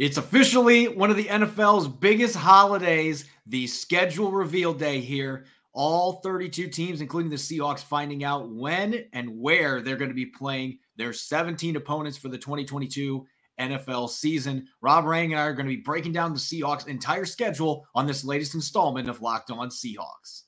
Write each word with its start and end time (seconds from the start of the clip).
It's 0.00 0.16
officially 0.16 0.88
one 0.88 1.10
of 1.10 1.18
the 1.18 1.26
NFL's 1.26 1.86
biggest 1.86 2.34
holidays, 2.34 3.26
the 3.44 3.66
schedule 3.66 4.32
reveal 4.32 4.72
day 4.72 4.98
here. 4.98 5.44
All 5.74 6.22
32 6.22 6.68
teams, 6.68 7.02
including 7.02 7.28
the 7.28 7.36
Seahawks, 7.36 7.80
finding 7.80 8.24
out 8.24 8.48
when 8.48 9.04
and 9.12 9.38
where 9.38 9.82
they're 9.82 9.98
going 9.98 10.08
to 10.08 10.14
be 10.14 10.24
playing 10.24 10.78
their 10.96 11.12
17 11.12 11.76
opponents 11.76 12.16
for 12.16 12.30
the 12.30 12.38
2022 12.38 13.26
NFL 13.60 14.08
season. 14.08 14.68
Rob 14.80 15.04
Rang 15.04 15.32
and 15.32 15.40
I 15.40 15.44
are 15.44 15.52
going 15.52 15.66
to 15.66 15.76
be 15.76 15.82
breaking 15.82 16.12
down 16.12 16.32
the 16.32 16.38
Seahawks' 16.38 16.88
entire 16.88 17.26
schedule 17.26 17.86
on 17.94 18.06
this 18.06 18.24
latest 18.24 18.54
installment 18.54 19.06
of 19.06 19.20
Locked 19.20 19.50
On 19.50 19.68
Seahawks. 19.68 20.44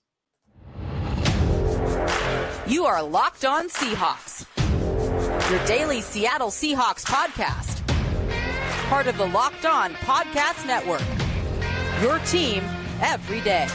You 2.67 2.87
are 2.87 3.03
Locked 3.03 3.45
On 3.45 3.69
Seahawks, 3.69 4.47
your 5.51 5.67
daily 5.67 6.01
Seattle 6.01 6.49
Seahawks 6.49 7.05
podcast 7.05 7.82
part 8.93 9.07
of 9.07 9.17
the 9.17 9.27
Locked 9.29 9.65
On 9.65 9.95
Podcast 9.95 10.67
Network. 10.67 11.01
Your 12.03 12.19
team 12.27 12.63
every 13.01 13.41
day. 13.41 13.67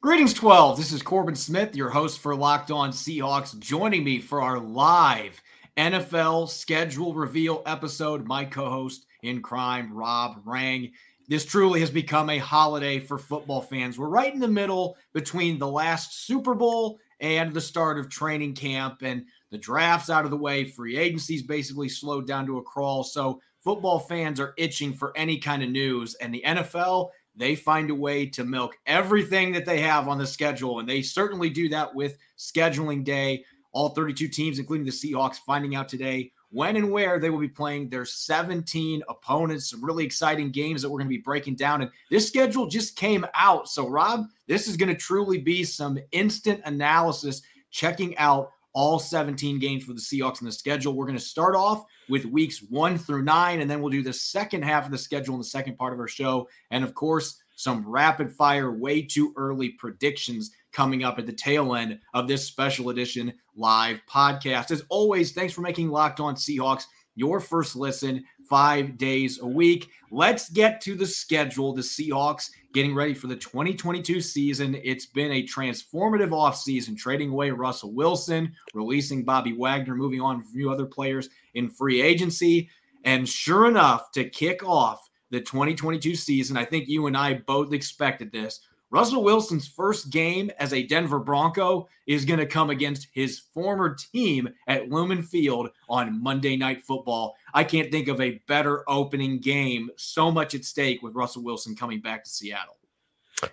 Greetings, 0.00 0.32
12. 0.34 0.76
This 0.76 0.92
is 0.92 1.02
Corbin 1.02 1.34
Smith, 1.34 1.74
your 1.74 1.90
host 1.90 2.20
for 2.20 2.36
Locked 2.36 2.70
On 2.70 2.92
Seahawks, 2.92 3.58
joining 3.58 4.04
me 4.04 4.20
for 4.20 4.40
our 4.40 4.60
live 4.60 5.42
NFL 5.76 6.48
schedule 6.48 7.14
reveal 7.14 7.64
episode. 7.66 8.28
My 8.28 8.44
co 8.44 8.70
host 8.70 9.06
in 9.24 9.42
crime, 9.42 9.92
Rob 9.92 10.42
Rang. 10.44 10.92
This 11.32 11.46
truly 11.46 11.80
has 11.80 11.90
become 11.90 12.28
a 12.28 12.36
holiday 12.36 12.98
for 13.00 13.16
football 13.16 13.62
fans. 13.62 13.98
We're 13.98 14.08
right 14.08 14.34
in 14.34 14.38
the 14.38 14.46
middle 14.46 14.98
between 15.14 15.58
the 15.58 15.66
last 15.66 16.26
Super 16.26 16.54
Bowl 16.54 16.98
and 17.20 17.54
the 17.54 17.60
start 17.62 17.98
of 17.98 18.10
training 18.10 18.54
camp, 18.54 19.00
and 19.00 19.24
the 19.50 19.56
draft's 19.56 20.10
out 20.10 20.26
of 20.26 20.30
the 20.30 20.36
way. 20.36 20.66
Free 20.66 20.98
agency's 20.98 21.42
basically 21.42 21.88
slowed 21.88 22.26
down 22.26 22.44
to 22.44 22.58
a 22.58 22.62
crawl. 22.62 23.02
So, 23.02 23.40
football 23.64 23.98
fans 23.98 24.40
are 24.40 24.52
itching 24.58 24.92
for 24.92 25.16
any 25.16 25.38
kind 25.38 25.62
of 25.62 25.70
news. 25.70 26.14
And 26.16 26.34
the 26.34 26.42
NFL, 26.44 27.08
they 27.34 27.54
find 27.54 27.88
a 27.88 27.94
way 27.94 28.26
to 28.26 28.44
milk 28.44 28.76
everything 28.84 29.52
that 29.52 29.64
they 29.64 29.80
have 29.80 30.08
on 30.08 30.18
the 30.18 30.26
schedule. 30.26 30.80
And 30.80 30.88
they 30.88 31.00
certainly 31.00 31.48
do 31.48 31.70
that 31.70 31.94
with 31.94 32.18
scheduling 32.36 33.04
day. 33.04 33.42
All 33.72 33.88
32 33.88 34.28
teams, 34.28 34.58
including 34.58 34.84
the 34.84 34.92
Seahawks, 34.92 35.36
finding 35.36 35.76
out 35.76 35.88
today 35.88 36.30
when 36.52 36.76
and 36.76 36.90
where 36.90 37.18
they 37.18 37.30
will 37.30 37.38
be 37.38 37.48
playing 37.48 37.88
their 37.88 38.04
17 38.04 39.02
opponents. 39.08 39.70
Some 39.70 39.84
really 39.84 40.04
exciting 40.04 40.50
games 40.50 40.82
that 40.82 40.90
we're 40.90 40.98
going 40.98 41.08
to 41.08 41.16
be 41.16 41.18
breaking 41.18 41.56
down. 41.56 41.82
And 41.82 41.90
this 42.10 42.28
schedule 42.28 42.66
just 42.66 42.94
came 42.94 43.26
out. 43.34 43.68
So, 43.68 43.88
Rob, 43.88 44.26
this 44.46 44.68
is 44.68 44.76
going 44.76 44.90
to 44.90 44.94
truly 44.94 45.38
be 45.38 45.64
some 45.64 45.98
instant 46.12 46.60
analysis 46.64 47.42
checking 47.70 48.16
out 48.18 48.52
all 48.74 48.98
17 48.98 49.58
games 49.58 49.84
for 49.84 49.92
the 49.92 50.00
Seahawks 50.00 50.40
in 50.40 50.46
the 50.46 50.52
schedule. 50.52 50.94
We're 50.94 51.06
going 51.06 51.18
to 51.18 51.24
start 51.24 51.56
off 51.56 51.84
with 52.08 52.24
weeks 52.26 52.62
one 52.70 52.98
through 52.98 53.22
nine, 53.22 53.60
and 53.60 53.70
then 53.70 53.80
we'll 53.80 53.90
do 53.90 54.02
the 54.02 54.12
second 54.12 54.62
half 54.62 54.84
of 54.84 54.90
the 54.90 54.98
schedule 54.98 55.34
in 55.34 55.40
the 55.40 55.44
second 55.44 55.76
part 55.76 55.92
of 55.92 56.00
our 56.00 56.08
show. 56.08 56.48
And 56.70 56.84
of 56.84 56.94
course, 56.94 57.42
some 57.56 57.86
rapid 57.86 58.32
fire, 58.32 58.72
way 58.72 59.02
too 59.02 59.32
early 59.36 59.70
predictions 59.70 60.52
coming 60.72 61.04
up 61.04 61.18
at 61.18 61.26
the 61.26 61.32
tail 61.32 61.74
end 61.74 61.98
of 62.14 62.28
this 62.28 62.46
special 62.46 62.90
edition 62.90 63.32
live 63.56 64.00
podcast. 64.08 64.70
As 64.70 64.84
always, 64.88 65.32
thanks 65.32 65.52
for 65.52 65.60
making 65.60 65.90
Locked 65.90 66.20
On 66.20 66.34
Seahawks 66.34 66.84
your 67.14 67.40
first 67.40 67.76
listen 67.76 68.24
five 68.48 68.96
days 68.96 69.40
a 69.40 69.46
week. 69.46 69.90
Let's 70.10 70.48
get 70.48 70.80
to 70.82 70.94
the 70.94 71.06
schedule. 71.06 71.72
The 71.72 71.82
Seahawks 71.82 72.50
getting 72.72 72.94
ready 72.94 73.14
for 73.14 73.26
the 73.26 73.36
2022 73.36 74.20
season. 74.20 74.78
It's 74.82 75.06
been 75.06 75.32
a 75.32 75.46
transformative 75.46 76.30
offseason, 76.30 76.96
trading 76.96 77.30
away 77.30 77.50
Russell 77.50 77.92
Wilson, 77.92 78.54
releasing 78.74 79.24
Bobby 79.24 79.52
Wagner, 79.52 79.94
moving 79.94 80.20
on 80.20 80.40
from 80.40 80.48
a 80.48 80.52
few 80.52 80.70
other 80.70 80.86
players 80.86 81.28
in 81.54 81.68
free 81.68 82.00
agency. 82.00 82.68
And 83.04 83.28
sure 83.28 83.66
enough, 83.66 84.10
to 84.12 84.28
kick 84.28 84.66
off 84.66 85.08
the 85.30 85.40
2022 85.40 86.14
season, 86.14 86.56
I 86.56 86.64
think 86.64 86.88
you 86.88 87.06
and 87.06 87.16
I 87.16 87.34
both 87.34 87.72
expected 87.72 88.32
this. 88.32 88.60
Russell 88.92 89.24
Wilson's 89.24 89.66
first 89.66 90.10
game 90.10 90.50
as 90.58 90.74
a 90.74 90.82
Denver 90.82 91.18
Bronco 91.18 91.88
is 92.06 92.26
going 92.26 92.38
to 92.38 92.46
come 92.46 92.68
against 92.68 93.08
his 93.12 93.38
former 93.38 93.94
team 93.94 94.46
at 94.66 94.90
Lumen 94.90 95.22
Field 95.22 95.70
on 95.88 96.22
Monday 96.22 96.58
Night 96.58 96.82
Football. 96.82 97.34
I 97.54 97.64
can't 97.64 97.90
think 97.90 98.08
of 98.08 98.20
a 98.20 98.42
better 98.46 98.84
opening 98.90 99.38
game. 99.38 99.88
So 99.96 100.30
much 100.30 100.54
at 100.54 100.66
stake 100.66 101.02
with 101.02 101.14
Russell 101.14 101.42
Wilson 101.42 101.74
coming 101.74 102.02
back 102.02 102.22
to 102.24 102.30
Seattle. 102.30 102.76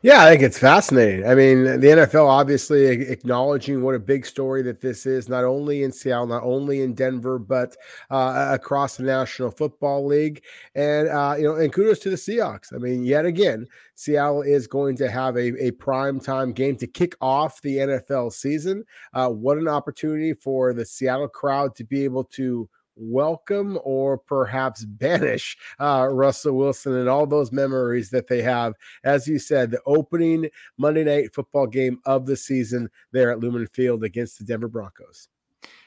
Yeah, 0.04 0.24
I 0.24 0.30
think 0.30 0.44
it's 0.44 0.60
fascinating. 0.60 1.26
I 1.26 1.34
mean, 1.34 1.64
the 1.64 1.88
NFL 1.88 2.28
obviously 2.28 2.86
acknowledging 2.86 3.82
what 3.82 3.96
a 3.96 4.00
big 4.00 4.26
story 4.26 4.62
that 4.62 4.82
this 4.82 5.06
is, 5.06 5.28
not 5.28 5.44
only 5.44 5.84
in 5.84 5.92
Seattle, 5.92 6.28
not 6.28 6.44
only 6.44 6.82
in 6.82 6.94
Denver, 6.94 7.40
but 7.40 7.76
uh, 8.12 8.50
across 8.52 8.98
the 8.98 9.04
National 9.04 9.50
Football 9.50 10.06
League. 10.06 10.44
And, 10.76 11.10
uh, 11.10 11.36
you 11.38 11.44
know, 11.44 11.56
and 11.56 11.74
kudos 11.74 12.00
to 12.00 12.12
the 12.12 12.16
Seahawks. 12.16 12.74
I 12.74 12.78
mean, 12.78 13.04
yet 13.04 13.26
again, 13.26 13.66
Seattle 13.96 14.44
is 14.44 14.68
going 14.68 14.96
to 14.98 15.10
have 15.10 15.36
a, 15.36 15.66
a 15.66 15.72
prime 15.72 16.20
time 16.20 16.54
game 16.54 16.78
to 16.78 16.88
kick 16.88 17.16
off 17.20 17.62
the 17.62 17.78
NFL 17.78 18.32
season. 18.32 18.86
Uh, 19.14 19.30
what 19.30 19.58
an 19.58 19.68
opportunity 19.68 20.34
for 20.34 20.72
the 20.72 20.86
Seattle 20.86 21.28
crowd 21.28 21.76
to 21.76 21.84
be 21.84 22.04
able 22.04 22.24
to 22.26 22.70
welcome 23.00 23.80
or 23.84 24.18
perhaps 24.18 24.84
banish 24.86 25.58
uh, 25.80 26.08
Russell 26.12 26.58
Wilson 26.58 26.96
and 26.96 27.10
all 27.10 27.26
those 27.26 27.52
memories 27.52 28.10
that 28.10 28.28
they 28.28 28.42
have. 28.42 28.74
As 29.04 29.28
you 29.28 29.40
said, 29.40 29.72
the 29.72 29.82
opening 29.86 30.50
Monday 30.78 31.04
night 31.04 31.34
football 31.34 31.68
game 31.68 32.00
of 32.06 32.26
the 32.26 32.36
season 32.36 32.90
there 33.12 33.32
at 33.32 33.40
Lumen 33.40 33.68
Field 33.68 34.04
against 34.04 34.38
the 34.38 34.46
Denver 34.46 34.68
Broncos. 34.68 35.30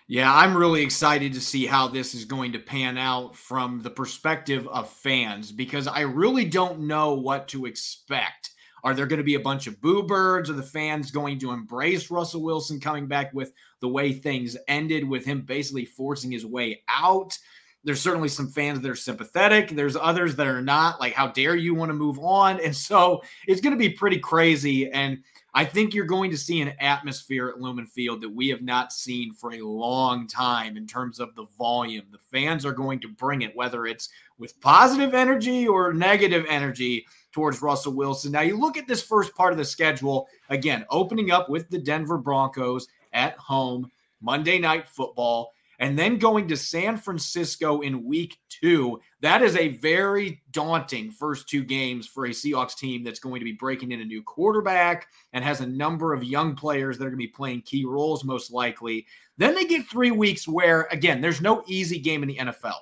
Yeah, 0.09 0.35
I'm 0.35 0.57
really 0.57 0.83
excited 0.83 1.33
to 1.35 1.41
see 1.41 1.65
how 1.65 1.89
this 1.89 2.15
is 2.15 2.25
going 2.25 2.53
to 2.53 2.59
pan 2.59 2.99
out 2.99 3.37
from 3.37 3.81
the 3.81 3.91
perspective 3.91 4.67
of 4.69 4.91
fans 4.91 5.53
because 5.53 5.87
I 5.87 6.01
really 6.01 6.45
don't 6.45 6.81
know 6.81 7.15
what 7.15 7.49
to 7.49 7.67
expect. 7.67 8.51
Are 8.85 8.95
there 8.95 9.07
going 9.07 9.19
to 9.19 9.25
be 9.25 9.37
a 9.37 9.41
bunch 9.41 9.67
of 9.67 9.81
boo 9.81 10.03
birds? 10.03 10.51
Are 10.51 10.55
the 10.55 10.63
fans 10.63 11.11
going 11.11 11.39
to 11.41 11.53
embrace 11.53 12.11
Russell 12.11 12.43
Wilson 12.43 12.81
coming 12.81 13.07
back 13.07 13.33
with 13.33 13.53
the 13.81 13.89
way 13.89 14.13
things 14.13 14.57
ended, 14.69 15.09
with 15.09 15.25
him 15.25 15.43
basically 15.43 15.85
forcing 15.85 16.33
his 16.33 16.45
way 16.45 16.83
out? 16.89 17.39
There's 17.85 18.01
certainly 18.01 18.29
some 18.29 18.49
fans 18.49 18.81
that 18.81 18.91
are 18.91 18.97
sympathetic. 18.97 19.71
There's 19.71 19.97
others 19.97 20.37
that 20.37 20.47
are 20.47 20.63
not. 20.63 21.01
Like, 21.01 21.15
how 21.15 21.29
dare 21.29 21.57
you 21.57 21.75
want 21.75 21.91
to 21.91 21.95
move 21.95 22.19
on? 22.21 22.61
And 22.61 22.75
so 22.75 23.23
it's 23.49 23.61
going 23.61 23.73
to 23.73 23.79
be 23.79 23.91
pretty 23.91 24.19
crazy. 24.19 24.91
And 24.91 25.23
I 25.55 25.67
think 25.67 25.93
you're 25.93 26.07
going 26.07 26.31
to 26.31 26.39
see 26.39 26.63
an 26.63 26.73
atmosphere 26.81 27.49
at 27.49 27.61
Lumen 27.61 27.87
Field 27.87 28.23
that 28.23 28.29
we 28.29 28.49
have 28.49 28.63
not 28.63 28.91
seen 28.91 29.35
for 29.35 29.53
a 29.53 29.61
long 29.61 30.27
time 30.27 30.79
in 30.79 30.87
terms 30.87 31.21
of 31.21 31.35
the 31.35 31.45
volume. 31.59 32.07
The 32.11 32.19
fans 32.19 32.65
are 32.65 32.73
going 32.73 33.01
to 33.01 33.09
bring 33.09 33.43
it, 33.43 33.55
whether 33.55 33.85
it's 33.85 34.09
with 34.39 34.59
positive 34.63 35.13
energy 35.13 35.69
or 35.69 35.93
negative 35.93 36.47
energy 36.49 37.07
towards 37.33 37.61
Russell 37.61 37.93
Wilson. 37.93 38.33
Now, 38.33 38.41
you 38.41 38.59
look 38.59 38.79
at 38.79 38.89
this 38.89 39.03
first 39.03 39.35
part 39.35 39.53
of 39.53 39.59
the 39.59 39.65
schedule, 39.65 40.27
again, 40.49 40.87
opening 40.89 41.31
up 41.31 41.51
with 41.51 41.69
the 41.69 41.79
Denver 41.79 42.17
Broncos 42.17 42.89
at 43.13 43.37
home, 43.37 43.91
Monday 44.23 44.59
Night 44.59 44.89
Football, 44.89 45.53
and 45.83 45.99
then 45.99 46.17
going 46.17 46.47
to 46.47 46.57
San 46.57 46.97
Francisco 46.97 47.81
in 47.81 48.05
week 48.05 48.39
two. 48.49 49.01
That 49.21 49.43
is 49.43 49.57
a 49.57 49.77
very 49.79 50.41
daunting 50.53 51.11
first 51.11 51.49
two 51.49 51.65
games 51.65 52.07
for 52.07 52.27
a 52.27 52.31
Seahawks 52.31 52.77
team 52.77 53.03
that's 53.03 53.19
going 53.19 53.41
to 53.41 53.45
be 53.45 53.53
breaking 53.53 53.91
in 53.91 54.01
a 54.01 54.05
new 54.05 54.23
quarterback 54.23 55.09
and 55.33 55.45
has 55.45 55.61
a 55.61 55.67
number 55.67 56.15
of 56.15 56.23
young 56.23 56.55
players 56.55 56.97
that 56.97 57.05
are 57.05 57.11
going 57.11 57.19
to 57.19 57.27
be 57.27 57.33
playing 57.33 57.63
key 57.63 57.85
roles, 57.85 58.23
most 58.23 58.53
likely. 58.53 59.05
Then 59.39 59.57
they 59.57 59.65
get 59.65 59.89
three 59.89 60.13
weeks 60.13 60.47
where, 60.47 60.87
again, 60.93 61.21
there's 61.21 61.41
no 61.41 61.65
easy 61.67 61.99
game 61.99 62.23
in 62.23 62.29
the 62.29 62.37
NFL. 62.37 62.79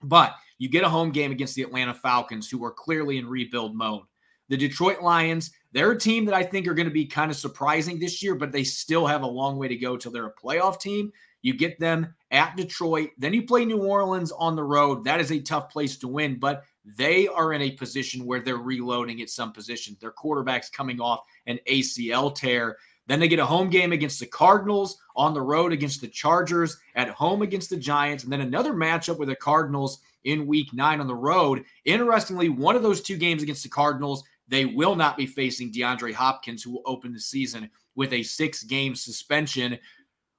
But 0.00 0.36
you 0.58 0.68
get 0.68 0.84
a 0.84 0.88
home 0.88 1.10
game 1.10 1.32
against 1.32 1.56
the 1.56 1.62
Atlanta 1.62 1.92
Falcons, 1.92 2.48
who 2.48 2.64
are 2.64 2.70
clearly 2.70 3.18
in 3.18 3.28
rebuild 3.28 3.74
mode. 3.74 4.04
The 4.48 4.56
Detroit 4.56 5.02
Lions, 5.02 5.50
they're 5.72 5.90
a 5.90 5.98
team 5.98 6.24
that 6.26 6.34
I 6.34 6.44
think 6.44 6.68
are 6.68 6.74
going 6.74 6.88
to 6.88 6.94
be 6.94 7.06
kind 7.06 7.32
of 7.32 7.36
surprising 7.36 7.98
this 7.98 8.22
year, 8.22 8.36
but 8.36 8.52
they 8.52 8.62
still 8.62 9.06
have 9.06 9.22
a 9.22 9.26
long 9.26 9.56
way 9.56 9.66
to 9.66 9.76
go 9.76 9.96
till 9.96 10.12
they're 10.12 10.26
a 10.26 10.34
playoff 10.34 10.78
team. 10.78 11.10
You 11.42 11.54
get 11.54 11.78
them 11.78 12.14
at 12.30 12.56
Detroit, 12.56 13.10
then 13.18 13.34
you 13.34 13.42
play 13.42 13.64
New 13.64 13.82
Orleans 13.82 14.32
on 14.32 14.56
the 14.56 14.64
road. 14.64 15.04
That 15.04 15.20
is 15.20 15.30
a 15.30 15.40
tough 15.40 15.68
place 15.70 15.96
to 15.98 16.08
win, 16.08 16.38
but 16.38 16.64
they 16.84 17.28
are 17.28 17.52
in 17.52 17.62
a 17.62 17.72
position 17.72 18.24
where 18.24 18.40
they're 18.40 18.56
reloading 18.56 19.20
at 19.20 19.30
some 19.30 19.52
positions. 19.52 19.98
Their 19.98 20.10
quarterback's 20.10 20.70
coming 20.70 21.00
off 21.00 21.20
an 21.46 21.58
ACL 21.68 22.34
tear. 22.34 22.78
Then 23.06 23.20
they 23.20 23.28
get 23.28 23.40
a 23.40 23.46
home 23.46 23.68
game 23.68 23.92
against 23.92 24.20
the 24.20 24.26
Cardinals, 24.26 24.98
on 25.16 25.34
the 25.34 25.42
road 25.42 25.72
against 25.72 26.00
the 26.00 26.08
Chargers, 26.08 26.78
at 26.94 27.08
home 27.08 27.42
against 27.42 27.70
the 27.70 27.76
Giants, 27.76 28.24
and 28.24 28.32
then 28.32 28.40
another 28.40 28.72
matchup 28.72 29.18
with 29.18 29.28
the 29.28 29.36
Cardinals 29.36 30.00
in 30.24 30.46
week 30.46 30.72
nine 30.72 31.00
on 31.00 31.06
the 31.06 31.14
road. 31.14 31.64
Interestingly, 31.84 32.48
one 32.48 32.76
of 32.76 32.82
those 32.82 33.02
two 33.02 33.16
games 33.16 33.42
against 33.42 33.64
the 33.64 33.68
Cardinals, 33.68 34.24
they 34.48 34.64
will 34.64 34.94
not 34.94 35.16
be 35.16 35.26
facing 35.26 35.72
DeAndre 35.72 36.14
Hopkins, 36.14 36.62
who 36.62 36.72
will 36.72 36.82
open 36.86 37.12
the 37.12 37.20
season 37.20 37.68
with 37.94 38.12
a 38.12 38.22
six 38.22 38.62
game 38.62 38.94
suspension. 38.94 39.78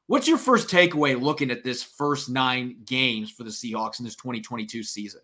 What's 0.07 0.27
your 0.27 0.38
first 0.38 0.67
takeaway 0.67 1.19
looking 1.19 1.50
at 1.50 1.63
this 1.63 1.81
first 1.81 2.29
nine 2.29 2.77
games 2.85 3.31
for 3.31 3.44
the 3.44 3.50
Seahawks 3.50 4.00
in 4.00 4.05
this 4.05 4.15
2022 4.15 4.83
season? 4.83 5.21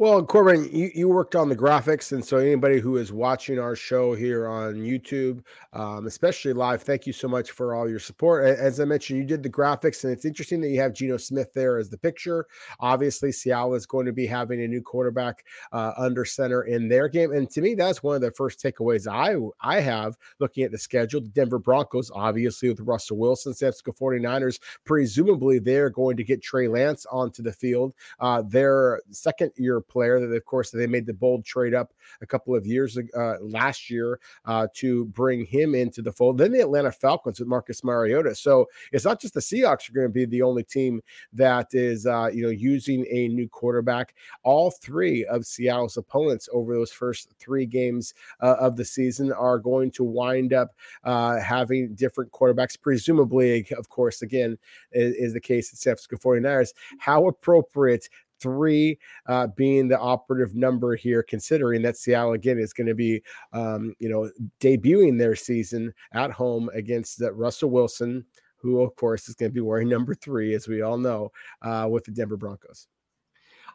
Well, 0.00 0.24
Corbin, 0.24 0.68
you, 0.72 0.92
you 0.94 1.08
worked 1.08 1.34
on 1.34 1.48
the 1.48 1.56
graphics. 1.56 2.12
And 2.12 2.24
so, 2.24 2.36
anybody 2.36 2.78
who 2.78 2.98
is 2.98 3.12
watching 3.12 3.58
our 3.58 3.74
show 3.74 4.14
here 4.14 4.46
on 4.46 4.76
YouTube, 4.76 5.42
um, 5.72 6.06
especially 6.06 6.52
live, 6.52 6.84
thank 6.84 7.04
you 7.04 7.12
so 7.12 7.26
much 7.26 7.50
for 7.50 7.74
all 7.74 7.90
your 7.90 7.98
support. 7.98 8.44
As 8.44 8.78
I 8.78 8.84
mentioned, 8.84 9.18
you 9.18 9.24
did 9.24 9.42
the 9.42 9.50
graphics, 9.50 10.04
and 10.04 10.12
it's 10.12 10.24
interesting 10.24 10.60
that 10.60 10.68
you 10.68 10.78
have 10.78 10.92
Geno 10.92 11.16
Smith 11.16 11.52
there 11.52 11.78
as 11.78 11.90
the 11.90 11.98
picture. 11.98 12.46
Obviously, 12.78 13.32
Seattle 13.32 13.74
is 13.74 13.86
going 13.86 14.06
to 14.06 14.12
be 14.12 14.24
having 14.24 14.62
a 14.62 14.68
new 14.68 14.80
quarterback 14.80 15.44
uh, 15.72 15.94
under 15.96 16.24
center 16.24 16.62
in 16.62 16.88
their 16.88 17.08
game. 17.08 17.32
And 17.32 17.50
to 17.50 17.60
me, 17.60 17.74
that's 17.74 18.00
one 18.00 18.14
of 18.14 18.22
the 18.22 18.30
first 18.30 18.62
takeaways 18.62 19.08
I, 19.08 19.34
I 19.60 19.80
have 19.80 20.16
looking 20.38 20.62
at 20.62 20.70
the 20.70 20.78
schedule. 20.78 21.22
The 21.22 21.28
Denver 21.30 21.58
Broncos, 21.58 22.12
obviously, 22.14 22.68
with 22.68 22.78
Russell 22.78 23.16
Wilson, 23.16 23.52
San 23.52 23.72
Francisco 23.72 23.90
49ers, 24.00 24.60
presumably 24.84 25.58
they're 25.58 25.90
going 25.90 26.16
to 26.18 26.22
get 26.22 26.40
Trey 26.40 26.68
Lance 26.68 27.04
onto 27.10 27.42
the 27.42 27.52
field. 27.52 27.94
Uh, 28.20 28.42
their 28.42 29.02
second 29.10 29.50
year 29.56 29.80
player 29.88 30.20
that, 30.20 30.34
of 30.34 30.44
course, 30.44 30.70
they 30.70 30.86
made 30.86 31.06
the 31.06 31.14
bold 31.14 31.44
trade 31.44 31.74
up 31.74 31.92
a 32.20 32.26
couple 32.26 32.54
of 32.54 32.66
years 32.66 32.98
uh, 33.16 33.34
last 33.40 33.90
year 33.90 34.20
uh, 34.44 34.66
to 34.74 35.06
bring 35.06 35.44
him 35.44 35.74
into 35.74 36.02
the 36.02 36.12
fold. 36.12 36.38
Then 36.38 36.52
the 36.52 36.60
Atlanta 36.60 36.92
Falcons 36.92 37.38
with 37.38 37.48
Marcus 37.48 37.82
Mariota. 37.82 38.34
So 38.34 38.66
it's 38.92 39.04
not 39.04 39.20
just 39.20 39.34
the 39.34 39.40
Seahawks 39.40 39.88
are 39.88 39.92
going 39.92 40.06
to 40.06 40.12
be 40.12 40.24
the 40.24 40.42
only 40.42 40.62
team 40.62 41.00
that 41.32 41.68
is, 41.72 42.06
uh, 42.06 42.28
you 42.32 42.42
know, 42.42 42.50
using 42.50 43.06
a 43.10 43.28
new 43.28 43.48
quarterback. 43.48 44.14
All 44.42 44.70
three 44.70 45.24
of 45.26 45.46
Seattle's 45.46 45.96
opponents 45.96 46.48
over 46.52 46.74
those 46.74 46.92
first 46.92 47.34
three 47.38 47.66
games 47.66 48.14
uh, 48.40 48.56
of 48.60 48.76
the 48.76 48.84
season 48.84 49.32
are 49.32 49.58
going 49.58 49.90
to 49.92 50.04
wind 50.04 50.52
up 50.52 50.74
uh, 51.04 51.38
having 51.40 51.94
different 51.94 52.30
quarterbacks. 52.32 52.80
Presumably, 52.80 53.66
of 53.76 53.88
course, 53.88 54.22
again, 54.22 54.58
is, 54.92 55.14
is 55.14 55.32
the 55.32 55.40
case 55.40 55.72
at 55.72 55.78
San 55.78 55.92
Francisco 55.92 56.16
49ers. 56.16 56.72
How 56.98 57.26
appropriate 57.26 58.08
three 58.40 58.98
uh, 59.26 59.48
being 59.48 59.88
the 59.88 59.98
operative 59.98 60.54
number 60.54 60.96
here, 60.96 61.22
considering 61.22 61.82
that 61.82 61.96
Seattle 61.96 62.32
again 62.32 62.58
is 62.58 62.72
going 62.72 62.86
to 62.86 62.94
be, 62.94 63.22
um, 63.52 63.94
you 63.98 64.08
know, 64.08 64.30
debuting 64.60 65.18
their 65.18 65.36
season 65.36 65.92
at 66.12 66.30
home 66.30 66.70
against 66.74 67.22
uh, 67.22 67.32
Russell 67.32 67.70
Wilson, 67.70 68.24
who 68.56 68.80
of 68.80 68.94
course 68.96 69.28
is 69.28 69.34
going 69.34 69.50
to 69.50 69.54
be 69.54 69.60
wearing 69.60 69.88
number 69.88 70.14
three, 70.14 70.54
as 70.54 70.68
we 70.68 70.82
all 70.82 70.98
know, 70.98 71.30
uh, 71.62 71.86
with 71.90 72.04
the 72.04 72.10
Denver 72.10 72.36
Broncos. 72.36 72.86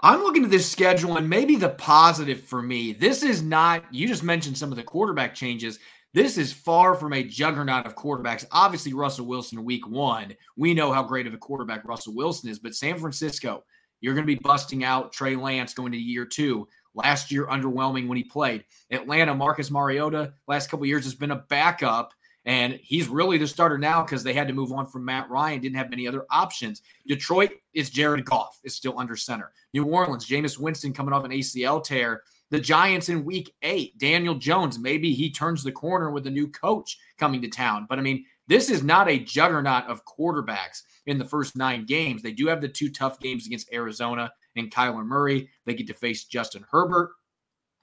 I'm 0.02 0.22
looking 0.22 0.44
at 0.44 0.52
this 0.52 0.70
schedule, 0.70 1.16
and 1.16 1.30
maybe 1.30 1.56
the 1.56 1.70
positive 1.70 2.42
for 2.42 2.62
me, 2.62 2.92
this 2.92 3.24
is 3.24 3.42
not. 3.42 3.86
You 3.90 4.06
just 4.06 4.24
mentioned 4.24 4.58
some 4.58 4.70
of 4.70 4.76
the 4.76 4.84
quarterback 4.84 5.34
changes. 5.34 5.80
This 6.14 6.38
is 6.38 6.52
far 6.54 6.94
from 6.94 7.14
a 7.14 7.24
juggernaut 7.24 7.88
of 7.88 7.96
quarterbacks. 7.96 8.46
Obviously, 8.52 8.94
Russell 8.94 9.26
Wilson, 9.26 9.64
week 9.64 9.88
one, 9.88 10.36
we 10.58 10.74
know 10.74 10.92
how 10.92 11.04
great 11.04 11.26
of 11.26 11.34
a 11.34 11.38
quarterback 11.38 11.86
Russell 11.86 12.14
Wilson 12.14 12.50
is, 12.50 12.60
but 12.60 12.76
San 12.76 13.00
Francisco, 13.00 13.64
you're 14.04 14.14
going 14.14 14.28
to 14.28 14.36
be 14.36 14.40
busting 14.44 14.84
out 14.84 15.14
Trey 15.14 15.38
Lance 15.38 15.74
going 15.74 15.94
to 15.94 15.98
year 15.98 16.26
two. 16.26 16.68
Last 16.94 17.32
year, 17.32 17.48
underwhelming 17.48 18.08
when 18.08 18.18
he 18.18 18.24
played. 18.26 18.66
Atlanta, 18.92 19.34
Marcus 19.34 19.72
Mariota, 19.72 20.34
last 20.46 20.70
couple 20.70 20.86
years 20.86 21.06
has 21.06 21.16
been 21.16 21.32
a 21.32 21.38
backup, 21.50 22.14
and 22.46 22.74
he's 22.84 23.08
really 23.08 23.38
the 23.38 23.48
starter 23.48 23.78
now 23.78 24.04
because 24.04 24.22
they 24.22 24.34
had 24.34 24.50
to 24.50 24.54
move 24.54 24.74
on 24.74 24.88
from 24.88 25.06
Matt 25.06 25.30
Ryan, 25.30 25.62
didn't 25.62 25.78
have 25.78 25.90
many 25.90 26.06
other 26.06 26.26
options. 26.30 26.82
Detroit 27.08 27.52
is 27.74 27.90
Jared 27.90 28.26
Goff, 28.26 28.60
is 28.66 28.76
still 28.76 29.00
under 29.00 29.16
center. 29.16 29.54
New 29.74 29.86
Orleans, 29.86 30.28
Jameis 30.28 30.60
Winston 30.60 30.92
coming 30.92 31.14
off 31.14 31.24
an 31.24 31.32
ACL 31.32 31.82
tear. 31.82 32.24
The 32.52 32.60
Giants 32.60 33.08
in 33.08 33.24
week 33.24 33.56
eight, 33.62 33.98
Daniel 33.98 34.36
Jones, 34.36 34.78
maybe 34.78 35.14
he 35.14 35.32
turns 35.32 35.64
the 35.64 35.72
corner 35.72 36.12
with 36.12 36.28
a 36.28 36.32
new 36.32 36.50
coach 36.50 37.00
coming 37.18 37.42
to 37.42 37.48
town. 37.48 37.88
But 37.88 38.00
I 38.00 38.02
mean, 38.02 38.26
this 38.48 38.70
is 38.70 38.84
not 38.84 39.08
a 39.08 39.18
juggernaut 39.18 39.86
of 39.86 40.04
quarterbacks 40.06 40.82
in 41.06 41.18
the 41.18 41.26
first 41.26 41.56
nine 41.56 41.86
games. 41.86 42.22
They 42.22 42.32
do 42.32 42.48
have 42.48 42.62
the 42.62 42.68
two 42.68 42.90
tough 42.90 43.20
games 43.20 43.46
against 43.46 43.72
Arizona 43.74 44.32
and 44.56 44.72
Kyler 44.72 45.06
Murray. 45.06 45.50
They 45.66 45.74
get 45.74 45.88
to 45.88 45.94
face 45.94 46.26
Justin 46.26 46.66
Herbert 46.70 47.12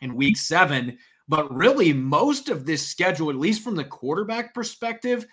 in 0.00 0.14
week 0.14 0.37
seven. 0.37 0.99
But 1.28 1.55
really, 1.55 1.93
most 1.93 2.49
of 2.49 2.67
this 2.67 2.87
schedule, 2.87 3.31
at 3.31 3.37
least 3.37 3.62
from 3.62 3.76
the 3.76 3.84
quarterback 3.84 4.52
perspective, 4.55 5.26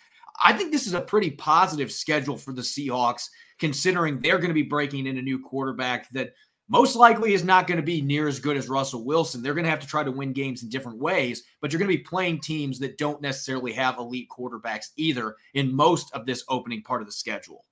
I 0.44 0.54
think 0.54 0.72
this 0.72 0.86
is 0.86 0.94
a 0.94 1.01
pretty 1.01 1.31
positive 1.31 1.92
schedule 1.92 2.38
for 2.38 2.54
the 2.54 2.62
Seahawks, 2.62 3.30
considering 3.57 4.19
they're 4.19 4.38
going 4.38 4.50
to 4.50 4.54
be 4.54 4.62
breaking 4.62 5.07
in 5.07 5.18
a 5.18 5.22
new 5.22 5.39
quarterback 5.39 6.10
that 6.12 6.34
most 6.69 6.95
likely 6.95 7.34
is 7.34 7.44
not 7.44 7.66
going 7.66 7.78
to 7.78 7.84
be 7.84 8.01
near 8.01 8.28
as 8.28 8.39
good 8.39 8.57
as 8.57 8.69
Russell 8.69 9.06
Wilson. 9.06 9.42
They're 9.42 9.54
going 9.54 9.63
to 9.63 9.69
have 9.69 9.80
to 9.80 9.88
try 9.88 10.04
to 10.04 10.12
win 10.12 10.34
games 10.34 10.63
in 10.63 10.69
different 10.69 11.00
ways, 11.00 11.44
but 11.62 11.72
you're 11.72 11.80
going 11.80 11.89
to 11.89 11.98
be 11.98 12.04
playing 12.04 12.42
teams 12.42 12.78
that 12.80 12.98
don't 12.98 13.22
necessarily 13.22 13.72
have 13.74 13.98
elite 13.98 14.28
quarterbacks 14.30 14.88
either 14.98 15.36
in 15.54 15.74
most 15.74 16.13
of 16.13 16.25
this 16.25 16.44
opening 16.50 16.84
part 16.84 17.01
of 17.01 17.07
the 17.07 17.13
schedule. 17.13 17.66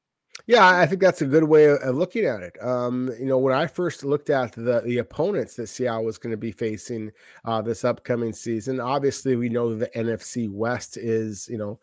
Yeah, 0.48 0.68
I 0.80 0.86
think 0.86 1.02
that's 1.02 1.22
a 1.22 1.26
good 1.26 1.44
way 1.46 1.66
of 1.70 1.96
looking 1.96 2.26
at 2.26 2.42
it. 2.44 2.56
Um, 2.62 3.10
you 3.20 3.26
know, 3.26 3.38
when 3.40 3.54
I 3.54 3.66
first 3.68 4.04
looked 4.04 4.30
at 4.30 4.52
the 4.54 4.82
the 4.86 5.00
opponents 5.00 5.56
that 5.56 5.68
Seattle 5.68 6.04
was 6.06 6.18
going 6.18 6.32
to 6.32 6.38
be 6.38 6.52
facing 6.52 7.12
uh, 7.46 7.62
this 7.62 7.84
upcoming 7.84 8.34
season, 8.34 8.80
obviously 8.80 9.36
we 9.36 9.50
know 9.50 9.74
the 9.74 9.88
NFC 9.96 10.50
West 10.52 10.98
is, 10.98 11.48
you 11.50 11.58
know, 11.58 11.80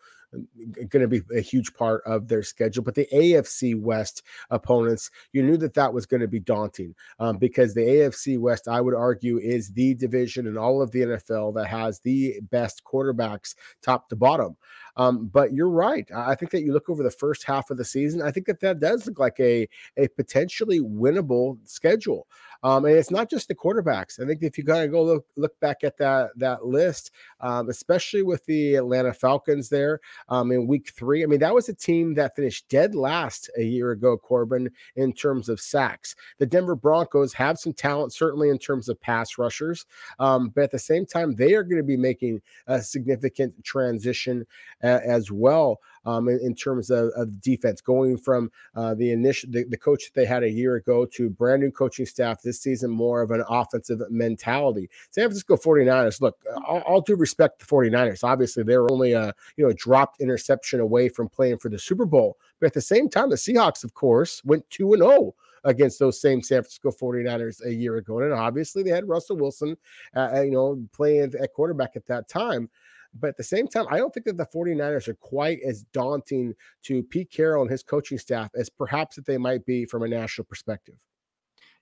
going 0.88 1.02
to 1.02 1.08
be 1.08 1.22
a 1.36 1.40
huge 1.40 1.74
part 1.74 2.02
of 2.06 2.28
their 2.28 2.42
schedule. 2.42 2.82
But 2.82 2.94
the 2.94 3.08
AFC 3.12 3.78
West 3.78 4.22
opponents, 4.50 5.10
you 5.32 5.42
knew 5.42 5.56
that 5.58 5.74
that 5.74 5.92
was 5.92 6.06
going 6.06 6.20
to 6.20 6.28
be 6.28 6.40
daunting 6.40 6.94
um, 7.18 7.38
because 7.38 7.74
the 7.74 7.80
AFC 7.80 8.38
West, 8.38 8.68
I 8.68 8.80
would 8.80 8.94
argue, 8.94 9.38
is 9.38 9.70
the 9.70 9.94
division 9.94 10.46
in 10.46 10.56
all 10.56 10.82
of 10.82 10.90
the 10.90 11.00
NFL 11.00 11.54
that 11.54 11.66
has 11.66 12.00
the 12.00 12.40
best 12.50 12.82
quarterbacks 12.84 13.54
top 13.82 14.08
to 14.08 14.16
bottom. 14.16 14.56
Um, 14.96 15.26
but 15.28 15.52
you're 15.52 15.70
right. 15.70 16.08
I 16.14 16.34
think 16.34 16.50
that 16.50 16.62
you 16.62 16.72
look 16.72 16.90
over 16.90 17.02
the 17.02 17.10
first 17.10 17.44
half 17.44 17.70
of 17.70 17.78
the 17.78 17.84
season, 17.84 18.20
I 18.20 18.30
think 18.30 18.46
that 18.46 18.60
that 18.60 18.78
does 18.78 19.06
look 19.06 19.18
like 19.18 19.40
a, 19.40 19.68
a 19.96 20.08
potentially 20.08 20.80
winnable 20.80 21.58
schedule. 21.64 22.26
Um, 22.62 22.84
and 22.84 22.94
it's 22.94 23.10
not 23.10 23.28
just 23.28 23.48
the 23.48 23.54
quarterbacks. 23.54 24.20
I 24.20 24.26
think 24.26 24.42
if 24.42 24.56
you 24.56 24.64
kind 24.64 24.84
of 24.84 24.90
go 24.90 25.02
look 25.02 25.26
look 25.36 25.58
back 25.60 25.84
at 25.84 25.96
that 25.98 26.30
that 26.36 26.64
list, 26.64 27.10
um, 27.40 27.68
especially 27.68 28.22
with 28.22 28.44
the 28.46 28.76
Atlanta 28.76 29.12
Falcons 29.12 29.68
there 29.68 30.00
um, 30.28 30.52
in 30.52 30.66
Week 30.66 30.90
Three, 30.94 31.22
I 31.22 31.26
mean 31.26 31.40
that 31.40 31.54
was 31.54 31.68
a 31.68 31.74
team 31.74 32.14
that 32.14 32.36
finished 32.36 32.68
dead 32.68 32.94
last 32.94 33.50
a 33.58 33.62
year 33.62 33.90
ago, 33.90 34.16
Corbin, 34.16 34.70
in 34.96 35.12
terms 35.12 35.48
of 35.48 35.60
sacks. 35.60 36.14
The 36.38 36.46
Denver 36.46 36.76
Broncos 36.76 37.32
have 37.34 37.58
some 37.58 37.72
talent, 37.72 38.12
certainly 38.12 38.48
in 38.48 38.58
terms 38.58 38.88
of 38.88 39.00
pass 39.00 39.38
rushers, 39.38 39.86
um, 40.18 40.50
but 40.50 40.64
at 40.64 40.70
the 40.70 40.78
same 40.78 41.06
time, 41.06 41.34
they 41.34 41.54
are 41.54 41.64
going 41.64 41.76
to 41.76 41.82
be 41.82 41.96
making 41.96 42.42
a 42.66 42.80
significant 42.80 43.64
transition 43.64 44.46
as 44.82 45.30
well 45.30 45.80
um, 46.04 46.28
in, 46.28 46.38
in, 46.40 46.54
terms 46.54 46.90
of, 46.90 47.10
of 47.16 47.40
defense, 47.40 47.80
going 47.80 48.16
from 48.16 48.50
uh, 48.74 48.94
the 48.94 49.10
initial 49.10 49.50
the, 49.50 49.64
the 49.64 49.76
coach 49.76 50.04
that 50.04 50.20
they 50.20 50.26
had 50.26 50.42
a 50.42 50.50
year 50.50 50.76
ago 50.76 51.04
to 51.06 51.30
brand 51.30 51.62
new 51.62 51.70
coaching 51.70 52.06
staff 52.06 52.42
this 52.42 52.60
season, 52.60 52.90
more 52.90 53.22
of 53.22 53.30
an 53.30 53.44
offensive 53.48 54.00
mentality. 54.10 54.88
San 55.10 55.24
Francisco 55.24 55.56
49ers, 55.56 56.20
look, 56.20 56.36
all, 56.66 56.80
all 56.80 57.00
due 57.00 57.16
respect 57.16 57.60
to 57.60 57.66
49ers, 57.66 58.24
obviously 58.24 58.62
they're 58.62 58.90
only 58.90 59.12
a 59.12 59.32
you 59.56 59.66
know 59.66 59.72
dropped 59.72 60.20
interception 60.20 60.80
away 60.80 61.08
from 61.08 61.28
playing 61.28 61.58
for 61.58 61.68
the 61.68 61.78
Super 61.78 62.04
Bowl. 62.04 62.36
But 62.60 62.66
at 62.68 62.74
the 62.74 62.80
same 62.80 63.08
time, 63.08 63.30
the 63.30 63.36
Seahawks, 63.36 63.84
of 63.84 63.94
course, 63.94 64.42
went 64.44 64.68
2 64.70 64.94
and 64.94 65.02
0 65.02 65.34
against 65.64 65.98
those 65.98 66.20
same 66.20 66.42
San 66.42 66.62
Francisco 66.62 66.90
49ers 66.90 67.64
a 67.64 67.72
year 67.72 67.96
ago. 67.96 68.20
And 68.20 68.32
obviously 68.32 68.82
they 68.82 68.90
had 68.90 69.08
Russell 69.08 69.36
Wilson, 69.36 69.76
uh, 70.16 70.40
you 70.42 70.50
know, 70.50 70.82
playing 70.92 71.34
at 71.40 71.52
quarterback 71.52 71.96
at 71.96 72.06
that 72.06 72.28
time. 72.28 72.68
But 73.14 73.28
at 73.28 73.36
the 73.36 73.44
same 73.44 73.68
time, 73.68 73.86
I 73.90 73.98
don't 73.98 74.12
think 74.12 74.26
that 74.26 74.36
the 74.36 74.46
49ers 74.46 75.08
are 75.08 75.14
quite 75.14 75.60
as 75.66 75.82
daunting 75.92 76.54
to 76.84 77.02
Pete 77.02 77.30
Carroll 77.30 77.62
and 77.62 77.70
his 77.70 77.82
coaching 77.82 78.18
staff 78.18 78.50
as 78.56 78.70
perhaps 78.70 79.16
that 79.16 79.26
they 79.26 79.38
might 79.38 79.66
be 79.66 79.84
from 79.84 80.02
a 80.02 80.08
national 80.08 80.46
perspective. 80.46 80.96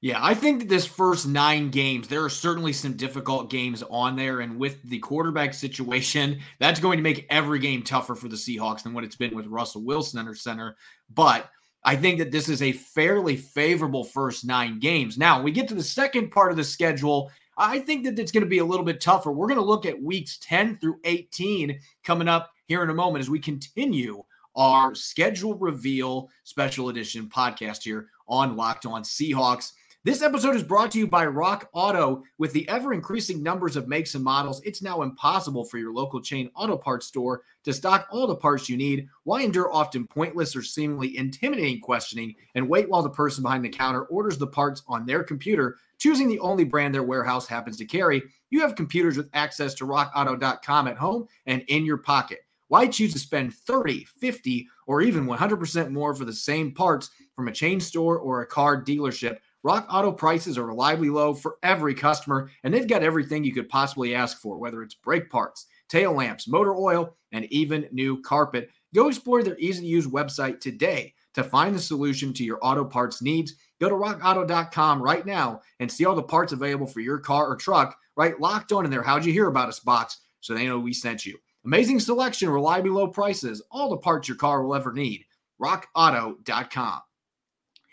Yeah, 0.03 0.19
I 0.23 0.33
think 0.33 0.61
that 0.61 0.69
this 0.69 0.87
first 0.87 1.29
nine 1.29 1.71
games, 1.71 2.09
there 2.09 2.25
are 2.25 2.31
certainly 2.31 2.73
some 2.73 2.95
difficult 2.95 3.51
games 3.51 3.83
on 3.91 4.17
there. 4.17 4.41
And 4.41 4.59
with 4.59 4.83
the 4.89 4.99
quarterback 4.99 5.53
situation, 5.53 6.41
that's 6.59 6.81
going 6.81 6.97
to 6.97 7.03
make 7.03 7.27
every 7.29 7.59
game 7.59 7.83
tougher 7.83 8.15
for 8.15 8.29
the 8.29 8.37
Seahawks 8.37 8.83
than 8.83 8.95
what 8.95 9.05
it's 9.05 9.17
been 9.17 9.37
with 9.37 9.47
Russell 9.47 9.85
Wilson 9.85 10.19
under 10.19 10.35
center. 10.35 10.77
But 11.11 11.51
I 11.85 11.97
think 11.97 12.19
that 12.19 12.33
this 12.33 12.49
is 12.49 12.63
a 12.63 12.73
fairly 12.73 13.37
favorable 13.37 14.05
first 14.05 14.47
nine 14.47 14.79
games. 14.79 15.19
Now, 15.19 15.43
we 15.43 15.51
get 15.51 15.69
to 15.69 15.75
the 15.75 15.83
second 15.83 16.31
part 16.31 16.51
of 16.51 16.57
the 16.57 16.65
schedule, 16.65 17.31
I 17.61 17.79
think 17.79 18.05
that 18.05 18.19
it's 18.19 18.33
going 18.33 18.43
to 18.43 18.49
be 18.49 18.59
a 18.59 18.65
little 18.65 18.87
bit 18.87 19.03
tougher. 19.03 19.31
We're 19.31 19.47
going 19.47 19.61
to 19.61 19.65
look 19.65 19.85
at 19.85 20.03
weeks 20.03 20.39
10 20.41 20.79
through 20.79 20.99
18 21.05 21.79
coming 22.03 22.27
up 22.27 22.51
here 22.65 22.83
in 22.83 22.89
a 22.89 22.95
moment 22.95 23.21
as 23.21 23.29
we 23.29 23.39
continue 23.39 24.23
our 24.57 24.95
schedule 24.95 25.55
reveal 25.55 26.31
special 26.45 26.89
edition 26.89 27.29
podcast 27.29 27.83
here 27.83 28.09
on 28.29 28.57
Locked 28.57 28.87
On 28.87 29.03
Seahawks. 29.03 29.73
This 30.03 30.23
episode 30.23 30.57
is 30.57 30.63
brought 30.63 30.91
to 30.93 30.99
you 30.99 31.07
by 31.07 31.27
Rock 31.27 31.69
Auto. 31.75 32.23
With 32.39 32.55
the 32.55 32.67
ever 32.71 32.95
increasing 32.95 33.43
numbers 33.43 33.77
of 33.77 33.87
makes 33.87 34.15
and 34.15 34.25
models, 34.25 34.63
it's 34.65 34.81
now 34.81 35.03
impossible 35.03 35.63
for 35.67 35.77
your 35.77 35.93
local 35.93 36.23
chain 36.23 36.49
auto 36.55 36.79
parts 36.79 37.05
store 37.05 37.43
to 37.65 37.75
stock 37.75 38.09
all 38.11 38.27
the 38.27 38.35
parts 38.35 38.67
you 38.67 38.79
need. 38.79 39.09
Why 39.25 39.43
endure 39.43 39.71
often 39.71 40.07
pointless 40.07 40.57
or 40.57 40.63
seemingly 40.63 41.19
intimidating 41.19 41.83
questioning 41.83 42.35
and 42.55 42.67
wait 42.67 42.89
while 42.89 43.03
the 43.03 43.11
person 43.11 43.43
behind 43.43 43.63
the 43.63 43.69
counter 43.69 44.05
orders 44.05 44.39
the 44.39 44.47
parts 44.47 44.83
on 44.89 45.05
their 45.05 45.23
computer, 45.23 45.77
choosing 45.99 46.29
the 46.31 46.41
only 46.41 46.65
brand 46.65 46.95
their 46.95 47.03
warehouse 47.03 47.47
happens 47.47 47.77
to 47.77 47.85
carry? 47.85 48.23
You 48.49 48.63
have 48.63 48.77
computers 48.77 49.19
with 49.19 49.29
access 49.35 49.75
to 49.75 49.87
rockauto.com 49.87 50.89
at 50.89 50.97
home 50.97 51.29
and 51.45 51.63
in 51.69 51.85
your 51.85 51.99
pocket. 51.99 52.39
Why 52.69 52.87
choose 52.87 53.13
to 53.13 53.19
spend 53.19 53.53
30, 53.53 54.05
50, 54.05 54.67
or 54.87 55.03
even 55.03 55.27
100% 55.27 55.91
more 55.91 56.15
for 56.15 56.25
the 56.25 56.33
same 56.33 56.73
parts 56.73 57.11
from 57.37 57.49
a 57.49 57.53
chain 57.53 57.81
store 57.81 58.19
or 58.19 58.41
a 58.41 58.47
car 58.47 58.83
dealership? 58.83 59.39
Rock 59.63 59.87
Auto 59.91 60.11
prices 60.11 60.57
are 60.57 60.67
reliably 60.67 61.11
low 61.11 61.35
for 61.35 61.57
every 61.63 61.95
customer, 61.95 62.51
and 62.65 62.73
they've 62.73 62.89
got 62.89 63.03
everything 63.03 63.45
you 63.45 63.53
could 63.53 63.69
possibly 63.69 64.15
ask 64.15 64.39
for, 64.41 64.59
whether 64.59 64.83
it's 64.83 64.95
brake 64.95 65.29
parts, 65.29 65.67
tail 65.89 66.13
lamps, 66.13 66.49
motor 66.49 66.75
oil, 66.75 67.15
and 67.33 67.45
even 67.53 67.87
new 67.93 68.23
carpet. 68.23 68.71
Go 68.95 69.09
explore 69.09 69.43
their 69.43 69.59
easy 69.59 69.83
to 69.83 69.87
use 69.87 70.07
website 70.07 70.61
today 70.61 71.13
to 71.35 71.45
find 71.45 71.75
the 71.75 71.81
solution 71.81 72.33
to 72.33 72.45
your 72.45 72.59
auto 72.63 72.85
parts 72.85 73.21
needs. 73.21 73.55
Go 73.81 73.89
to 73.89 73.95
rockauto.com 73.95 75.03
right 75.03 75.27
now 75.27 75.61
and 75.79 75.93
see 75.93 76.07
all 76.07 76.15
the 76.15 76.23
parts 76.23 76.53
available 76.53 76.87
for 76.87 77.01
your 77.01 77.19
car 77.19 77.47
or 77.47 77.57
truck, 77.57 77.97
right? 78.17 78.41
Locked 78.41 78.73
on 78.73 78.87
in 78.87 78.91
there. 78.91 79.03
How'd 79.03 79.25
you 79.25 79.33
hear 79.33 79.49
about 79.49 79.69
us 79.69 79.81
box 79.81 80.21
so 80.41 80.55
they 80.55 80.67
know 80.67 80.79
we 80.79 80.95
sent 80.95 81.27
you? 81.27 81.39
Amazing 81.67 82.01
selection, 82.01 82.49
reliably 82.49 82.91
low 82.91 83.09
prices, 83.09 83.63
all 83.71 83.91
the 83.91 83.99
parts 83.99 84.27
your 84.27 84.39
car 84.39 84.63
will 84.63 84.75
ever 84.75 84.93
need. 84.93 85.25
RockAuto.com. 85.61 87.01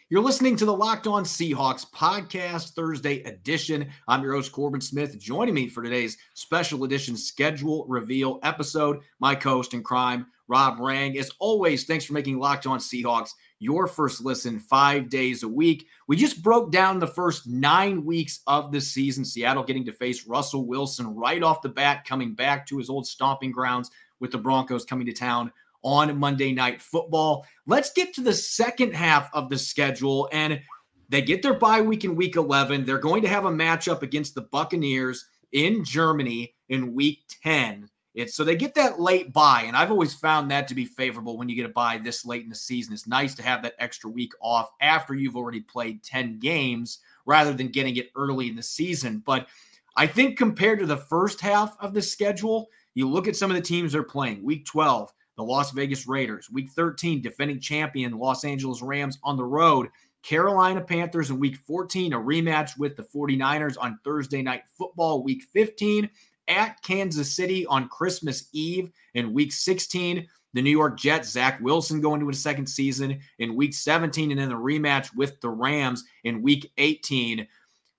You're 0.10 0.24
listening 0.24 0.56
to 0.56 0.66
the 0.66 0.74
Locked 0.74 1.06
On 1.06 1.26
Seahawks 1.26 1.86
podcast, 1.92 2.76
Thursday 2.76 3.22
edition. 3.24 3.90
I'm 4.08 4.24
your 4.24 4.36
host, 4.36 4.54
Corbin 4.54 4.80
Smith. 4.80 5.20
Joining 5.20 5.54
me 5.54 5.68
for 5.68 5.84
today's 5.84 6.18
special 6.34 6.86
edition 6.86 7.18
schedule 7.18 7.86
reveal 7.90 8.40
episode, 8.42 9.02
my 9.20 9.36
co 9.36 9.50
host 9.50 9.74
in 9.74 9.84
crime, 9.84 10.28
Rob 10.48 10.80
Rang. 10.80 11.18
As 11.18 11.30
always, 11.40 11.84
thanks 11.84 12.06
for 12.06 12.14
making 12.14 12.40
Locked 12.40 12.68
On 12.68 12.80
Seahawks 12.80 13.32
your 13.60 13.86
first 13.86 14.24
listen 14.24 14.62
five 14.62 15.10
days 15.10 15.44
a 15.44 15.48
week. 15.48 15.88
We 16.08 16.16
just 16.16 16.42
broke 16.42 16.72
down 16.72 17.00
the 17.00 17.08
first 17.08 17.46
nine 17.46 18.06
weeks 18.06 18.40
of 18.48 18.72
the 18.72 18.80
season. 18.80 19.26
Seattle 19.26 19.64
getting 19.64 19.84
to 19.88 19.92
face 19.92 20.26
Russell 20.26 20.66
Wilson 20.66 21.16
right 21.16 21.44
off 21.44 21.62
the 21.62 21.68
bat, 21.68 22.06
coming 22.06 22.34
back 22.34 22.66
to 22.68 22.78
his 22.78 22.90
old 22.90 23.06
stomping 23.06 23.52
grounds 23.52 23.92
with 24.22 24.32
the 24.32 24.38
Broncos 24.38 24.86
coming 24.86 25.06
to 25.08 25.14
town 25.14 25.52
on 25.84 26.18
Monday 26.18 26.52
Night 26.52 26.82
Football. 26.82 27.46
Let's 27.66 27.92
get 27.94 28.14
to 28.16 28.22
the 28.22 28.34
second 28.34 28.94
half 28.94 29.30
of 29.34 29.50
the 29.50 29.58
schedule. 29.58 30.30
And 30.32 30.62
they 31.10 31.22
get 31.22 31.42
their 31.42 31.54
bye 31.54 31.82
week 31.82 32.04
in 32.04 32.16
week 32.16 32.36
11. 32.36 32.86
They're 32.86 32.98
going 32.98 33.22
to 33.22 33.30
have 33.30 33.46
a 33.46 33.52
matchup 33.52 34.02
against 34.02 34.36
the 34.36 34.42
Buccaneers 34.42 35.26
in 35.52 35.84
Germany 35.84 36.54
in 36.70 36.94
week 36.94 37.24
10. 37.44 37.90
It's 38.14 38.36
so 38.36 38.44
they 38.44 38.56
get 38.56 38.74
that 38.74 39.00
late 39.00 39.32
bye, 39.32 39.66
and 39.68 39.78
I've 39.78 39.92
always 39.92 40.16
found 40.16 40.50
that 40.50 40.68
to 40.70 40.76
be 40.76 40.86
favorable 40.86 41.38
when 41.38 41.50
you 41.50 41.56
get 41.56 41.68
a 41.68 41.74
bye 41.74 42.00
this 42.00 42.26
late 42.26 42.42
in 42.42 42.50
the 42.50 42.56
season. 42.56 42.94
It's 42.94 43.06
nice 43.06 43.36
to 43.36 43.44
have 43.44 43.62
that 43.62 43.76
extra 43.78 44.10
week 44.10 44.32
off 44.42 44.72
after 44.82 45.14
you've 45.14 45.36
already 45.36 45.60
played 45.60 46.02
10 46.04 46.40
games 46.40 46.98
rather 47.28 47.54
than 47.54 47.68
getting 47.68 47.96
it 47.98 48.10
early 48.16 48.50
in 48.50 48.56
the 48.56 48.64
season. 48.64 49.22
But 49.24 49.48
I 49.96 50.08
think 50.08 50.36
compared 50.36 50.80
to 50.80 50.88
the 50.88 50.98
first 50.98 51.40
half 51.42 51.78
of 51.80 51.94
the 51.94 52.02
schedule, 52.02 52.70
you 52.96 53.08
look 53.08 53.28
at 53.28 53.36
some 53.36 53.52
of 53.52 53.56
the 53.56 53.62
teams 53.62 53.92
they're 53.92 54.02
playing. 54.02 54.42
Week 54.42 54.66
12, 54.66 55.14
the 55.38 55.44
Las 55.44 55.72
Vegas 55.72 56.08
Raiders. 56.08 56.50
Week 56.52 56.70
13, 56.72 57.22
defending 57.22 57.60
champion 57.60 58.18
Los 58.18 58.44
Angeles 58.44 58.82
Rams 58.82 59.20
on 59.24 59.38
the 59.38 59.46
road. 59.46 59.88
Carolina 60.24 60.82
Panthers 60.82 61.30
in 61.30 61.40
week 61.40 61.56
14, 61.56 62.14
a 62.14 62.20
rematch 62.20 62.78
with 62.78 62.98
the 62.98 63.04
49ers 63.04 63.78
on 63.80 64.00
Thursday 64.04 64.42
night 64.42 64.64
football. 64.78 65.24
Week 65.24 65.44
15, 65.54 66.10
at 66.48 66.82
Kansas 66.82 67.34
City 67.34 67.66
on 67.68 67.90
Christmas 67.90 68.50
Eve 68.52 68.90
in 69.14 69.34
week 69.34 69.52
16. 69.52 70.28
The 70.54 70.62
New 70.62 70.72
York 70.72 70.98
Jets, 70.98 71.30
Zach 71.30 71.60
Wilson 71.62 72.02
going 72.02 72.20
to 72.20 72.28
his 72.28 72.42
second 72.42 72.66
season 72.68 73.20
in 73.38 73.56
week 73.56 73.74
17, 73.74 74.32
and 74.32 74.40
then 74.40 74.50
the 74.50 74.56
rematch 74.56 75.16
with 75.16 75.40
the 75.42 75.50
Rams 75.50 76.04
in 76.24 76.42
week 76.42 76.72
18 76.78 77.48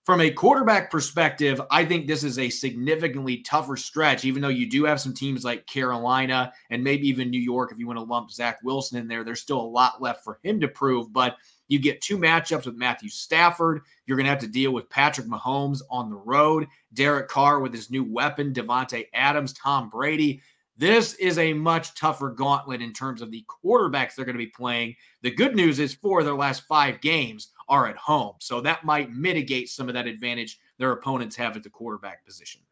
from 0.09 0.23
a 0.23 0.31
quarterback 0.31 0.91
perspective, 0.91 1.61
I 1.71 1.85
think 1.85 2.07
this 2.07 2.25
is 2.25 2.39
a 2.39 2.49
significantly 2.49 3.43
tougher 3.43 3.77
stretch, 3.77 4.25
even 4.25 4.41
though 4.41 4.49
you 4.49 4.67
do 4.67 4.87
have 4.87 5.03
some 5.03 5.13
teams 5.13 5.45
like 5.45 5.67
Carolina 5.67 6.51
and 6.71 6.83
maybe 6.83 7.07
even 7.09 7.29
New 7.29 7.39
York. 7.39 7.71
If 7.71 7.79
you 7.79 7.87
want 7.87 7.99
to 7.99 8.05
lump 8.05 8.31
Zach 8.31 8.59
Wilson 8.63 8.97
in 8.97 9.07
there, 9.07 9.23
there's 9.23 9.43
still 9.43 9.61
a 9.61 9.69
lot 9.69 10.01
left 10.01 10.25
for 10.25 10.41
him 10.43 10.61
to 10.61 10.69
prove. 10.69 11.13
But 11.13 11.37
you 11.69 11.79
get 11.79 12.01
two 12.01 12.17
matchups 12.17 12.65
with 12.65 12.75
Matthew 12.75 13.11
Stafford. 13.11 13.83
You're 14.07 14.17
going 14.17 14.25
to 14.25 14.31
have 14.31 14.39
to 14.39 14.49
deal 14.49 14.73
with 14.73 14.89
Patrick 14.89 15.27
Mahomes 15.27 15.83
on 15.91 16.09
the 16.09 16.17
road, 16.17 16.69
Derek 16.95 17.29
Carr 17.29 17.61
with 17.61 17.75
his 17.75 17.91
new 17.91 18.03
weapon, 18.03 18.55
Davante 18.55 19.09
Adams, 19.13 19.53
Tom 19.53 19.91
Brady. 19.91 20.41
This 20.79 21.15
is 21.17 21.37
a 21.37 21.53
much 21.53 21.95
tougher 21.95 22.31
gauntlet 22.31 22.81
in 22.81 22.95
terms 22.95 23.21
of 23.21 23.31
the 23.31 23.45
quarterbacks 23.47 24.15
they're 24.15 24.25
going 24.25 24.39
to 24.39 24.43
be 24.43 24.47
playing. 24.47 24.95
The 25.21 25.33
good 25.33 25.55
news 25.55 25.81
is, 25.81 25.93
for 25.93 26.23
their 26.23 26.35
last 26.35 26.63
five 26.63 27.03
games, 27.03 27.49
are 27.69 27.87
at 27.87 27.97
home. 27.97 28.35
So 28.39 28.61
that 28.63 28.85
might 28.85 29.13
mitigate 29.13 29.69
some 29.69 29.89
of 29.89 29.95
that 29.95 30.07
advantage 30.07 30.59
their 30.79 30.93
opponents 30.93 31.37
have 31.37 31.57
at 31.57 31.63
the 31.63 31.71
quarterback 31.71 32.25
position. 32.25 32.63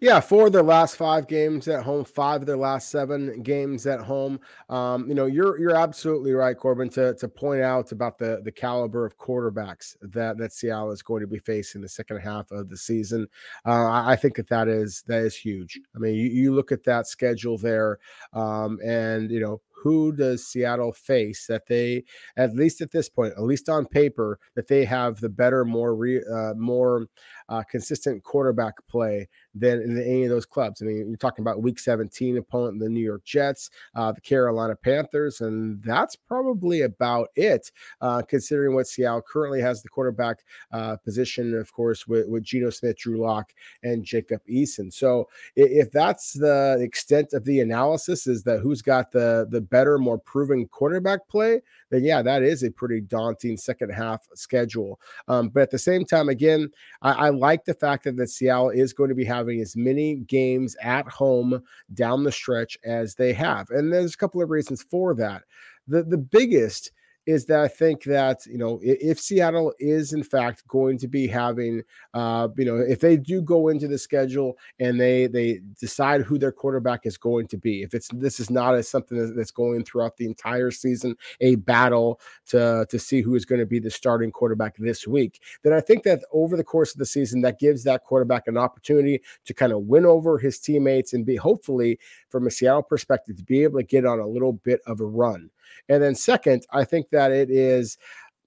Yeah, 0.00 0.20
four 0.20 0.46
of 0.46 0.52
their 0.52 0.62
last 0.62 0.96
five 0.96 1.28
games 1.28 1.68
at 1.68 1.82
home, 1.82 2.04
five 2.04 2.42
of 2.42 2.46
their 2.46 2.56
last 2.56 2.88
seven 2.88 3.42
games 3.42 3.86
at 3.86 4.00
home. 4.00 4.40
Um, 4.68 5.08
you 5.08 5.14
know, 5.14 5.26
you're 5.26 5.58
you're 5.60 5.76
absolutely 5.76 6.32
right, 6.32 6.56
Corbin, 6.56 6.88
to 6.90 7.14
to 7.14 7.28
point 7.28 7.62
out 7.62 7.92
about 7.92 8.18
the 8.18 8.40
the 8.44 8.52
caliber 8.52 9.04
of 9.04 9.18
quarterbacks 9.18 9.96
that 10.02 10.38
that 10.38 10.52
Seattle 10.52 10.90
is 10.90 11.02
going 11.02 11.20
to 11.20 11.26
be 11.26 11.38
facing 11.38 11.82
the 11.82 11.88
second 11.88 12.18
half 12.18 12.50
of 12.50 12.68
the 12.68 12.76
season. 12.76 13.28
Uh, 13.64 13.90
I, 13.90 14.16
think 14.16 14.36
that 14.36 14.48
that 14.48 14.68
is 14.68 15.02
that 15.06 15.20
is 15.20 15.36
huge. 15.36 15.80
I 15.94 15.98
mean, 15.98 16.14
you, 16.14 16.26
you 16.26 16.54
look 16.54 16.72
at 16.72 16.84
that 16.84 17.06
schedule 17.06 17.58
there, 17.58 17.98
um, 18.32 18.78
and 18.84 19.30
you 19.30 19.40
know 19.40 19.60
who 19.82 20.12
does 20.12 20.46
Seattle 20.46 20.92
face 20.92 21.46
that 21.48 21.66
they, 21.68 22.04
at 22.36 22.54
least 22.54 22.80
at 22.80 22.92
this 22.92 23.08
point, 23.08 23.34
at 23.36 23.42
least 23.42 23.68
on 23.68 23.86
paper, 23.86 24.38
that 24.54 24.68
they 24.68 24.84
have 24.84 25.20
the 25.20 25.28
better, 25.28 25.64
more 25.64 25.94
re, 25.94 26.22
uh, 26.32 26.54
more 26.54 27.06
uh, 27.48 27.62
consistent 27.70 28.22
quarterback 28.22 28.74
play 28.88 29.28
than 29.54 29.82
in 29.82 30.00
any 30.00 30.24
of 30.24 30.30
those 30.30 30.46
clubs. 30.46 30.82
I 30.82 30.86
mean, 30.86 31.08
you're 31.08 31.16
talking 31.16 31.42
about 31.42 31.62
Week 31.62 31.78
17 31.78 32.38
opponent, 32.38 32.80
the 32.80 32.88
New 32.88 33.00
York 33.00 33.24
Jets, 33.24 33.70
uh, 33.94 34.12
the 34.12 34.20
Carolina 34.20 34.74
Panthers, 34.74 35.40
and 35.40 35.82
that's 35.82 36.16
probably 36.16 36.82
about 36.82 37.28
it. 37.36 37.70
Uh, 38.00 38.22
considering 38.22 38.74
what 38.74 38.86
Seattle 38.86 39.22
currently 39.22 39.60
has 39.60 39.82
the 39.82 39.88
quarterback 39.88 40.38
uh, 40.72 40.96
position, 40.96 41.54
of 41.54 41.72
course, 41.72 42.06
with, 42.06 42.28
with 42.28 42.42
Geno 42.42 42.70
Smith, 42.70 42.96
Drew 42.96 43.18
Lock, 43.18 43.52
and 43.82 44.04
Jacob 44.04 44.40
Eason. 44.50 44.92
So 44.92 45.28
if 45.56 45.90
that's 45.90 46.32
the 46.32 46.78
extent 46.80 47.32
of 47.32 47.44
the 47.44 47.60
analysis, 47.60 48.26
is 48.26 48.42
that 48.44 48.60
who's 48.60 48.82
got 48.82 49.10
the 49.10 49.46
the 49.50 49.60
better, 49.60 49.98
more 49.98 50.18
proven 50.18 50.66
quarterback 50.68 51.26
play, 51.28 51.60
then 51.90 52.04
yeah, 52.04 52.22
that 52.22 52.42
is 52.42 52.62
a 52.62 52.70
pretty 52.70 53.00
daunting 53.00 53.56
second 53.56 53.90
half 53.90 54.26
schedule. 54.34 54.98
Um, 55.28 55.48
but 55.48 55.62
at 55.62 55.70
the 55.70 55.78
same 55.78 56.04
time, 56.04 56.28
again, 56.28 56.70
I, 57.02 57.12
I 57.12 57.28
like 57.28 57.64
the 57.64 57.74
fact 57.74 58.04
that, 58.04 58.16
that 58.16 58.30
Seattle 58.30 58.70
is 58.70 58.92
going 58.92 59.08
to 59.08 59.14
be 59.14 59.24
having 59.24 59.41
as 59.48 59.76
many 59.76 60.16
games 60.16 60.76
at 60.82 61.06
home 61.08 61.62
down 61.94 62.24
the 62.24 62.32
stretch 62.32 62.78
as 62.84 63.14
they 63.14 63.32
have. 63.32 63.70
And 63.70 63.92
there's 63.92 64.14
a 64.14 64.18
couple 64.18 64.42
of 64.42 64.50
reasons 64.50 64.82
for 64.82 65.14
that. 65.14 65.42
The, 65.88 66.02
the 66.02 66.18
biggest 66.18 66.92
is 67.26 67.46
that 67.46 67.60
I 67.60 67.68
think 67.68 68.04
that 68.04 68.44
you 68.46 68.58
know 68.58 68.80
if 68.82 69.20
Seattle 69.20 69.72
is 69.78 70.12
in 70.12 70.22
fact 70.22 70.66
going 70.66 70.98
to 70.98 71.08
be 71.08 71.26
having 71.26 71.82
uh 72.14 72.48
you 72.56 72.64
know 72.64 72.76
if 72.76 73.00
they 73.00 73.16
do 73.16 73.40
go 73.40 73.68
into 73.68 73.86
the 73.86 73.98
schedule 73.98 74.58
and 74.80 75.00
they 75.00 75.26
they 75.28 75.60
decide 75.78 76.22
who 76.22 76.38
their 76.38 76.52
quarterback 76.52 77.06
is 77.06 77.16
going 77.16 77.46
to 77.48 77.56
be 77.56 77.82
if 77.82 77.94
it's 77.94 78.08
this 78.14 78.40
is 78.40 78.50
not 78.50 78.74
as 78.74 78.88
something 78.88 79.34
that's 79.36 79.50
going 79.50 79.84
throughout 79.84 80.16
the 80.16 80.26
entire 80.26 80.70
season 80.70 81.14
a 81.40 81.54
battle 81.56 82.20
to 82.46 82.86
to 82.88 82.98
see 82.98 83.20
who 83.20 83.34
is 83.34 83.44
going 83.44 83.60
to 83.60 83.66
be 83.66 83.78
the 83.78 83.90
starting 83.90 84.32
quarterback 84.32 84.76
this 84.78 85.06
week 85.06 85.40
then 85.62 85.72
I 85.72 85.80
think 85.80 86.02
that 86.02 86.20
over 86.32 86.56
the 86.56 86.64
course 86.64 86.92
of 86.92 86.98
the 86.98 87.06
season 87.06 87.40
that 87.42 87.60
gives 87.60 87.84
that 87.84 88.04
quarterback 88.04 88.48
an 88.48 88.56
opportunity 88.56 89.22
to 89.44 89.54
kind 89.54 89.72
of 89.72 89.82
win 89.82 90.04
over 90.04 90.38
his 90.38 90.58
teammates 90.58 91.12
and 91.12 91.24
be 91.24 91.36
hopefully 91.36 91.98
from 92.30 92.46
a 92.46 92.50
Seattle 92.50 92.82
perspective 92.82 93.36
to 93.36 93.44
be 93.44 93.62
able 93.62 93.78
to 93.78 93.84
get 93.84 94.04
on 94.04 94.18
a 94.18 94.26
little 94.26 94.54
bit 94.54 94.80
of 94.86 95.00
a 95.00 95.04
run 95.04 95.50
and 95.88 96.02
then 96.02 96.14
second, 96.14 96.64
I 96.72 96.84
think 96.84 97.10
that 97.10 97.32
it 97.32 97.50
is 97.50 97.98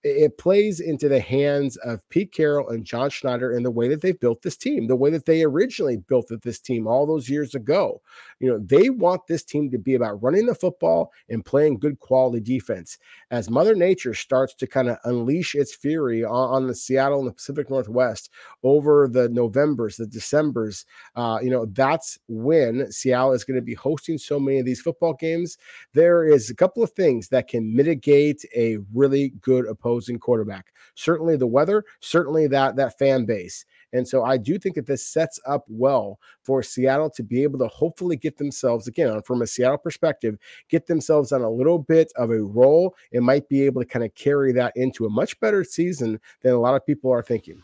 it 0.05 0.37
plays 0.37 0.79
into 0.79 1.09
the 1.09 1.19
hands 1.19 1.77
of 1.77 2.07
Pete 2.09 2.31
Carroll 2.31 2.69
and 2.69 2.85
John 2.85 3.09
Schneider 3.09 3.51
in 3.51 3.63
the 3.63 3.71
way 3.71 3.87
that 3.87 4.01
they've 4.01 4.19
built 4.19 4.43
this 4.43 4.55
team, 4.55 4.85
the 4.85 4.95
way 4.95 5.09
that 5.09 5.25
they 5.25 5.41
originally 5.41 5.97
built 5.97 6.31
this 6.43 6.59
team 6.59 6.85
all 6.85 7.07
those 7.07 7.27
years 7.27 7.55
ago. 7.55 8.03
You 8.39 8.51
know, 8.51 8.59
they 8.59 8.91
want 8.91 9.25
this 9.25 9.43
team 9.43 9.71
to 9.71 9.79
be 9.79 9.95
about 9.95 10.21
running 10.21 10.45
the 10.45 10.53
football 10.53 11.11
and 11.27 11.43
playing 11.43 11.79
good 11.79 11.97
quality 11.97 12.39
defense. 12.39 12.99
As 13.31 13.49
Mother 13.49 13.73
Nature 13.73 14.13
starts 14.13 14.53
to 14.55 14.67
kind 14.67 14.89
of 14.89 14.97
unleash 15.05 15.55
its 15.55 15.73
fury 15.73 16.23
on, 16.23 16.31
on, 16.31 16.67
the 16.67 16.75
Seattle 16.75 17.19
and 17.19 17.27
the 17.27 17.33
Pacific 17.33 17.71
Northwest 17.71 18.29
over 18.61 19.07
the 19.07 19.27
Novembers, 19.29 19.97
the 19.97 20.05
Decembers, 20.05 20.85
uh, 21.15 21.39
you 21.41 21.49
know, 21.49 21.65
that's 21.65 22.19
when 22.27 22.91
Seattle 22.91 23.33
is 23.33 23.43
going 23.43 23.55
to 23.55 23.65
be 23.65 23.73
hosting 23.73 24.19
so 24.19 24.39
many 24.39 24.59
of 24.59 24.67
these 24.67 24.81
football 24.81 25.13
games. 25.13 25.57
There 25.93 26.23
is 26.25 26.51
a 26.51 26.55
couple 26.55 26.83
of 26.83 26.91
things 26.91 27.29
that 27.29 27.47
can 27.47 27.75
mitigate 27.75 28.45
a 28.55 28.77
really 28.93 29.29
good 29.41 29.65
opposing 29.65 29.94
opposing 29.95 30.19
quarterback. 30.19 30.67
Certainly 30.95 31.37
the 31.37 31.47
weather, 31.47 31.83
certainly 32.01 32.47
that 32.47 32.75
that 32.75 32.97
fan 32.97 33.25
base. 33.25 33.65
And 33.93 34.07
so 34.07 34.23
I 34.23 34.37
do 34.37 34.59
think 34.59 34.75
that 34.75 34.85
this 34.85 35.05
sets 35.05 35.39
up 35.47 35.63
well 35.69 36.19
for 36.43 36.61
Seattle 36.61 37.09
to 37.11 37.23
be 37.23 37.43
able 37.43 37.59
to 37.59 37.67
hopefully 37.67 38.17
get 38.17 38.37
themselves, 38.37 38.87
again, 38.87 39.09
uh, 39.09 39.21
from 39.21 39.41
a 39.41 39.47
Seattle 39.47 39.77
perspective, 39.77 40.37
get 40.69 40.87
themselves 40.87 41.31
on 41.31 41.41
a 41.41 41.49
little 41.49 41.79
bit 41.79 42.11
of 42.17 42.29
a 42.29 42.43
roll 42.43 42.95
and 43.13 43.25
might 43.25 43.47
be 43.47 43.61
able 43.61 43.81
to 43.81 43.87
kind 43.87 44.03
of 44.03 44.13
carry 44.15 44.51
that 44.53 44.73
into 44.75 45.05
a 45.05 45.09
much 45.09 45.39
better 45.39 45.63
season 45.63 46.19
than 46.41 46.53
a 46.53 46.59
lot 46.59 46.75
of 46.75 46.85
people 46.85 47.11
are 47.11 47.23
thinking. 47.23 47.61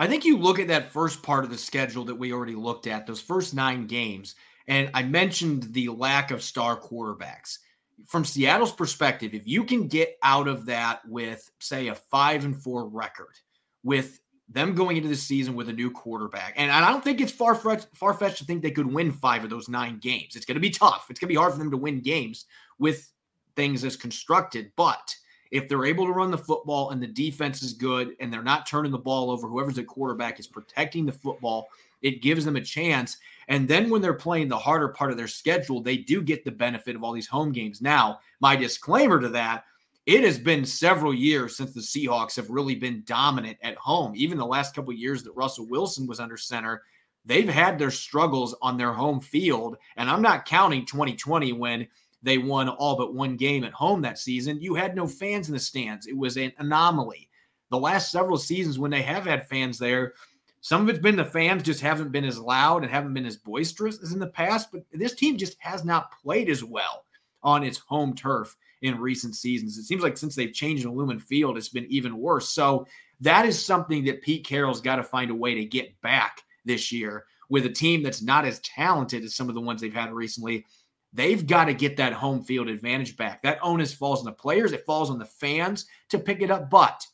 I 0.00 0.06
think 0.06 0.24
you 0.24 0.38
look 0.38 0.60
at 0.60 0.68
that 0.68 0.92
first 0.92 1.24
part 1.24 1.44
of 1.44 1.50
the 1.50 1.58
schedule 1.58 2.04
that 2.04 2.14
we 2.14 2.32
already 2.32 2.54
looked 2.54 2.86
at, 2.86 3.06
those 3.06 3.20
first 3.20 3.52
nine 3.52 3.88
games, 3.88 4.36
and 4.68 4.90
I 4.94 5.02
mentioned 5.02 5.72
the 5.72 5.88
lack 5.88 6.30
of 6.30 6.42
star 6.42 6.78
quarterbacks 6.78 7.58
from 8.06 8.24
Seattle's 8.24 8.72
perspective, 8.72 9.34
if 9.34 9.42
you 9.46 9.64
can 9.64 9.88
get 9.88 10.18
out 10.22 10.48
of 10.48 10.66
that 10.66 11.00
with, 11.06 11.50
say, 11.58 11.88
a 11.88 11.94
five 11.94 12.44
and 12.44 12.56
four 12.56 12.86
record, 12.86 13.34
with 13.82 14.20
them 14.48 14.74
going 14.74 14.96
into 14.96 15.08
the 15.08 15.16
season 15.16 15.54
with 15.54 15.68
a 15.68 15.72
new 15.72 15.90
quarterback. 15.90 16.54
And 16.56 16.70
I 16.70 16.90
don't 16.90 17.04
think 17.04 17.20
it's 17.20 17.32
far 17.32 17.54
far 17.54 18.14
fetched 18.14 18.38
to 18.38 18.44
think 18.44 18.62
they 18.62 18.70
could 18.70 18.92
win 18.92 19.12
five 19.12 19.44
of 19.44 19.50
those 19.50 19.68
nine 19.68 19.98
games. 19.98 20.36
It's 20.36 20.46
going 20.46 20.56
to 20.56 20.60
be 20.60 20.70
tough. 20.70 21.06
It's 21.10 21.20
going 21.20 21.28
to 21.28 21.34
be 21.34 21.38
hard 21.38 21.52
for 21.52 21.58
them 21.58 21.70
to 21.70 21.76
win 21.76 22.00
games 22.00 22.46
with 22.78 23.12
things 23.56 23.84
as 23.84 23.96
constructed. 23.96 24.72
But 24.76 25.14
if 25.50 25.68
they're 25.68 25.84
able 25.84 26.06
to 26.06 26.12
run 26.12 26.30
the 26.30 26.38
football 26.38 26.90
and 26.90 27.02
the 27.02 27.06
defense 27.06 27.62
is 27.62 27.72
good 27.72 28.16
and 28.20 28.32
they're 28.32 28.42
not 28.42 28.66
turning 28.66 28.92
the 28.92 28.98
ball 28.98 29.30
over, 29.30 29.48
whoever's 29.48 29.78
at 29.78 29.86
quarterback 29.86 30.40
is 30.40 30.46
protecting 30.46 31.04
the 31.04 31.12
football, 31.12 31.68
it 32.02 32.22
gives 32.22 32.44
them 32.44 32.56
a 32.56 32.60
chance. 32.60 33.16
And 33.48 33.66
then 33.66 33.90
when 33.90 34.02
they're 34.02 34.14
playing 34.14 34.48
the 34.48 34.58
harder 34.58 34.88
part 34.88 35.10
of 35.10 35.16
their 35.16 35.28
schedule, 35.28 35.82
they 35.82 35.96
do 35.96 36.22
get 36.22 36.44
the 36.44 36.50
benefit 36.50 36.96
of 36.96 37.02
all 37.02 37.12
these 37.12 37.26
home 37.26 37.52
games. 37.52 37.80
Now, 37.80 38.20
my 38.40 38.56
disclaimer 38.56 39.20
to 39.20 39.28
that 39.30 39.64
it 40.08 40.24
has 40.24 40.38
been 40.38 40.64
several 40.64 41.12
years 41.12 41.54
since 41.54 41.74
the 41.74 41.82
Seahawks 41.82 42.34
have 42.36 42.48
really 42.48 42.74
been 42.74 43.02
dominant 43.04 43.58
at 43.60 43.76
home. 43.76 44.14
Even 44.16 44.38
the 44.38 44.46
last 44.46 44.74
couple 44.74 44.90
years 44.94 45.22
that 45.22 45.36
Russell 45.36 45.66
Wilson 45.66 46.06
was 46.06 46.18
under 46.18 46.38
center, 46.38 46.82
they've 47.26 47.46
had 47.46 47.78
their 47.78 47.90
struggles 47.90 48.56
on 48.62 48.78
their 48.78 48.94
home 48.94 49.20
field. 49.20 49.76
And 49.98 50.08
I'm 50.08 50.22
not 50.22 50.46
counting 50.46 50.86
2020 50.86 51.52
when 51.52 51.86
they 52.22 52.38
won 52.38 52.70
all 52.70 52.96
but 52.96 53.12
one 53.12 53.36
game 53.36 53.64
at 53.64 53.74
home 53.74 54.00
that 54.00 54.18
season. 54.18 54.62
You 54.62 54.74
had 54.74 54.96
no 54.96 55.06
fans 55.06 55.48
in 55.48 55.52
the 55.52 55.60
stands, 55.60 56.06
it 56.06 56.16
was 56.16 56.38
an 56.38 56.52
anomaly. 56.56 57.28
The 57.70 57.78
last 57.78 58.10
several 58.10 58.38
seasons, 58.38 58.78
when 58.78 58.90
they 58.90 59.02
have 59.02 59.26
had 59.26 59.46
fans 59.46 59.78
there, 59.78 60.14
some 60.60 60.82
of 60.82 60.88
it's 60.88 60.98
been 60.98 61.16
the 61.16 61.24
fans 61.24 61.62
just 61.62 61.80
haven't 61.80 62.12
been 62.12 62.24
as 62.24 62.38
loud 62.38 62.82
and 62.82 62.90
haven't 62.90 63.14
been 63.14 63.26
as 63.26 63.36
boisterous 63.36 64.02
as 64.02 64.12
in 64.12 64.18
the 64.18 64.26
past, 64.26 64.70
but 64.72 64.82
this 64.92 65.14
team 65.14 65.36
just 65.36 65.56
has 65.60 65.84
not 65.84 66.12
played 66.22 66.48
as 66.50 66.64
well 66.64 67.04
on 67.42 67.62
its 67.62 67.78
home 67.78 68.14
turf 68.14 68.56
in 68.82 68.98
recent 68.98 69.34
seasons. 69.36 69.78
It 69.78 69.84
seems 69.84 70.02
like 70.02 70.16
since 70.16 70.34
they've 70.34 70.52
changed 70.52 70.84
the 70.84 70.90
Lumen 70.90 71.18
Field, 71.18 71.56
it's 71.56 71.68
been 71.68 71.86
even 71.88 72.18
worse. 72.18 72.48
So 72.48 72.86
that 73.20 73.46
is 73.46 73.64
something 73.64 74.04
that 74.04 74.22
Pete 74.22 74.46
Carroll's 74.46 74.80
got 74.80 74.96
to 74.96 75.04
find 75.04 75.30
a 75.30 75.34
way 75.34 75.54
to 75.54 75.64
get 75.64 76.00
back 76.00 76.42
this 76.64 76.92
year 76.92 77.24
with 77.48 77.66
a 77.66 77.70
team 77.70 78.02
that's 78.02 78.22
not 78.22 78.44
as 78.44 78.60
talented 78.60 79.24
as 79.24 79.34
some 79.34 79.48
of 79.48 79.54
the 79.54 79.60
ones 79.60 79.80
they've 79.80 79.94
had 79.94 80.12
recently. 80.12 80.64
They've 81.12 81.46
got 81.46 81.64
to 81.64 81.74
get 81.74 81.96
that 81.96 82.12
home 82.12 82.42
field 82.42 82.68
advantage 82.68 83.16
back. 83.16 83.42
That 83.42 83.58
onus 83.62 83.94
falls 83.94 84.20
on 84.20 84.26
the 84.26 84.32
players, 84.32 84.72
it 84.72 84.84
falls 84.84 85.10
on 85.10 85.18
the 85.18 85.24
fans 85.24 85.86
to 86.10 86.18
pick 86.18 86.42
it 86.42 86.50
up. 86.50 86.68
But 86.68 87.04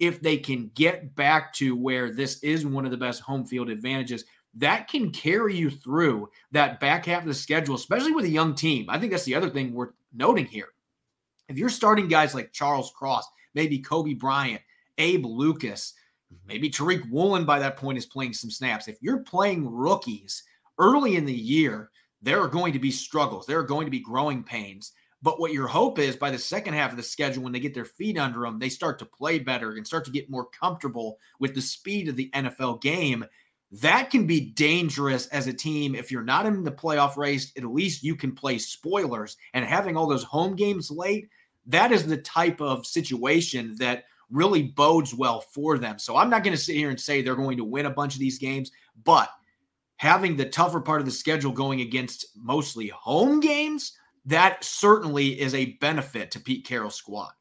if 0.00 0.20
they 0.20 0.36
can 0.36 0.70
get 0.74 1.14
back 1.14 1.52
to 1.54 1.76
where 1.76 2.12
this 2.12 2.42
is 2.42 2.66
one 2.66 2.84
of 2.84 2.90
the 2.90 2.96
best 2.96 3.20
home 3.20 3.44
field 3.44 3.70
advantages, 3.70 4.24
that 4.54 4.88
can 4.88 5.10
carry 5.10 5.54
you 5.54 5.70
through 5.70 6.28
that 6.50 6.80
back 6.80 7.06
half 7.06 7.22
of 7.22 7.28
the 7.28 7.34
schedule, 7.34 7.76
especially 7.76 8.12
with 8.12 8.24
a 8.24 8.30
young 8.30 8.54
team. 8.54 8.86
I 8.88 8.98
think 8.98 9.12
that's 9.12 9.24
the 9.24 9.34
other 9.34 9.50
thing 9.50 9.72
worth 9.72 9.92
noting 10.12 10.46
here. 10.46 10.70
If 11.48 11.56
you're 11.56 11.68
starting 11.68 12.08
guys 12.08 12.34
like 12.34 12.52
Charles 12.52 12.92
Cross, 12.96 13.28
maybe 13.54 13.80
Coby 13.80 14.18
Bryant, 14.18 14.62
Abe 14.98 15.26
Lucas, 15.26 15.94
mm-hmm. 16.32 16.48
maybe 16.48 16.70
Tariq 16.70 17.08
Woolen 17.10 17.44
by 17.44 17.58
that 17.58 17.76
point 17.76 17.98
is 17.98 18.06
playing 18.06 18.32
some 18.32 18.50
snaps. 18.50 18.88
If 18.88 18.96
you're 19.00 19.20
playing 19.20 19.70
rookies 19.70 20.42
early 20.78 21.16
in 21.16 21.26
the 21.26 21.32
year, 21.32 21.90
there 22.22 22.40
are 22.40 22.48
going 22.48 22.72
to 22.72 22.78
be 22.78 22.90
struggles. 22.90 23.46
There 23.46 23.58
are 23.58 23.64
going 23.64 23.86
to 23.86 23.90
be 23.90 24.00
growing 24.00 24.42
pains. 24.42 24.92
But 25.22 25.38
what 25.38 25.52
your 25.52 25.66
hope 25.66 25.98
is 25.98 26.16
by 26.16 26.30
the 26.30 26.38
second 26.38 26.74
half 26.74 26.90
of 26.90 26.96
the 26.96 27.02
schedule, 27.02 27.42
when 27.42 27.52
they 27.52 27.60
get 27.60 27.74
their 27.74 27.84
feet 27.84 28.16
under 28.16 28.40
them, 28.40 28.58
they 28.58 28.70
start 28.70 28.98
to 29.00 29.04
play 29.04 29.38
better 29.38 29.72
and 29.72 29.86
start 29.86 30.04
to 30.06 30.10
get 30.10 30.30
more 30.30 30.46
comfortable 30.46 31.18
with 31.38 31.54
the 31.54 31.60
speed 31.60 32.08
of 32.08 32.16
the 32.16 32.30
NFL 32.30 32.80
game. 32.80 33.24
That 33.72 34.10
can 34.10 34.26
be 34.26 34.40
dangerous 34.40 35.26
as 35.28 35.46
a 35.46 35.52
team. 35.52 35.94
If 35.94 36.10
you're 36.10 36.22
not 36.22 36.46
in 36.46 36.64
the 36.64 36.72
playoff 36.72 37.16
race, 37.16 37.52
at 37.56 37.64
least 37.64 38.02
you 38.02 38.16
can 38.16 38.34
play 38.34 38.58
spoilers. 38.58 39.36
And 39.52 39.64
having 39.64 39.96
all 39.96 40.08
those 40.08 40.24
home 40.24 40.56
games 40.56 40.90
late, 40.90 41.28
that 41.66 41.92
is 41.92 42.06
the 42.06 42.16
type 42.16 42.60
of 42.60 42.86
situation 42.86 43.76
that 43.78 44.04
really 44.30 44.62
bodes 44.62 45.14
well 45.14 45.40
for 45.40 45.76
them. 45.76 45.98
So 45.98 46.16
I'm 46.16 46.30
not 46.30 46.44
going 46.44 46.56
to 46.56 46.62
sit 46.62 46.76
here 46.76 46.90
and 46.90 46.98
say 47.00 47.20
they're 47.20 47.36
going 47.36 47.58
to 47.58 47.64
win 47.64 47.86
a 47.86 47.90
bunch 47.90 48.14
of 48.14 48.20
these 48.20 48.38
games, 48.38 48.70
but 49.04 49.28
having 49.96 50.36
the 50.36 50.48
tougher 50.48 50.80
part 50.80 51.00
of 51.00 51.06
the 51.06 51.12
schedule 51.12 51.52
going 51.52 51.82
against 51.82 52.26
mostly 52.34 52.88
home 52.88 53.38
games, 53.38 53.92
that 54.26 54.64
certainly 54.64 55.40
is 55.40 55.54
a 55.54 55.72
benefit 55.80 56.30
to 56.32 56.40
Pete 56.40 56.66
Carroll's 56.66 56.94
squad. 56.94 57.32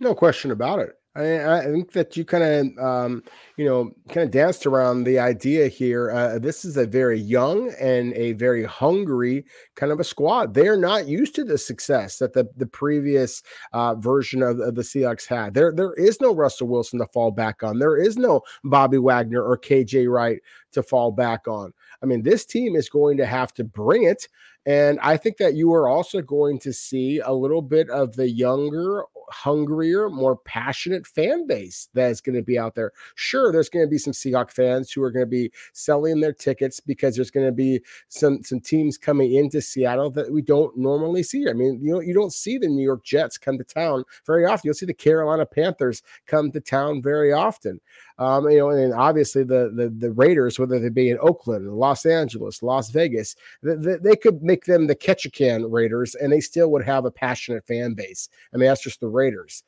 No 0.00 0.14
question 0.14 0.50
about 0.50 0.80
it. 0.80 0.94
I, 1.18 1.58
I 1.58 1.64
think 1.64 1.92
that 1.92 2.16
you 2.16 2.24
kind 2.24 2.44
of, 2.44 2.84
um, 2.84 3.22
you 3.56 3.64
know, 3.64 3.90
kind 4.08 4.24
of 4.24 4.30
danced 4.30 4.66
around 4.66 5.02
the 5.02 5.18
idea 5.18 5.66
here. 5.66 6.10
Uh, 6.10 6.38
this 6.38 6.64
is 6.64 6.76
a 6.76 6.86
very 6.86 7.18
young 7.18 7.72
and 7.80 8.12
a 8.14 8.32
very 8.32 8.64
hungry 8.64 9.44
kind 9.74 9.90
of 9.90 9.98
a 9.98 10.04
squad. 10.04 10.54
They 10.54 10.68
are 10.68 10.76
not 10.76 11.08
used 11.08 11.34
to 11.36 11.44
the 11.44 11.58
success 11.58 12.18
that 12.18 12.34
the 12.34 12.48
the 12.56 12.66
previous 12.66 13.42
uh, 13.72 13.96
version 13.96 14.42
of, 14.42 14.60
of, 14.60 14.76
the 14.76 14.82
Seahawks 14.82 15.26
had. 15.26 15.54
There, 15.54 15.72
there 15.72 15.94
is 15.94 16.20
no 16.20 16.34
Russell 16.34 16.68
Wilson 16.68 17.00
to 17.00 17.06
fall 17.06 17.30
back 17.32 17.62
on. 17.62 17.78
There 17.78 17.96
is 17.96 18.16
no 18.16 18.42
Bobby 18.62 18.98
Wagner 18.98 19.42
or 19.42 19.58
KJ 19.58 20.08
Wright 20.08 20.40
to 20.72 20.82
fall 20.82 21.10
back 21.10 21.48
on. 21.48 21.72
I 22.02 22.06
mean, 22.06 22.22
this 22.22 22.44
team 22.44 22.76
is 22.76 22.88
going 22.88 23.16
to 23.18 23.26
have 23.26 23.52
to 23.54 23.64
bring 23.64 24.04
it. 24.04 24.28
And 24.66 25.00
I 25.00 25.16
think 25.16 25.38
that 25.38 25.54
you 25.54 25.72
are 25.72 25.88
also 25.88 26.20
going 26.20 26.58
to 26.60 26.72
see 26.72 27.20
a 27.20 27.32
little 27.32 27.62
bit 27.62 27.88
of 27.88 28.16
the 28.16 28.28
younger, 28.28 29.04
hungrier, 29.30 30.10
more 30.10 30.36
passionate 30.36 31.06
fan 31.06 31.46
base 31.46 31.88
that 31.94 32.10
is 32.10 32.20
going 32.20 32.36
to 32.36 32.42
be 32.42 32.58
out 32.58 32.74
there. 32.74 32.92
Sure, 33.14 33.50
there's 33.50 33.70
going 33.70 33.86
to 33.86 33.90
be 33.90 33.96
some 33.96 34.12
Seahawk 34.12 34.50
fans 34.50 34.92
who 34.92 35.02
are 35.02 35.10
going 35.10 35.24
to 35.24 35.30
be 35.30 35.50
selling 35.72 36.20
their 36.20 36.34
tickets 36.34 36.80
because 36.80 37.16
there's 37.16 37.30
going 37.30 37.46
to 37.46 37.52
be 37.52 37.80
some 38.08 38.42
some 38.42 38.60
teams 38.60 38.98
coming 38.98 39.34
into 39.34 39.62
Seattle 39.62 40.10
that 40.10 40.30
we 40.30 40.42
don't 40.42 40.76
normally 40.76 41.22
see. 41.22 41.48
I 41.48 41.54
mean, 41.54 41.80
you 41.82 41.94
know, 41.94 42.00
you 42.00 42.12
don't 42.12 42.32
see 42.32 42.58
the 42.58 42.68
New 42.68 42.84
York 42.84 43.04
Jets 43.04 43.38
come 43.38 43.56
to 43.56 43.64
town 43.64 44.04
very 44.26 44.44
often. 44.44 44.62
You'll 44.66 44.74
see 44.74 44.86
the 44.86 44.92
Carolina 44.92 45.46
Panthers 45.46 46.02
come 46.26 46.50
to 46.52 46.60
town 46.60 47.00
very 47.00 47.32
often. 47.32 47.80
Um, 48.18 48.50
you 48.50 48.58
know, 48.58 48.70
and 48.70 48.92
obviously 48.92 49.44
the, 49.44 49.70
the 49.74 49.88
the 49.96 50.10
Raiders, 50.10 50.58
whether 50.58 50.80
they 50.80 50.88
be 50.88 51.10
in 51.10 51.18
Oakland, 51.20 51.72
Los 51.72 52.04
Angeles, 52.04 52.62
Las 52.64 52.90
Vegas, 52.90 53.36
they, 53.62 53.96
they 53.96 54.16
could 54.16 54.42
make 54.42 54.64
them 54.64 54.86
the 54.86 54.96
Ketchikan 54.96 55.66
Raiders, 55.70 56.16
and 56.16 56.32
they 56.32 56.40
still 56.40 56.70
would 56.72 56.84
have 56.84 57.04
a 57.04 57.10
passionate 57.12 57.64
fan 57.66 57.94
base. 57.94 58.28
I 58.52 58.56
mean, 58.56 58.68
that's 58.68 58.82
just 58.82 59.00
the 59.00 59.08
Raiders. 59.08 59.62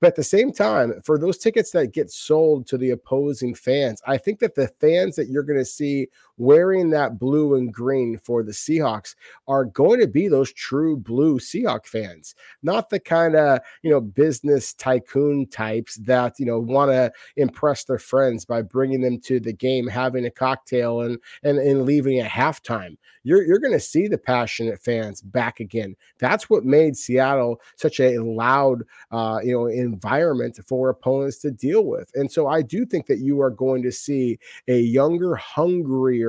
But 0.00 0.08
at 0.08 0.16
the 0.16 0.24
same 0.24 0.52
time, 0.52 1.00
for 1.02 1.18
those 1.18 1.38
tickets 1.38 1.70
that 1.70 1.92
get 1.92 2.10
sold 2.10 2.66
to 2.66 2.76
the 2.76 2.90
opposing 2.90 3.54
fans, 3.54 4.02
I 4.06 4.18
think 4.18 4.38
that 4.40 4.54
the 4.54 4.68
fans 4.78 5.16
that 5.16 5.28
you're 5.28 5.42
going 5.42 5.58
to 5.58 5.64
see 5.64 6.08
wearing 6.36 6.90
that 6.90 7.18
blue 7.18 7.54
and 7.54 7.72
green 7.72 8.18
for 8.18 8.42
the 8.42 8.52
Seahawks 8.52 9.14
are 9.46 9.64
going 9.64 10.00
to 10.00 10.06
be 10.06 10.28
those 10.28 10.52
true 10.52 10.96
blue 10.96 11.38
Seahawk 11.38 11.86
fans, 11.86 12.34
not 12.62 12.90
the 12.90 13.00
kind 13.00 13.36
of, 13.36 13.60
you 13.82 13.90
know, 13.90 14.00
business 14.00 14.74
tycoon 14.74 15.46
types 15.46 15.96
that, 15.96 16.34
you 16.38 16.46
know, 16.46 16.58
want 16.58 16.90
to 16.90 17.12
impress 17.36 17.84
their 17.84 17.98
friends 17.98 18.44
by 18.44 18.62
bringing 18.62 19.00
them 19.00 19.20
to 19.20 19.38
the 19.38 19.52
game, 19.52 19.86
having 19.86 20.26
a 20.26 20.30
cocktail 20.30 21.02
and 21.02 21.18
and, 21.42 21.58
and 21.58 21.84
leaving 21.84 22.18
at 22.18 22.30
halftime. 22.30 22.96
You're 23.22 23.44
you're 23.44 23.58
going 23.58 23.72
to 23.72 23.80
see 23.80 24.08
the 24.08 24.18
passionate 24.18 24.80
fans 24.80 25.22
back 25.22 25.60
again. 25.60 25.96
That's 26.18 26.50
what 26.50 26.64
made 26.64 26.96
Seattle 26.96 27.60
such 27.76 28.00
a 28.00 28.18
loud, 28.18 28.82
uh, 29.10 29.40
you 29.42 29.52
know, 29.52 29.66
environment 29.66 30.58
for 30.66 30.90
opponents 30.90 31.38
to 31.38 31.50
deal 31.50 31.84
with. 31.86 32.10
And 32.14 32.30
so 32.30 32.48
I 32.48 32.62
do 32.62 32.84
think 32.84 33.06
that 33.06 33.20
you 33.20 33.40
are 33.40 33.50
going 33.50 33.82
to 33.82 33.92
see 33.92 34.38
a 34.68 34.78
younger, 34.78 35.36
hungrier 35.36 36.23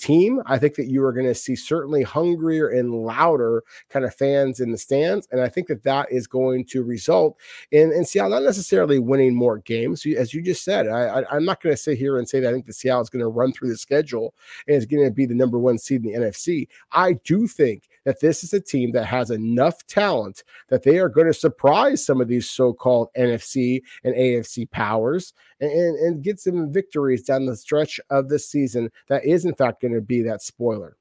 team. 0.00 0.40
I 0.46 0.58
think 0.58 0.74
that 0.76 0.88
you 0.88 1.04
are 1.04 1.12
going 1.12 1.26
to 1.26 1.34
see 1.34 1.54
certainly 1.54 2.02
hungrier 2.02 2.68
and 2.68 2.94
louder 2.94 3.62
kind 3.90 4.04
of 4.04 4.14
fans 4.14 4.60
in 4.60 4.72
the 4.72 4.78
stands. 4.78 5.28
And 5.30 5.40
I 5.40 5.48
think 5.48 5.68
that 5.68 5.82
that 5.84 6.10
is 6.10 6.26
going 6.26 6.64
to 6.66 6.82
result 6.82 7.38
in, 7.70 7.92
in 7.92 8.04
Seattle 8.04 8.30
not 8.30 8.42
necessarily 8.42 8.98
winning 8.98 9.34
more 9.34 9.58
games. 9.58 10.04
As 10.06 10.32
you 10.32 10.42
just 10.42 10.64
said, 10.64 10.88
I, 10.88 11.20
I, 11.20 11.36
am 11.36 11.44
not 11.44 11.62
going 11.62 11.74
to 11.74 11.80
sit 11.80 11.98
here 11.98 12.18
and 12.18 12.28
say 12.28 12.40
that 12.40 12.48
I 12.48 12.52
think 12.52 12.66
the 12.66 12.72
Seattle 12.72 13.02
is 13.02 13.10
going 13.10 13.20
to 13.20 13.28
run 13.28 13.52
through 13.52 13.68
the 13.68 13.76
schedule 13.76 14.34
and 14.66 14.76
is 14.76 14.86
going 14.86 15.04
to 15.04 15.10
be 15.10 15.26
the 15.26 15.34
number 15.34 15.58
one 15.58 15.78
seed 15.78 16.04
in 16.04 16.12
the 16.12 16.26
NFC. 16.26 16.66
I 16.92 17.14
do 17.24 17.46
think 17.46 17.88
that 18.04 18.20
this 18.20 18.42
is 18.42 18.54
a 18.54 18.60
team 18.60 18.92
that 18.92 19.04
has 19.04 19.30
enough 19.30 19.86
talent 19.86 20.42
that 20.68 20.82
they 20.82 20.98
are 20.98 21.08
going 21.08 21.26
to 21.26 21.34
surprise 21.34 22.04
some 22.04 22.20
of 22.20 22.28
these 22.28 22.48
so-called 22.48 23.08
NFC 23.16 23.82
and 24.04 24.14
AFC 24.14 24.70
powers 24.70 25.34
and, 25.60 25.96
and, 25.96 26.22
get 26.22 26.40
some 26.40 26.72
victories 26.72 27.22
down 27.22 27.46
the 27.46 27.56
stretch 27.56 28.00
of 28.10 28.28
this 28.28 28.48
season 28.48 28.90
that 29.08 29.24
is 29.24 29.44
in 29.44 29.54
fact 29.54 29.82
going 29.82 29.94
to 29.94 30.00
be 30.00 30.22
that 30.22 30.42
spoiler. 30.42 30.96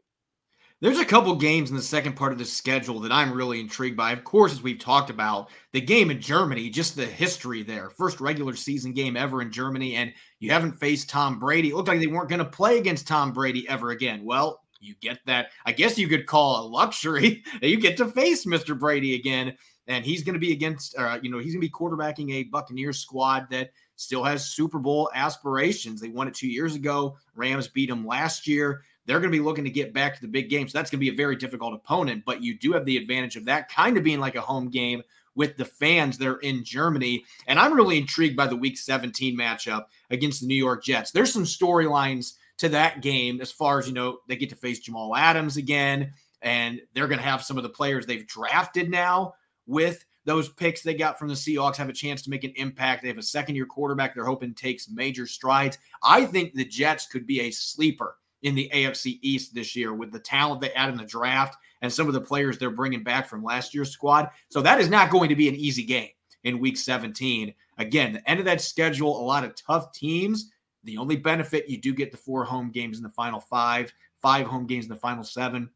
There's 0.81 0.99
a 0.99 1.05
couple 1.05 1.35
games 1.35 1.69
in 1.69 1.75
the 1.75 1.81
second 1.81 2.13
part 2.15 2.31
of 2.31 2.37
the 2.37 2.45
schedule 2.45 3.01
that 3.01 3.11
I'm 3.11 3.33
really 3.33 3.59
intrigued 3.59 3.97
by. 3.97 4.13
Of 4.13 4.23
course, 4.23 4.53
as 4.53 4.61
we've 4.61 4.79
talked 4.79 5.09
about, 5.09 5.49
the 5.73 5.81
game 5.81 6.09
in 6.09 6.21
Germany, 6.21 6.69
just 6.69 6.95
the 6.95 7.05
history 7.05 7.63
there. 7.63 7.89
First 7.89 8.21
regular 8.21 8.55
season 8.55 8.93
game 8.93 9.17
ever 9.17 9.41
in 9.41 9.51
Germany, 9.51 9.95
and 9.95 10.13
you 10.39 10.51
haven't 10.51 10.79
faced 10.79 11.09
Tom 11.09 11.37
Brady. 11.37 11.69
It 11.69 11.75
looked 11.75 11.89
like 11.89 11.99
they 11.99 12.07
weren't 12.07 12.29
going 12.29 12.39
to 12.39 12.45
play 12.45 12.77
against 12.77 13.07
Tom 13.07 13.33
Brady 13.33 13.67
ever 13.67 13.89
again. 13.89 14.23
Well, 14.23 14.61
you 14.79 14.95
get 15.01 15.19
that. 15.25 15.49
I 15.65 15.73
guess 15.73 15.97
you 15.97 16.07
could 16.07 16.25
call 16.25 16.61
a 16.61 16.67
luxury 16.67 17.43
that 17.61 17.67
you 17.67 17.77
get 17.77 17.97
to 17.97 18.07
face 18.07 18.45
Mr. 18.45 18.79
Brady 18.79 19.15
again, 19.15 19.57
and 19.87 20.05
he's 20.05 20.23
going 20.23 20.35
to 20.35 20.39
be 20.39 20.53
against, 20.53 20.97
uh, 20.97 21.19
you 21.21 21.29
know, 21.29 21.39
he's 21.39 21.53
going 21.53 21.61
to 21.61 21.67
be 21.67 21.71
quarterbacking 21.71 22.31
a 22.31 22.43
Buccaneers 22.43 22.99
squad 22.99 23.47
that 23.51 23.71
still 23.99 24.23
has 24.23 24.45
Super 24.45 24.79
Bowl 24.79 25.09
aspirations. 25.13 25.99
They 25.99 26.07
won 26.07 26.29
it 26.29 26.33
two 26.33 26.47
years 26.47 26.73
ago. 26.73 27.17
Rams 27.35 27.67
beat 27.67 27.89
them 27.89 28.07
last 28.07 28.47
year. 28.47 28.83
They're 29.05 29.19
going 29.19 29.31
to 29.31 29.38
be 29.38 29.43
looking 29.43 29.65
to 29.65 29.69
get 29.69 29.93
back 29.93 30.15
to 30.15 30.21
the 30.21 30.27
big 30.27 30.49
game. 30.49 30.69
So 30.69 30.77
that's 30.77 30.89
going 30.89 30.99
to 30.99 31.05
be 31.05 31.13
a 31.13 31.17
very 31.17 31.35
difficult 31.35 31.73
opponent, 31.73 32.23
but 32.25 32.41
you 32.41 32.57
do 32.57 32.71
have 32.73 32.85
the 32.85 32.95
advantage 32.95 33.35
of 33.35 33.45
that 33.45 33.69
kind 33.69 33.97
of 33.97 34.03
being 34.03 34.19
like 34.19 34.35
a 34.35 34.41
home 34.41 34.69
game 34.69 35.01
with 35.35 35.57
the 35.57 35.65
fans 35.65 36.17
there 36.17 36.38
in 36.38 36.63
Germany. 36.63 37.25
And 37.47 37.59
I'm 37.59 37.73
really 37.73 37.97
intrigued 37.97 38.38
by 38.38 38.47
the 38.47 38.55
week 38.55 38.77
17 38.77 39.38
matchup 39.38 39.85
against 40.09 40.41
the 40.41 40.47
New 40.47 40.55
York 40.55 40.83
Jets. 40.83 41.12
There's 41.12 41.33
some 41.33 41.43
storylines 41.43 42.33
to 42.59 42.69
that 42.69 43.01
game 43.01 43.41
as 43.41 43.51
far 43.51 43.79
as, 43.79 43.88
you 43.88 43.93
know, 43.93 44.19
they 44.27 44.38
get 44.38 44.49
to 44.51 44.55
face 44.55 44.79
Jamal 44.79 45.15
Adams 45.15 45.57
again, 45.57 46.13
and 46.41 46.79
they're 46.93 47.07
going 47.07 47.19
to 47.19 47.25
have 47.25 47.43
some 47.43 47.57
of 47.57 47.63
the 47.63 47.69
players 47.69 48.05
they've 48.05 48.27
drafted 48.27 48.89
now 48.89 49.33
with 49.65 50.05
those 50.25 50.49
picks 50.49 50.82
they 50.82 50.93
got 50.93 51.17
from 51.17 51.27
the 51.27 51.34
Seahawks 51.34 51.77
have 51.77 51.89
a 51.89 51.93
chance 51.93 52.21
to 52.23 52.29
make 52.29 52.43
an 52.43 52.53
impact. 52.55 53.01
They 53.01 53.08
have 53.08 53.17
a 53.17 53.23
second 53.23 53.55
year 53.55 53.65
quarterback 53.65 54.13
they're 54.13 54.25
hoping 54.25 54.53
takes 54.53 54.89
major 54.89 55.25
strides. 55.25 55.77
I 56.03 56.25
think 56.25 56.53
the 56.53 56.65
Jets 56.65 57.08
could 57.08 57.25
be 57.25 57.41
a 57.41 57.51
sleeper 57.51 58.17
in 58.43 58.55
the 58.55 58.69
AFC 58.73 59.19
East 59.21 59.53
this 59.53 59.75
year 59.75 59.93
with 59.93 60.12
the 60.12 60.19
talent 60.19 60.62
they 60.62 60.71
add 60.71 60.89
in 60.89 60.97
the 60.97 61.03
draft 61.03 61.58
and 61.82 61.91
some 61.91 62.08
of 62.08 62.13
the 62.13 62.21
players 62.21 62.58
they're 62.58 62.69
bringing 62.69 63.03
back 63.03 63.27
from 63.27 63.43
last 63.43 63.73
year's 63.73 63.91
squad. 63.91 64.29
So 64.49 64.62
that 64.62 64.79
is 64.79 64.89
not 64.89 65.10
going 65.10 65.29
to 65.29 65.36
be 65.36 65.49
an 65.49 65.55
easy 65.55 65.84
game 65.84 66.10
in 66.43 66.60
week 66.60 66.77
17. 66.77 67.53
Again, 67.77 68.13
the 68.13 68.29
end 68.29 68.39
of 68.39 68.45
that 68.45 68.62
schedule, 68.62 69.19
a 69.19 69.23
lot 69.23 69.43
of 69.43 69.55
tough 69.55 69.93
teams. 69.93 70.51
The 70.84 70.97
only 70.97 71.17
benefit 71.17 71.69
you 71.69 71.77
do 71.77 71.93
get 71.93 72.12
the 72.12 72.17
four 72.17 72.45
home 72.45 72.71
games 72.71 72.97
in 72.97 73.03
the 73.03 73.10
final 73.10 73.39
five, 73.39 73.91
five 74.17 74.47
home 74.47 74.65
games 74.65 74.86
in 74.86 74.89
the 74.89 74.95
final 74.95 75.23
seven. 75.23 75.69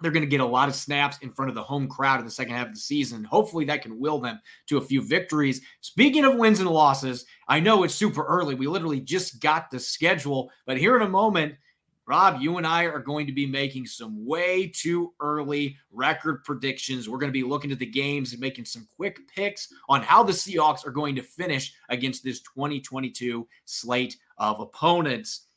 They're 0.00 0.10
going 0.10 0.24
to 0.24 0.28
get 0.28 0.40
a 0.40 0.46
lot 0.46 0.68
of 0.68 0.74
snaps 0.74 1.18
in 1.18 1.32
front 1.32 1.48
of 1.48 1.54
the 1.54 1.62
home 1.62 1.88
crowd 1.88 2.20
in 2.20 2.24
the 2.24 2.30
second 2.30 2.54
half 2.54 2.68
of 2.68 2.74
the 2.74 2.80
season. 2.80 3.24
Hopefully, 3.24 3.64
that 3.66 3.82
can 3.82 3.98
will 3.98 4.20
them 4.20 4.40
to 4.68 4.78
a 4.78 4.82
few 4.82 5.02
victories. 5.02 5.60
Speaking 5.80 6.24
of 6.24 6.36
wins 6.36 6.60
and 6.60 6.68
losses, 6.68 7.26
I 7.48 7.60
know 7.60 7.82
it's 7.82 7.94
super 7.94 8.24
early. 8.24 8.54
We 8.54 8.66
literally 8.66 9.00
just 9.00 9.40
got 9.40 9.70
the 9.70 9.80
schedule, 9.80 10.50
but 10.66 10.78
here 10.78 10.96
in 10.96 11.02
a 11.02 11.08
moment, 11.08 11.54
Rob, 12.08 12.40
you 12.40 12.56
and 12.56 12.66
I 12.66 12.84
are 12.84 13.00
going 13.00 13.26
to 13.26 13.34
be 13.34 13.44
making 13.44 13.84
some 13.84 14.24
way 14.24 14.66
too 14.66 15.12
early 15.20 15.76
record 15.90 16.42
predictions. 16.42 17.06
We're 17.06 17.18
going 17.18 17.28
to 17.30 17.38
be 17.38 17.42
looking 17.42 17.70
at 17.70 17.78
the 17.78 17.84
games 17.84 18.32
and 18.32 18.40
making 18.40 18.64
some 18.64 18.88
quick 18.96 19.28
picks 19.28 19.70
on 19.90 20.00
how 20.00 20.22
the 20.22 20.32
Seahawks 20.32 20.86
are 20.86 20.90
going 20.90 21.14
to 21.16 21.22
finish 21.22 21.74
against 21.90 22.24
this 22.24 22.40
2022 22.40 23.46
slate 23.66 24.16
of 24.38 24.58
opponents. 24.58 25.47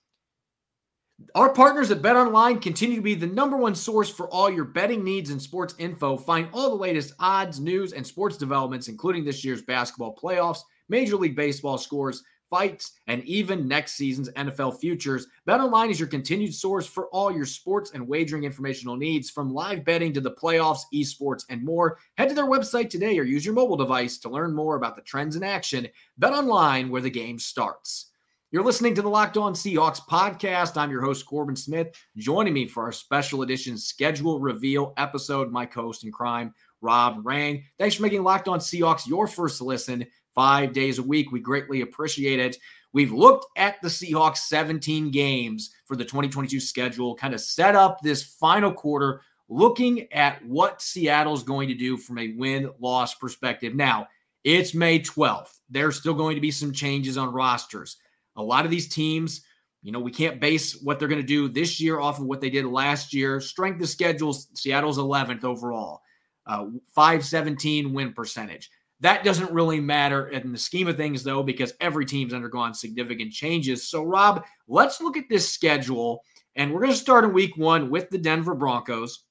Our 1.36 1.54
partners 1.54 1.92
at 1.92 2.02
Bet 2.02 2.16
Online 2.16 2.60
continue 2.60 2.96
to 2.96 3.02
be 3.02 3.16
the 3.16 3.28
number 3.28 3.58
one 3.58 3.76
source 3.76 4.10
for 4.10 4.30
all 4.30 4.50
your 4.50 4.66
betting 4.66 5.04
needs 5.04 5.30
and 5.30 5.42
sports 5.42 5.76
info. 5.78 6.18
Find 6.18 6.48
all 6.54 6.70
the 6.70 6.76
latest 6.76 7.14
odds, 7.20 7.60
news, 7.60 7.94
and 7.94 8.06
sports 8.06 8.38
developments, 8.38 8.88
including 8.88 9.24
this 9.24 9.44
year's 9.44 9.62
basketball 9.62 10.16
playoffs, 10.16 10.60
Major 10.90 11.16
League 11.18 11.36
Baseball 11.36 11.78
scores, 11.78 12.24
fights, 12.50 12.94
and 13.08 13.24
even 13.24 13.68
next 13.68 13.94
season's 13.94 14.30
NFL 14.32 14.80
futures. 14.80 15.28
BetOnline 15.48 15.90
is 15.90 16.00
your 16.00 16.10
continued 16.10 16.54
source 16.54 16.86
for 16.86 17.08
all 17.08 17.32
your 17.32 17.46
sports 17.46 17.92
and 17.94 18.08
wagering 18.08 18.44
informational 18.44 18.98
needs, 18.98 19.30
from 19.30 19.54
live 19.54 19.86
betting 19.86 20.14
to 20.14 20.22
the 20.22 20.32
playoffs, 20.32 20.82
esports, 20.94 21.46
and 21.50 21.64
more. 21.64 21.98
Head 22.18 22.30
to 22.30 22.36
their 22.36 22.46
website 22.46 22.90
today 22.90 23.18
or 23.18 23.24
use 23.24 23.46
your 23.46 23.56
mobile 23.56 23.78
device 23.78 24.18
to 24.20 24.30
learn 24.30 24.54
more 24.54 24.76
about 24.76 24.96
the 24.96 25.02
trends 25.02 25.36
in 25.36 25.44
action. 25.44 25.88
BetOnline, 26.20 26.90
where 26.90 27.02
the 27.02 27.10
game 27.10 27.40
starts. 27.40 28.11
You're 28.54 28.66
listening 28.66 28.94
to 28.96 29.02
the 29.02 29.08
Locked 29.08 29.38
On 29.38 29.54
Seahawks 29.54 30.02
podcast. 30.02 30.76
I'm 30.76 30.92
your 30.92 31.02
host, 31.02 31.26
Corbin 31.26 31.56
Smith. 31.56 31.96
Joining 32.18 32.54
me 32.54 32.68
for 32.68 32.84
our 32.84 32.92
special 32.92 33.44
edition 33.44 33.78
schedule 33.78 34.42
reveal 34.42 34.94
episode, 34.98 35.54
my 35.54 35.66
co 35.66 35.84
host 35.84 36.04
in 36.04 36.12
crime, 36.12 36.54
Rob 36.82 37.22
Rang. 37.24 37.64
Thanks 37.80 37.96
for 37.96 38.02
making 38.02 38.24
Locked 38.24 38.50
On 38.50 38.60
Seahawks 38.60 39.08
your 39.08 39.26
first 39.26 39.62
listen 39.62 40.06
five 40.36 40.74
days 40.74 41.00
a 41.00 41.04
week. 41.04 41.32
We 41.32 41.40
greatly 41.40 41.80
appreciate 41.80 42.42
it. 42.42 42.58
We've 42.92 43.14
looked 43.14 43.46
at 43.56 43.82
the 43.82 43.88
Seahawks 43.88 44.40
17 44.40 45.12
games 45.12 45.74
for 45.86 45.96
the 45.96 46.04
2022 46.04 46.60
schedule, 46.60 47.16
kind 47.16 47.34
of 47.34 47.40
set 47.40 47.78
up 47.78 48.02
this 48.02 48.22
final 48.22 48.74
quarter, 48.74 49.22
looking 49.48 50.12
at 50.12 50.46
what 50.46 50.82
Seattle's 50.82 51.44
going 51.44 51.70
to 51.70 51.74
do 51.74 51.96
from 51.96 52.18
a 52.18 52.34
win 52.34 52.70
loss 52.82 53.16
perspective. 53.16 53.76
Now, 53.76 54.10
it's 54.44 54.74
May 54.74 55.00
12th. 55.00 55.58
There's 55.70 55.96
still 55.96 56.16
going 56.16 56.36
to 56.36 56.42
be 56.42 56.52
some 56.52 56.74
changes 56.74 57.18
on 57.18 57.32
rosters. 57.32 57.96
A 58.36 58.44
lot 58.44 58.65
of 58.65 58.72
these 58.72 58.88
teams, 58.88 59.41
you 59.82 59.91
know, 59.91 60.00
we 60.00 60.12
can't 60.12 60.39
base 60.39 60.82
what 60.82 61.00
they're 61.00 61.08
going 61.08 61.22
to 61.22 61.28
do 61.28 61.50
this 61.50 61.82
year 61.82 62.00
off 62.00 62.20
of 62.20 62.26
what 62.26 62.41
they 62.41 62.50
did 62.50 62.65
last 62.65 63.13
year. 63.13 63.41
Strength 63.41 63.82
of 63.82 63.89
schedules, 63.89 64.48
Seattle's 64.54 64.98
11th 64.98 65.44
overall, 65.44 66.02
uh, 66.46 66.65
517 66.94 67.94
win 67.94 68.13
percentage. 68.13 68.70
That 69.00 69.24
doesn't 69.24 69.52
really 69.52 69.80
matter 69.80 70.28
in 70.30 70.52
the 70.52 70.58
scheme 70.58 70.88
of 70.88 70.96
things, 70.96 71.24
though, 71.24 71.41
because 71.41 71.74
every 71.82 72.06
team's 72.06 72.34
undergone 72.34 72.76
significant 72.76 73.34
changes. 73.34 73.89
So, 73.89 74.04
Rob, 74.04 74.46
let's 74.67 75.02
look 75.02 75.17
at 75.17 75.28
this 75.28 75.52
schedule. 75.52 76.24
And 76.56 76.72
we're 76.72 76.82
going 76.82 76.91
to 76.91 76.98
start 76.98 77.24
in 77.24 77.34
week 77.34 77.58
one 77.58 77.89
with 77.89 78.12
the 78.12 78.20
Denver 78.20 78.54
Broncos. 78.54 79.24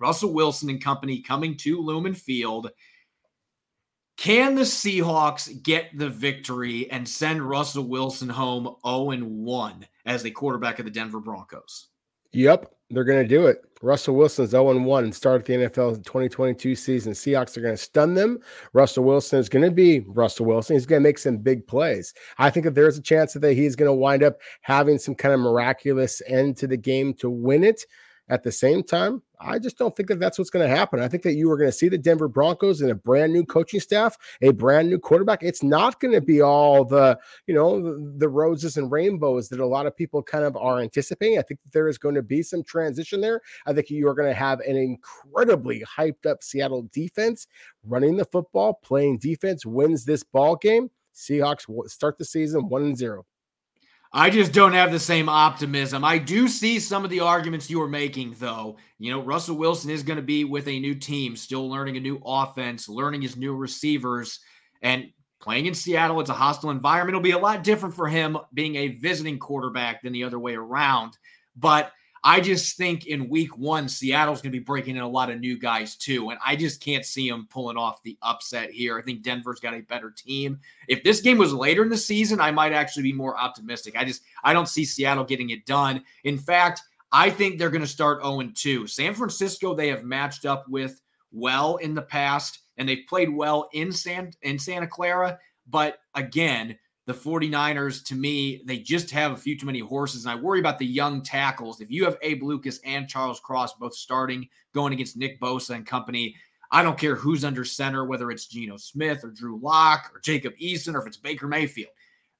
Russell 0.00 0.32
Wilson 0.32 0.70
and 0.70 0.82
company 0.82 1.20
coming 1.20 1.56
to 1.58 1.80
Lumen 1.80 2.14
Field. 2.14 2.70
Can 4.16 4.54
the 4.54 4.62
Seahawks 4.62 5.62
get 5.62 5.96
the 5.98 6.08
victory 6.08 6.90
and 6.90 7.08
send 7.08 7.42
Russell 7.42 7.84
Wilson 7.84 8.28
home 8.28 8.76
0 8.86 9.26
1 9.26 9.86
as 10.06 10.22
the 10.22 10.30
quarterback 10.30 10.78
of 10.78 10.84
the 10.84 10.90
Denver 10.90 11.20
Broncos? 11.20 11.88
Yep, 12.32 12.72
they're 12.90 13.04
going 13.04 13.22
to 13.22 13.28
do 13.28 13.46
it. 13.46 13.62
Russell 13.82 14.14
Wilson 14.14 14.44
is 14.44 14.52
0 14.52 14.78
1 14.78 15.04
and 15.04 15.14
start 15.14 15.44
the 15.44 15.54
NFL 15.54 16.04
2022 16.04 16.74
season. 16.74 17.12
Seahawks 17.12 17.56
are 17.56 17.60
going 17.60 17.74
to 17.74 17.82
stun 17.82 18.14
them. 18.14 18.38
Russell 18.72 19.04
Wilson 19.04 19.38
is 19.38 19.48
going 19.48 19.64
to 19.64 19.70
be 19.70 20.00
Russell 20.00 20.46
Wilson. 20.46 20.74
He's 20.74 20.86
going 20.86 21.02
to 21.02 21.08
make 21.08 21.18
some 21.18 21.38
big 21.38 21.66
plays. 21.66 22.14
I 22.38 22.50
think 22.50 22.64
that 22.64 22.74
there's 22.74 22.96
a 22.96 23.02
chance 23.02 23.34
that 23.34 23.52
he's 23.52 23.76
going 23.76 23.88
to 23.88 23.92
wind 23.92 24.22
up 24.22 24.38
having 24.62 24.98
some 24.98 25.14
kind 25.14 25.34
of 25.34 25.40
miraculous 25.40 26.22
end 26.26 26.56
to 26.58 26.66
the 26.66 26.76
game 26.76 27.14
to 27.14 27.28
win 27.28 27.64
it. 27.64 27.84
At 28.30 28.42
the 28.42 28.52
same 28.52 28.82
time, 28.82 29.22
I 29.38 29.58
just 29.58 29.76
don't 29.76 29.94
think 29.94 30.08
that 30.08 30.18
that's 30.18 30.38
what's 30.38 30.50
going 30.50 30.66
to 30.66 30.74
happen. 30.74 31.00
I 31.00 31.08
think 31.08 31.22
that 31.24 31.34
you 31.34 31.50
are 31.50 31.58
going 31.58 31.68
to 31.68 31.76
see 31.76 31.90
the 31.90 31.98
Denver 31.98 32.26
Broncos 32.28 32.80
in 32.80 32.90
a 32.90 32.94
brand 32.94 33.34
new 33.34 33.44
coaching 33.44 33.80
staff, 33.80 34.16
a 34.40 34.50
brand 34.50 34.88
new 34.88 34.98
quarterback. 34.98 35.42
It's 35.42 35.62
not 35.62 36.00
going 36.00 36.14
to 36.14 36.22
be 36.22 36.40
all 36.40 36.86
the, 36.86 37.18
you 37.46 37.54
know, 37.54 37.82
the, 37.82 38.14
the, 38.16 38.28
roses 38.28 38.78
and 38.78 38.90
rainbows 38.90 39.50
that 39.50 39.60
a 39.60 39.66
lot 39.66 39.84
of 39.84 39.94
people 39.94 40.22
kind 40.22 40.44
of 40.44 40.56
are 40.56 40.80
anticipating. 40.80 41.38
I 41.38 41.42
think 41.42 41.60
there 41.72 41.86
is 41.86 41.98
going 41.98 42.14
to 42.14 42.22
be 42.22 42.42
some 42.42 42.62
transition 42.62 43.20
there. 43.20 43.42
I 43.66 43.74
think 43.74 43.90
you 43.90 44.08
are 44.08 44.14
going 44.14 44.30
to 44.30 44.34
have 44.34 44.60
an 44.60 44.76
incredibly 44.76 45.84
hyped 45.84 46.24
up 46.24 46.42
Seattle 46.42 46.88
defense 46.92 47.46
running 47.84 48.16
the 48.16 48.24
football, 48.24 48.80
playing 48.82 49.18
defense, 49.18 49.66
wins 49.66 50.06
this 50.06 50.22
ball 50.22 50.56
game. 50.56 50.90
Seahawks 51.14 51.66
start 51.90 52.16
the 52.16 52.24
season 52.24 52.68
1 52.68 52.82
and 52.82 52.96
0. 52.96 53.26
I 54.16 54.30
just 54.30 54.52
don't 54.52 54.74
have 54.74 54.92
the 54.92 55.00
same 55.00 55.28
optimism. 55.28 56.04
I 56.04 56.18
do 56.18 56.46
see 56.46 56.78
some 56.78 57.02
of 57.02 57.10
the 57.10 57.18
arguments 57.18 57.68
you 57.68 57.82
are 57.82 57.88
making, 57.88 58.36
though. 58.38 58.76
You 59.00 59.10
know, 59.10 59.20
Russell 59.20 59.56
Wilson 59.56 59.90
is 59.90 60.04
going 60.04 60.18
to 60.18 60.22
be 60.22 60.44
with 60.44 60.68
a 60.68 60.78
new 60.78 60.94
team, 60.94 61.34
still 61.34 61.68
learning 61.68 61.96
a 61.96 62.00
new 62.00 62.22
offense, 62.24 62.88
learning 62.88 63.22
his 63.22 63.36
new 63.36 63.56
receivers, 63.56 64.38
and 64.82 65.10
playing 65.40 65.66
in 65.66 65.74
Seattle. 65.74 66.20
It's 66.20 66.30
a 66.30 66.34
hostile 66.34 66.70
environment. 66.70 67.16
It'll 67.16 67.24
be 67.24 67.32
a 67.32 67.38
lot 67.38 67.64
different 67.64 67.96
for 67.96 68.06
him 68.06 68.38
being 68.54 68.76
a 68.76 68.88
visiting 68.88 69.40
quarterback 69.40 70.02
than 70.02 70.12
the 70.12 70.22
other 70.22 70.38
way 70.38 70.54
around. 70.54 71.18
But 71.56 71.90
I 72.26 72.40
just 72.40 72.78
think 72.78 73.06
in 73.06 73.28
week 73.28 73.58
one, 73.58 73.86
Seattle's 73.86 74.40
going 74.40 74.50
to 74.50 74.58
be 74.58 74.64
breaking 74.64 74.96
in 74.96 75.02
a 75.02 75.08
lot 75.08 75.30
of 75.30 75.40
new 75.40 75.58
guys 75.58 75.94
too. 75.94 76.30
And 76.30 76.38
I 76.44 76.56
just 76.56 76.80
can't 76.80 77.04
see 77.04 77.28
them 77.28 77.46
pulling 77.50 77.76
off 77.76 78.02
the 78.02 78.16
upset 78.22 78.70
here. 78.70 78.98
I 78.98 79.02
think 79.02 79.22
Denver's 79.22 79.60
got 79.60 79.74
a 79.74 79.80
better 79.80 80.10
team. 80.10 80.58
If 80.88 81.02
this 81.04 81.20
game 81.20 81.36
was 81.36 81.52
later 81.52 81.82
in 81.82 81.90
the 81.90 81.98
season, 81.98 82.40
I 82.40 82.50
might 82.50 82.72
actually 82.72 83.02
be 83.02 83.12
more 83.12 83.38
optimistic. 83.38 83.94
I 83.94 84.06
just, 84.06 84.22
I 84.42 84.54
don't 84.54 84.68
see 84.68 84.86
Seattle 84.86 85.24
getting 85.24 85.50
it 85.50 85.66
done. 85.66 86.02
In 86.24 86.38
fact, 86.38 86.80
I 87.12 87.28
think 87.28 87.58
they're 87.58 87.68
going 87.70 87.82
to 87.82 87.86
start 87.86 88.22
0 88.22 88.50
2. 88.54 88.86
San 88.86 89.12
Francisco, 89.12 89.74
they 89.74 89.88
have 89.88 90.04
matched 90.04 90.46
up 90.46 90.66
with 90.66 91.02
well 91.30 91.76
in 91.76 91.94
the 91.94 92.02
past, 92.02 92.60
and 92.78 92.88
they've 92.88 93.04
played 93.06 93.28
well 93.28 93.68
in 93.74 93.92
San 93.92 94.32
in 94.42 94.58
Santa 94.58 94.86
Clara. 94.86 95.38
But 95.68 95.98
again, 96.14 96.78
the 97.06 97.12
49ers, 97.12 98.02
to 98.06 98.14
me, 98.14 98.62
they 98.64 98.78
just 98.78 99.10
have 99.10 99.32
a 99.32 99.36
few 99.36 99.58
too 99.58 99.66
many 99.66 99.80
horses. 99.80 100.24
And 100.24 100.32
I 100.32 100.40
worry 100.40 100.58
about 100.58 100.78
the 100.78 100.86
young 100.86 101.20
tackles. 101.22 101.80
If 101.80 101.90
you 101.90 102.04
have 102.04 102.16
Abe 102.22 102.42
Lucas 102.42 102.80
and 102.84 103.08
Charles 103.08 103.40
Cross 103.40 103.74
both 103.74 103.94
starting, 103.94 104.48
going 104.72 104.92
against 104.92 105.16
Nick 105.16 105.38
Bosa 105.38 105.74
and 105.74 105.86
company, 105.86 106.34
I 106.70 106.82
don't 106.82 106.98
care 106.98 107.14
who's 107.14 107.44
under 107.44 107.64
center, 107.64 108.04
whether 108.04 108.30
it's 108.30 108.46
Geno 108.46 108.78
Smith 108.78 109.22
or 109.22 109.30
Drew 109.30 109.58
Lock 109.58 110.10
or 110.14 110.20
Jacob 110.20 110.54
Eason 110.56 110.94
or 110.94 111.00
if 111.00 111.06
it's 111.06 111.18
Baker 111.18 111.46
Mayfield. 111.46 111.92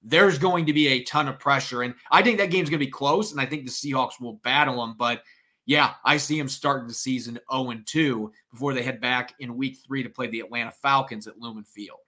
There's 0.03 0.38
going 0.38 0.66
to 0.66 0.72
be 0.72 0.88
a 0.88 1.05
ton 1.05 1.29
of 1.29 1.38
pressure. 1.38 1.83
And 1.83 1.94
I 2.11 2.22
think 2.22 2.38
that 2.38 2.50
game's 2.50 2.70
going 2.70 2.81
to 2.81 2.87
be 2.87 2.90
close. 2.90 3.33
And 3.33 3.40
I 3.40 3.46
think 3.46 3.64
the 3.64 3.70
Seahawks 3.70 4.20
will 4.20 4.35
battle 4.44 4.81
them. 4.81 4.96
But 4.98 5.22
yeah, 5.66 5.92
I 6.05 6.16
see 6.16 6.38
them 6.38 6.48
starting 6.48 6.88
the 6.88 6.94
season 6.94 7.38
0 7.53 7.74
2 7.87 8.33
before 8.50 8.74
they 8.74 8.83
head 8.83 9.00
back 9.00 9.35
in 9.40 9.57
week 9.57 9.79
three 9.87 10.03
to 10.03 10.11
play 10.11 10.27
the 10.27 10.40
Atlanta 10.40 10.70
Falcons 10.70 11.27
at 11.27 11.38
Lumen 11.38 11.64
Field. 11.64 11.98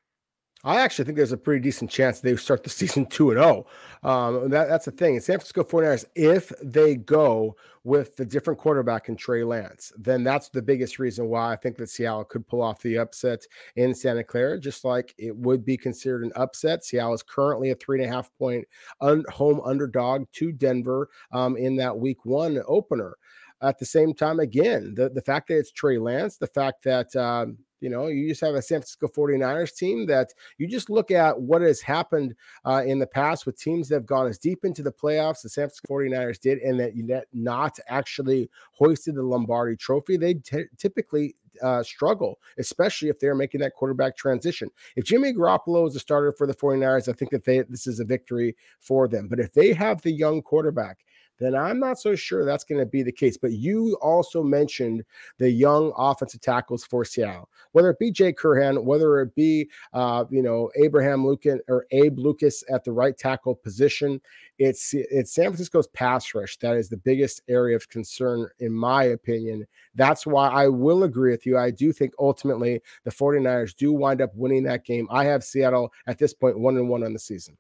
I 0.65 0.81
actually 0.81 1.05
think 1.05 1.17
there's 1.17 1.33
a 1.33 1.37
pretty 1.37 1.61
decent 1.61 1.91
chance 1.91 2.21
they 2.21 2.35
start 2.37 2.65
the 2.65 2.71
season 2.71 3.07
2 3.07 3.31
and 3.31 3.39
0. 3.39 3.67
Um, 4.03 4.51
that, 4.51 4.69
that's 4.69 4.87
the 4.87 4.91
thing. 4.91 5.15
In 5.15 5.21
San 5.21 5.39
Francisco 5.39 5.63
49ers, 5.63 6.05
if 6.15 6.53
they 6.63 6.97
go 6.97 7.57
with 7.85 8.17
the 8.17 8.25
different 8.25 8.59
quarterback 8.59 9.09
in 9.09 9.17
Trey 9.17 9.45
Lance, 9.45 9.93
then 9.97 10.25
that's 10.25 10.49
the 10.49 10.63
biggest 10.63 10.99
reason 10.99 11.29
why 11.29 11.53
I 11.53 11.57
think 11.57 11.77
that 11.77 11.91
Seattle 11.91 12.25
could 12.25 12.49
pull 12.49 12.63
off 12.63 12.83
the 12.83 12.99
upset 12.99 13.45
in 13.77 13.95
Santa 13.95 14.25
Clara, 14.25 14.59
just 14.59 14.85
like 14.85 15.15
it 15.19 15.37
would 15.37 15.65
be 15.65 15.77
considered 15.77 16.25
an 16.25 16.33
upset. 16.35 16.85
Seattle 16.85 17.15
is 17.15 17.23
currently 17.23 17.71
a 17.71 17.75
three 17.77 18.03
and 18.03 18.11
a 18.11 18.13
half 18.13 18.31
point 18.39 18.67
un- 19.01 19.25
home 19.29 19.61
underdog 19.65 20.25
to 20.33 20.53
Denver 20.53 21.11
um, 21.33 21.57
in 21.57 21.77
that 21.77 21.97
week 21.97 22.25
one 22.25 22.61
opener. 22.67 23.17
At 23.63 23.79
the 23.79 23.87
same 23.87 24.13
time, 24.13 24.41
again, 24.41 24.95
the, 24.95 25.09
the 25.09 25.23
fact 25.23 25.49
that 25.49 25.59
it's 25.59 25.73
Trey 25.73 25.97
Lance, 25.97 26.37
the 26.37 26.47
fact 26.47 26.83
that 26.85 27.15
um, 27.17 27.57
You 27.81 27.91
know, 27.91 28.07
you 28.07 28.29
just 28.29 28.41
have 28.41 28.55
a 28.55 28.63
San 28.63 28.79
Francisco 28.79 29.09
49ers 29.09 29.75
team 29.77 30.07
that 30.07 30.33
you 30.59 30.67
just 30.67 30.91
look 30.91 31.11
at 31.11 31.41
what 31.41 31.63
has 31.63 31.81
happened 31.81 32.35
uh, 32.65 32.83
in 32.87 32.99
the 32.99 33.07
past 33.07 33.47
with 33.47 33.59
teams 33.59 33.89
that 33.89 33.97
have 33.97 34.07
gone 34.07 34.27
as 34.27 34.39
deep 34.39 34.65
into 34.65 34.83
the 34.83 34.93
playoffs 34.93 35.43
the 35.43 35.49
San 35.49 35.65
Francisco 35.65 35.95
49ers 35.95 36.41
did, 36.41 36.59
and 36.59 36.81
that 36.81 36.97
you 36.97 37.07
not 37.33 37.79
actually 37.89 38.51
hoisted 38.73 39.15
the 39.15 39.23
Lombardi 39.23 39.77
trophy. 39.77 40.17
They 40.17 40.35
t- 40.35 40.65
typically 40.79 41.35
uh, 41.63 41.83
struggle, 41.83 42.39
especially 42.59 43.09
if 43.09 43.19
they're 43.19 43.35
making 43.35 43.61
that 43.61 43.75
quarterback 43.75 44.17
transition. 44.17 44.71
If 44.97 45.05
Jimmy 45.05 45.33
Garoppolo 45.33 45.87
is 45.89 45.97
a 45.97 46.01
starter 46.01 46.33
for 46.33 46.47
the 46.47 46.55
49ers, 46.55 47.09
I 47.09 47.13
think 47.13 47.31
that 47.31 47.45
they, 47.45 47.63
this 47.63 47.87
is 47.87 48.01
a 48.01 48.05
victory 48.05 48.57
for 48.81 49.09
them. 49.09 49.29
But 49.29 49.41
if 49.41 49.53
they 49.53 49.73
have 49.73 50.03
the 50.03 50.13
young 50.13 50.43
quarterback, 50.43 50.99
then 51.39 51.55
I'm 51.55 51.79
not 51.79 51.99
so 51.99 52.15
sure 52.15 52.45
that's 52.45 52.65
going 52.65 52.79
to 52.79 52.87
be 52.87 53.03
the 53.03 53.13
case. 53.13 53.37
But 53.37 53.53
you 53.53 53.97
also 54.01 54.43
mentioned 54.43 55.05
the 55.39 55.51
young 55.51 55.93
offensive 55.97 56.41
tackles 56.41 56.85
for 56.85 57.05
Seattle, 57.05 57.49
whether 57.73 57.91
it 57.91 57.99
be 57.99 58.11
Jake 58.11 58.39
Curhan, 58.39 58.85
whether 58.85 59.21
it 59.21 59.35
be 59.35 59.69
uh, 59.93 60.25
you 60.31 60.43
know 60.43 60.71
Abraham 60.77 61.27
Lucas 61.27 61.61
or 61.69 61.87
Abe 61.91 62.19
Lucas 62.19 62.65
at 62.73 62.85
the 62.85 62.93
right 62.93 63.17
tackle 63.17 63.55
position. 63.55 64.21
It's 64.59 64.95
it's 64.95 65.35
San 65.35 65.47
Francisco's 65.47 65.89
pass 65.89 66.35
rush 66.35 66.57
that 66.59 66.77
is 66.77 66.89
the 66.89 66.97
biggest 66.97 67.43
area 67.49 67.77
of 67.77 67.89
concern, 67.89 68.49
in 68.61 68.73
my 68.73 69.05
opinion. 69.05 69.67
That's 69.95 70.27
why 70.27 70.49
I 70.49 70.69
will 70.69 71.05
agree 71.05 71.31
with 71.31 71.47
you. 71.47 71.59
I 71.59 71.71
do 71.71 71.93
think 71.93 72.15
ultimately 72.19 72.81
the 73.05 73.11
49ers 73.11 73.77
do 73.77 73.93
wind 73.93 74.23
up 74.23 74.35
winning 74.35 74.63
that 74.65 74.85
game. 74.85 75.07
I 75.11 75.25
have 75.25 75.45
Seattle 75.45 75.93
at 76.07 76.19
this 76.19 76.33
point 76.33 76.59
one 76.59 76.77
and 76.77 76.89
one 76.89 77.05
on 77.05 77.13
the 77.13 77.19
season. 77.19 77.57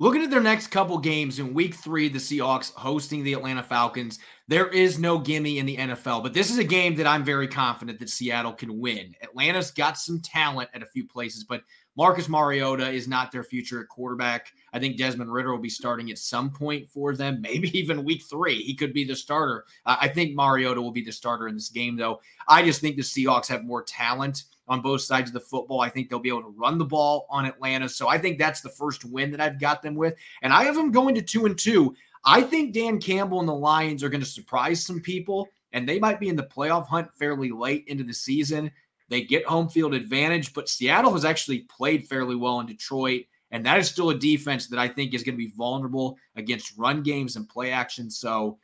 Looking 0.00 0.22
at 0.22 0.30
their 0.30 0.40
next 0.40 0.68
couple 0.68 0.96
games 0.98 1.40
in 1.40 1.52
week 1.52 1.74
three, 1.74 2.08
the 2.08 2.20
Seahawks 2.20 2.72
hosting 2.72 3.24
the 3.24 3.32
Atlanta 3.32 3.64
Falcons. 3.64 4.20
There 4.46 4.68
is 4.68 4.96
no 4.96 5.18
gimme 5.18 5.58
in 5.58 5.66
the 5.66 5.76
NFL, 5.76 6.22
but 6.22 6.32
this 6.32 6.52
is 6.52 6.58
a 6.58 6.64
game 6.64 6.94
that 6.96 7.06
I'm 7.06 7.24
very 7.24 7.48
confident 7.48 7.98
that 7.98 8.08
Seattle 8.08 8.52
can 8.52 8.78
win. 8.78 9.16
Atlanta's 9.22 9.72
got 9.72 9.98
some 9.98 10.20
talent 10.20 10.70
at 10.72 10.84
a 10.84 10.86
few 10.86 11.04
places, 11.04 11.42
but 11.42 11.62
Marcus 11.98 12.28
Mariota 12.28 12.88
is 12.88 13.08
not 13.08 13.32
their 13.32 13.42
future 13.42 13.80
at 13.80 13.88
quarterback. 13.88 14.52
I 14.72 14.78
think 14.78 14.96
Desmond 14.96 15.32
Ridder 15.32 15.50
will 15.50 15.58
be 15.58 15.68
starting 15.68 16.12
at 16.12 16.18
some 16.18 16.48
point 16.48 16.88
for 16.88 17.16
them, 17.16 17.40
maybe 17.42 17.76
even 17.76 18.04
week 18.04 18.22
three. 18.22 18.62
He 18.62 18.76
could 18.76 18.92
be 18.92 19.02
the 19.02 19.16
starter. 19.16 19.64
Uh, 19.84 19.96
I 20.00 20.06
think 20.06 20.36
Mariota 20.36 20.80
will 20.80 20.92
be 20.92 21.02
the 21.02 21.10
starter 21.10 21.48
in 21.48 21.56
this 21.56 21.70
game, 21.70 21.96
though. 21.96 22.20
I 22.46 22.62
just 22.62 22.80
think 22.80 22.94
the 22.94 23.02
Seahawks 23.02 23.48
have 23.48 23.64
more 23.64 23.82
talent 23.82 24.44
on 24.68 24.80
both 24.80 25.00
sides 25.00 25.30
of 25.30 25.34
the 25.34 25.40
football. 25.40 25.80
I 25.80 25.88
think 25.88 26.08
they'll 26.08 26.20
be 26.20 26.28
able 26.28 26.42
to 26.42 26.54
run 26.56 26.78
the 26.78 26.84
ball 26.84 27.26
on 27.30 27.46
Atlanta. 27.46 27.88
So 27.88 28.06
I 28.06 28.16
think 28.16 28.38
that's 28.38 28.60
the 28.60 28.68
first 28.68 29.04
win 29.04 29.32
that 29.32 29.40
I've 29.40 29.58
got 29.58 29.82
them 29.82 29.96
with. 29.96 30.14
And 30.42 30.52
I 30.52 30.62
have 30.64 30.76
them 30.76 30.92
going 30.92 31.16
to 31.16 31.22
two 31.22 31.46
and 31.46 31.58
two. 31.58 31.96
I 32.24 32.42
think 32.42 32.74
Dan 32.74 33.00
Campbell 33.00 33.40
and 33.40 33.48
the 33.48 33.54
Lions 33.54 34.04
are 34.04 34.08
going 34.08 34.20
to 34.20 34.26
surprise 34.26 34.86
some 34.86 35.00
people, 35.00 35.48
and 35.72 35.88
they 35.88 35.98
might 35.98 36.20
be 36.20 36.28
in 36.28 36.36
the 36.36 36.44
playoff 36.44 36.86
hunt 36.86 37.08
fairly 37.18 37.50
late 37.50 37.84
into 37.88 38.04
the 38.04 38.14
season. 38.14 38.70
They 39.08 39.22
get 39.22 39.46
home 39.46 39.68
field 39.68 39.94
advantage, 39.94 40.52
but 40.52 40.68
Seattle 40.68 41.12
has 41.12 41.24
actually 41.24 41.60
played 41.60 42.06
fairly 42.06 42.36
well 42.36 42.60
in 42.60 42.66
Detroit. 42.66 43.24
And 43.50 43.64
that 43.64 43.78
is 43.78 43.88
still 43.88 44.10
a 44.10 44.18
defense 44.18 44.66
that 44.68 44.78
I 44.78 44.88
think 44.88 45.14
is 45.14 45.22
going 45.22 45.34
to 45.34 45.44
be 45.44 45.52
vulnerable 45.56 46.18
against 46.36 46.76
run 46.76 47.02
games 47.02 47.36
and 47.36 47.48
play 47.48 47.70
action. 47.70 48.10
So 48.10 48.58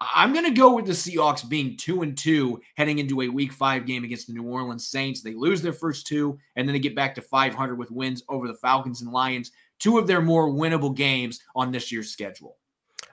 I'm 0.00 0.32
going 0.32 0.44
to 0.44 0.52
go 0.52 0.74
with 0.74 0.86
the 0.86 0.92
Seahawks 0.92 1.48
being 1.48 1.76
two 1.76 2.02
and 2.02 2.16
two 2.16 2.60
heading 2.76 2.98
into 2.98 3.22
a 3.22 3.28
week 3.28 3.52
five 3.52 3.86
game 3.86 4.04
against 4.04 4.28
the 4.28 4.32
New 4.32 4.44
Orleans 4.44 4.86
Saints. 4.86 5.22
They 5.22 5.34
lose 5.34 5.60
their 5.60 5.72
first 5.72 6.06
two, 6.06 6.38
and 6.56 6.68
then 6.68 6.72
they 6.72 6.78
get 6.78 6.94
back 6.94 7.14
to 7.16 7.22
500 7.22 7.76
with 7.76 7.90
wins 7.90 8.22
over 8.28 8.46
the 8.46 8.54
Falcons 8.54 9.02
and 9.02 9.10
Lions, 9.10 9.50
two 9.78 9.98
of 9.98 10.06
their 10.06 10.20
more 10.20 10.50
winnable 10.50 10.94
games 10.94 11.40
on 11.56 11.72
this 11.72 11.90
year's 11.90 12.10
schedule. 12.10 12.58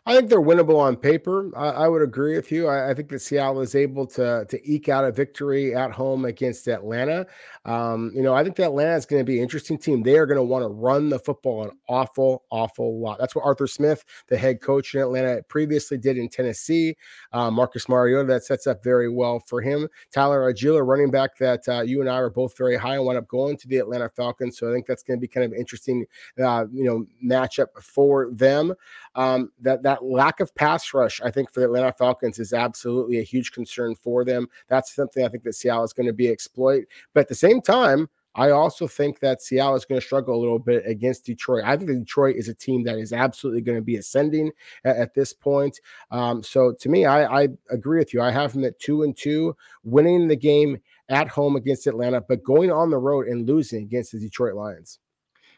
I 0.07 0.15
think 0.15 0.29
they're 0.29 0.39
winnable 0.39 0.77
on 0.77 0.97
paper. 0.97 1.49
I, 1.57 1.69
I 1.85 1.87
would 1.87 2.03
agree 2.03 2.35
with 2.35 2.51
you. 2.51 2.67
I, 2.67 2.91
I, 2.91 2.93
think 2.93 3.09
that 3.09 3.21
Seattle 3.21 3.61
is 3.61 3.73
able 3.73 4.05
to 4.07 4.45
to 4.47 4.71
eke 4.71 4.87
out 4.87 5.03
a 5.03 5.11
victory 5.11 5.73
at 5.73 5.91
home 5.91 6.25
against 6.25 6.67
Atlanta. 6.67 7.25
Um, 7.65 8.11
you 8.13 8.21
know, 8.21 8.35
I 8.35 8.43
think 8.43 8.55
that 8.57 8.65
Atlanta 8.67 8.95
is 8.95 9.07
going 9.07 9.19
to 9.19 9.23
be 9.23 9.37
an 9.37 9.43
interesting 9.43 9.79
team. 9.79 10.03
They 10.03 10.17
are 10.17 10.27
going 10.27 10.37
to 10.37 10.43
want 10.43 10.63
to 10.63 10.67
run 10.67 11.09
the 11.09 11.17
football 11.17 11.63
an 11.63 11.71
awful, 11.89 12.43
awful 12.51 12.99
lot. 12.99 13.17
That's 13.17 13.33
what 13.33 13.45
Arthur 13.45 13.65
Smith, 13.65 14.05
the 14.27 14.37
head 14.37 14.61
coach 14.61 14.93
in 14.93 15.01
Atlanta, 15.01 15.41
previously 15.47 15.97
did 15.97 16.19
in 16.19 16.29
Tennessee. 16.29 16.95
Uh, 17.33 17.49
Marcus 17.49 17.89
Mariota, 17.89 18.27
that 18.27 18.43
sets 18.43 18.67
up 18.67 18.83
very 18.83 19.09
well 19.09 19.39
for 19.47 19.59
him. 19.59 19.87
Tyler 20.13 20.53
Allgeier, 20.53 20.85
running 20.85 21.09
back 21.09 21.35
that 21.39 21.67
uh, 21.67 21.81
you 21.81 22.01
and 22.01 22.09
I 22.09 22.17
are 22.17 22.29
both 22.29 22.55
very 22.55 22.77
high 22.77 22.97
on, 22.97 23.05
wound 23.05 23.17
up 23.17 23.27
going 23.27 23.57
to 23.57 23.67
the 23.67 23.77
Atlanta 23.77 24.09
Falcons. 24.09 24.59
So 24.59 24.69
I 24.69 24.73
think 24.73 24.85
that's 24.85 25.01
going 25.01 25.17
to 25.17 25.21
be 25.21 25.27
kind 25.27 25.45
of 25.45 25.57
interesting, 25.57 26.05
uh, 26.39 26.65
you 26.71 26.83
know, 26.83 27.07
matchup 27.23 27.69
for 27.81 28.29
them. 28.31 28.75
Um, 29.15 29.51
that 29.61 29.81
that 29.83 29.94
lack 30.03 30.39
of 30.39 30.53
pass 30.55 30.93
rush, 30.93 31.21
I 31.21 31.31
think, 31.31 31.51
for 31.51 31.59
the 31.59 31.67
Atlanta 31.67 31.93
Falcons 31.93 32.39
is 32.39 32.53
absolutely 32.53 33.19
a 33.19 33.23
huge 33.23 33.51
concern 33.51 33.95
for 33.95 34.23
them. 34.23 34.47
That's 34.67 34.95
something 34.95 35.23
I 35.23 35.29
think 35.29 35.43
that 35.43 35.53
Seattle 35.53 35.83
is 35.83 35.93
going 35.93 36.07
to 36.07 36.13
be 36.13 36.29
exploit. 36.29 36.85
But 37.13 37.21
at 37.21 37.27
the 37.27 37.35
same 37.35 37.61
time, 37.61 38.09
I 38.35 38.49
also 38.49 38.85
think 38.85 39.19
that 39.21 39.41
Seattle 39.41 39.75
is 39.75 39.85
going 39.85 39.99
to 39.99 40.05
struggle 40.05 40.35
a 40.35 40.41
little 40.41 40.59
bit 40.59 40.83
against 40.85 41.25
Detroit. 41.25 41.63
I 41.65 41.77
think 41.77 41.89
Detroit 41.89 42.35
is 42.35 42.49
a 42.49 42.53
team 42.53 42.83
that 42.83 42.97
is 42.97 43.13
absolutely 43.13 43.61
going 43.61 43.77
to 43.77 43.83
be 43.83 43.95
ascending 43.95 44.51
at, 44.83 44.97
at 44.97 45.13
this 45.13 45.31
point. 45.31 45.79
Um, 46.11 46.43
so 46.43 46.73
to 46.73 46.89
me, 46.89 47.05
I, 47.05 47.43
I, 47.43 47.47
agree 47.69 47.99
with 47.99 48.13
you. 48.13 48.21
I 48.21 48.31
have 48.31 48.51
them 48.51 48.65
at 48.65 48.77
two 48.79 49.03
and 49.03 49.15
two, 49.15 49.55
winning 49.83 50.27
the 50.27 50.35
game 50.35 50.77
at 51.07 51.29
home 51.29 51.55
against 51.55 51.87
Atlanta, 51.87 52.19
but 52.19 52.43
going 52.43 52.71
on 52.71 52.89
the 52.89 52.97
road 52.97 53.27
and 53.27 53.47
losing 53.47 53.83
against 53.83 54.11
the 54.11 54.19
Detroit 54.19 54.55
Lions. 54.55 54.99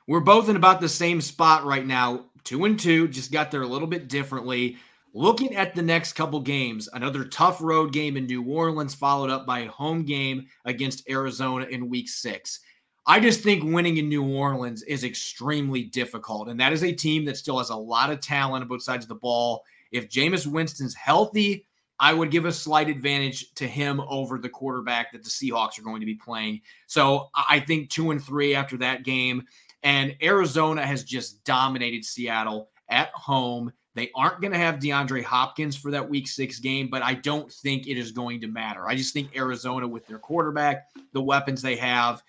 We're 0.08 0.20
both 0.22 0.48
in 0.48 0.56
about 0.56 0.80
the 0.80 0.88
same 0.88 1.20
spot 1.20 1.66
right 1.66 1.86
now 1.86 2.26
two 2.48 2.64
and 2.64 2.80
two, 2.80 3.10
just 3.10 3.32
got 3.32 3.52
there 3.52 3.64
a 3.64 3.68
little 3.68 3.88
bit 3.88 4.08
differently. 4.08 4.78
Looking 5.14 5.56
at 5.56 5.76
the 5.76 5.82
next 5.82 6.14
couple 6.14 6.40
games, 6.40 6.88
another 6.94 7.26
tough 7.26 7.62
road 7.62 7.92
game 7.92 8.16
in 8.16 8.26
New 8.26 8.42
Orleans, 8.44 8.96
followed 8.96 9.30
up 9.30 9.46
by 9.46 9.60
a 9.60 9.70
home 9.70 10.04
game 10.04 10.48
against 10.64 11.10
Arizona 11.10 11.66
in 11.66 11.90
week 11.90 12.08
six. 12.08 12.62
I 13.06 13.20
just 13.20 13.42
think 13.42 13.64
winning 13.66 13.98
in 13.98 14.08
New 14.08 14.26
Orleans 14.26 14.82
is 14.84 15.04
extremely 15.04 15.84
difficult. 15.84 16.48
And 16.48 16.60
that 16.62 16.72
is 16.72 16.84
a 16.84 16.92
team 16.94 17.26
that 17.26 17.36
still 17.36 17.58
has 17.58 17.70
a 17.70 17.76
lot 17.76 18.12
of 18.12 18.22
talent 18.22 18.62
on 18.62 18.68
both 18.70 18.84
sides 18.84 19.04
of 19.04 19.10
the 19.10 19.16
ball. 19.16 19.64
If 19.92 20.08
Jameis 20.08 20.48
Winston's 20.48 20.96
healthy, 20.96 21.66
I 22.00 22.14
would 22.14 22.32
give 22.32 22.46
a 22.46 22.52
slight 22.52 22.90
advantage 22.90 23.54
to 23.56 23.68
him 23.68 24.02
over 24.08 24.38
the 24.38 24.50
quarterback 24.50 25.12
that 25.12 25.24
the 25.24 25.30
Seahawks 25.30 25.80
are 25.80 25.84
going 25.84 26.00
to 26.00 26.06
be 26.06 26.16
playing. 26.16 26.62
So 26.86 27.30
I 27.36 27.60
think 27.60 27.90
two 27.90 28.12
and 28.12 28.24
three 28.24 28.56
after 28.56 28.78
that 28.78 29.04
game. 29.04 29.44
And 29.84 30.16
Arizona 30.22 30.86
has 30.86 31.04
just 31.04 31.44
dominated 31.44 32.04
Seattle 32.04 32.70
at 32.90 33.10
home. 33.12 33.72
They 33.96 34.12
aren't 34.16 34.42
going 34.42 34.54
to 34.54 34.60
have 34.60 34.76
DeAndre 34.76 35.24
Hopkins 35.24 35.76
for 35.76 35.92
that 35.92 36.08
week 36.08 36.28
six 36.28 36.60
game, 36.60 36.88
but 36.90 37.02
I 37.02 37.16
don't 37.16 37.52
think 37.52 37.88
it 37.88 37.98
is 37.98 38.12
going 38.12 38.42
to 38.42 38.48
matter. 38.48 38.88
I 38.88 38.96
just 38.96 39.14
think 39.14 39.36
Arizona, 39.36 39.88
with 39.88 40.06
their 40.06 40.20
quarterback, 40.20 40.88
the 41.14 41.22
weapons 41.22 41.62
they 41.62 41.76
have, 41.78 42.22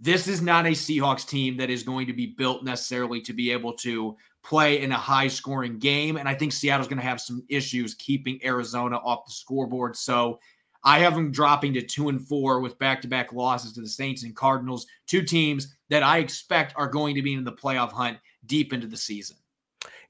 this 0.00 0.28
is 0.28 0.42
not 0.42 0.66
a 0.66 0.70
Seahawks 0.70 1.26
team 1.26 1.56
that 1.56 1.70
is 1.70 1.82
going 1.82 2.06
to 2.08 2.12
be 2.12 2.26
built 2.26 2.64
necessarily 2.64 3.20
to 3.22 3.32
be 3.32 3.50
able 3.50 3.72
to 3.74 4.16
play 4.42 4.82
in 4.82 4.92
a 4.92 4.96
high 4.96 5.28
scoring 5.28 5.78
game. 5.78 6.16
And 6.16 6.28
I 6.28 6.34
think 6.34 6.52
Seattle's 6.52 6.88
going 6.88 6.98
to 6.98 7.04
have 7.04 7.20
some 7.20 7.42
issues 7.48 7.94
keeping 7.94 8.38
Arizona 8.44 8.96
off 8.96 9.26
the 9.26 9.32
scoreboard. 9.32 9.96
So 9.96 10.38
I 10.86 11.00
have 11.00 11.14
them 11.14 11.32
dropping 11.32 11.74
to 11.74 11.82
two 11.82 12.08
and 12.08 12.26
four 12.26 12.60
with 12.60 12.78
back 12.78 13.02
to 13.02 13.08
back 13.08 13.32
losses 13.32 13.72
to 13.72 13.80
the 13.80 13.88
Saints 13.88 14.22
and 14.22 14.34
Cardinals, 14.36 14.86
two 15.08 15.22
teams 15.22 15.74
that 15.90 16.04
I 16.04 16.18
expect 16.18 16.74
are 16.76 16.88
going 16.88 17.16
to 17.16 17.22
be 17.22 17.34
in 17.34 17.42
the 17.42 17.52
playoff 17.52 17.90
hunt 17.90 18.18
deep 18.46 18.72
into 18.72 18.86
the 18.86 18.96
season. 18.96 19.36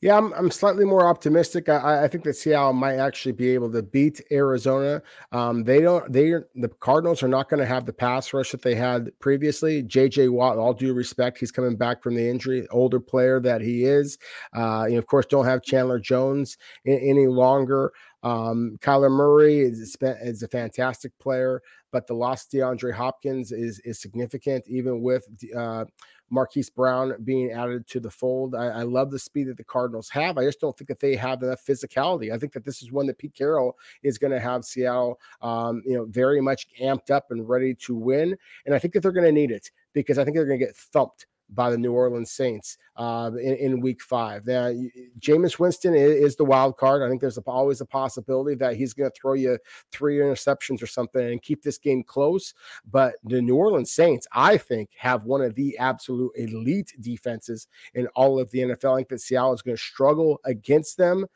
Yeah, 0.03 0.19
I'm, 0.19 0.35
I'm 0.35 0.51
slightly 0.51 0.85
more 0.85 1.07
optimistic. 1.07 1.71
I, 1.71 2.05
I 2.05 2.09
think 2.09 2.25
that 2.25 2.35
Seattle 2.35 2.75
might 2.75 2.97
actually 2.97 3.33
be 3.33 3.49
able 3.49 3.73
to 3.73 3.83
beat 3.83 4.21
Arizona. 4.31 5.03
Um, 5.33 5.65
they 5.65 5.81
don't. 5.81 6.13
They 6.13 6.33
the 6.55 6.69
Cardinals 6.81 7.23
are 7.23 7.29
not 7.29 7.49
going 7.49 7.61
to 7.61 7.67
have 7.67 7.87
the 7.87 7.95
pass 7.95 8.35
rush 8.35 8.51
that 8.51 8.61
they 8.61 8.75
had 8.75 9.11
previously. 9.21 9.83
J.J. 9.83 10.29
Watt, 10.29 10.59
all 10.59 10.75
due 10.75 10.93
respect, 10.93 11.39
he's 11.39 11.51
coming 11.51 11.77
back 11.77 12.03
from 12.03 12.15
the 12.15 12.29
injury, 12.29 12.69
older 12.71 13.01
player 13.01 13.41
that 13.41 13.63
he 13.63 13.85
is. 13.85 14.19
Uh, 14.55 14.85
you 14.87 14.93
know, 14.93 14.99
of 14.99 15.07
course, 15.07 15.25
don't 15.25 15.47
have 15.47 15.63
Chandler 15.63 15.99
Jones 15.99 16.59
in, 16.85 16.99
any 16.99 17.27
longer. 17.27 17.93
Um, 18.27 18.77
Kyler 18.81 19.09
Murray 19.09 19.61
is, 19.61 19.97
is 20.03 20.43
a 20.43 20.49
fantastic 20.49 21.17
player, 21.21 21.63
but 21.93 22.09
the 22.09 22.15
loss 22.15 22.45
of 22.45 22.51
DeAndre 22.51 22.93
Hopkins 22.93 23.53
is 23.53 23.79
is 23.85 24.01
significant, 24.01 24.67
even 24.67 25.01
with 25.01 25.25
uh, 25.57 25.85
Marquise 26.29 26.69
Brown 26.69 27.15
being 27.23 27.53
added 27.53 27.87
to 27.87 28.01
the 28.01 28.11
fold. 28.11 28.57
I, 28.57 28.67
I, 28.67 28.83
love 28.83 29.13
the 29.13 29.19
speed 29.19 29.47
that 29.47 29.57
the 29.57 29.63
Cardinals 29.63 30.09
have. 30.09 30.39
I 30.39 30.45
just 30.45 30.61
don't 30.61 30.77
think 30.77 30.89
that 30.89 30.99
they 30.99 31.15
have 31.15 31.41
enough 31.45 31.65
physicality. 31.65 32.33
I 32.33 32.39
think 32.39 32.53
that 32.55 32.65
this 32.65 32.83
is 32.83 32.91
one 32.91 33.07
that 33.07 33.19
Pete 33.19 33.33
Carroll 33.33 33.77
is 34.03 34.19
going 34.19 34.33
to 34.33 34.41
have 34.41 34.65
Seattle, 34.65 35.21
um, 35.41 35.83
you 35.87 35.97
know, 35.97 36.07
very 36.07 36.41
much 36.41 36.67
amped 36.83 37.13
up 37.13 37.27
and 37.31 37.49
ready 37.49 37.75
to 37.75 37.95
win. 37.95 38.37
And 38.65 38.75
I 38.75 38.81
think 38.81 38.93
that 38.95 39.05
they're 39.05 39.13
going 39.13 39.25
to 39.25 39.31
need 39.31 39.53
it 39.53 39.71
because 39.93 40.19
I 40.19 40.25
think 40.25 40.37
they're 40.37 40.47
going 40.47 40.59
to 40.59 40.67
get 40.67 40.75
thumped 40.75 41.27
by 41.51 41.71
the 41.71 41.79
New 41.79 41.93
Orleans 41.93 42.31
Saints 42.31 42.79
uh, 42.97 43.31
in, 43.35 43.55
in, 43.57 43.81
Week 43.81 44.03
Five. 44.03 44.47
Now, 44.47 44.73
Jameis 45.21 45.59
Winston 45.59 45.95
is, 45.95 46.17
is, 46.17 46.37
the 46.37 46.45
wild 46.45 46.77
card. 46.77 47.03
I 47.03 47.09
think 47.09 47.21
there's 47.21 47.39
always 47.39 47.81
a 47.81 47.87
possibility 47.87 48.57
that 48.57 48.77
he's 48.77 48.95
going 48.95 49.11
to 49.11 49.17
throw 49.19 49.35
you 49.35 49.59
three 49.93 50.19
interceptions 50.19 50.83
or 50.83 50.87
something 50.87 51.25
and 51.25 51.43
keep 51.43 51.63
this 51.63 51.79
game 51.79 52.03
close. 52.03 52.55
But 52.91 53.15
the 53.25 53.41
New 53.41 53.57
Orleans 53.57 53.93
Saints, 53.93 54.27
I 54.33 54.57
think, 54.57 54.91
have 54.99 55.25
one 55.25 55.43
of 55.43 55.55
the 55.55 55.77
absolute 55.79 56.33
elite 56.37 56.93
defenses 57.01 57.69
in 57.95 58.07
all 58.09 58.41
of 58.41 58.51
the 58.51 58.61
NFL. 58.61 58.95
I 58.95 58.97
think 58.99 59.09
that 59.11 59.21
Seattle 59.21 59.55
is 59.55 59.63
going 59.63 59.77
to 59.77 59.83
struggle 59.83 60.41
against 60.45 60.97
them. 60.97 61.27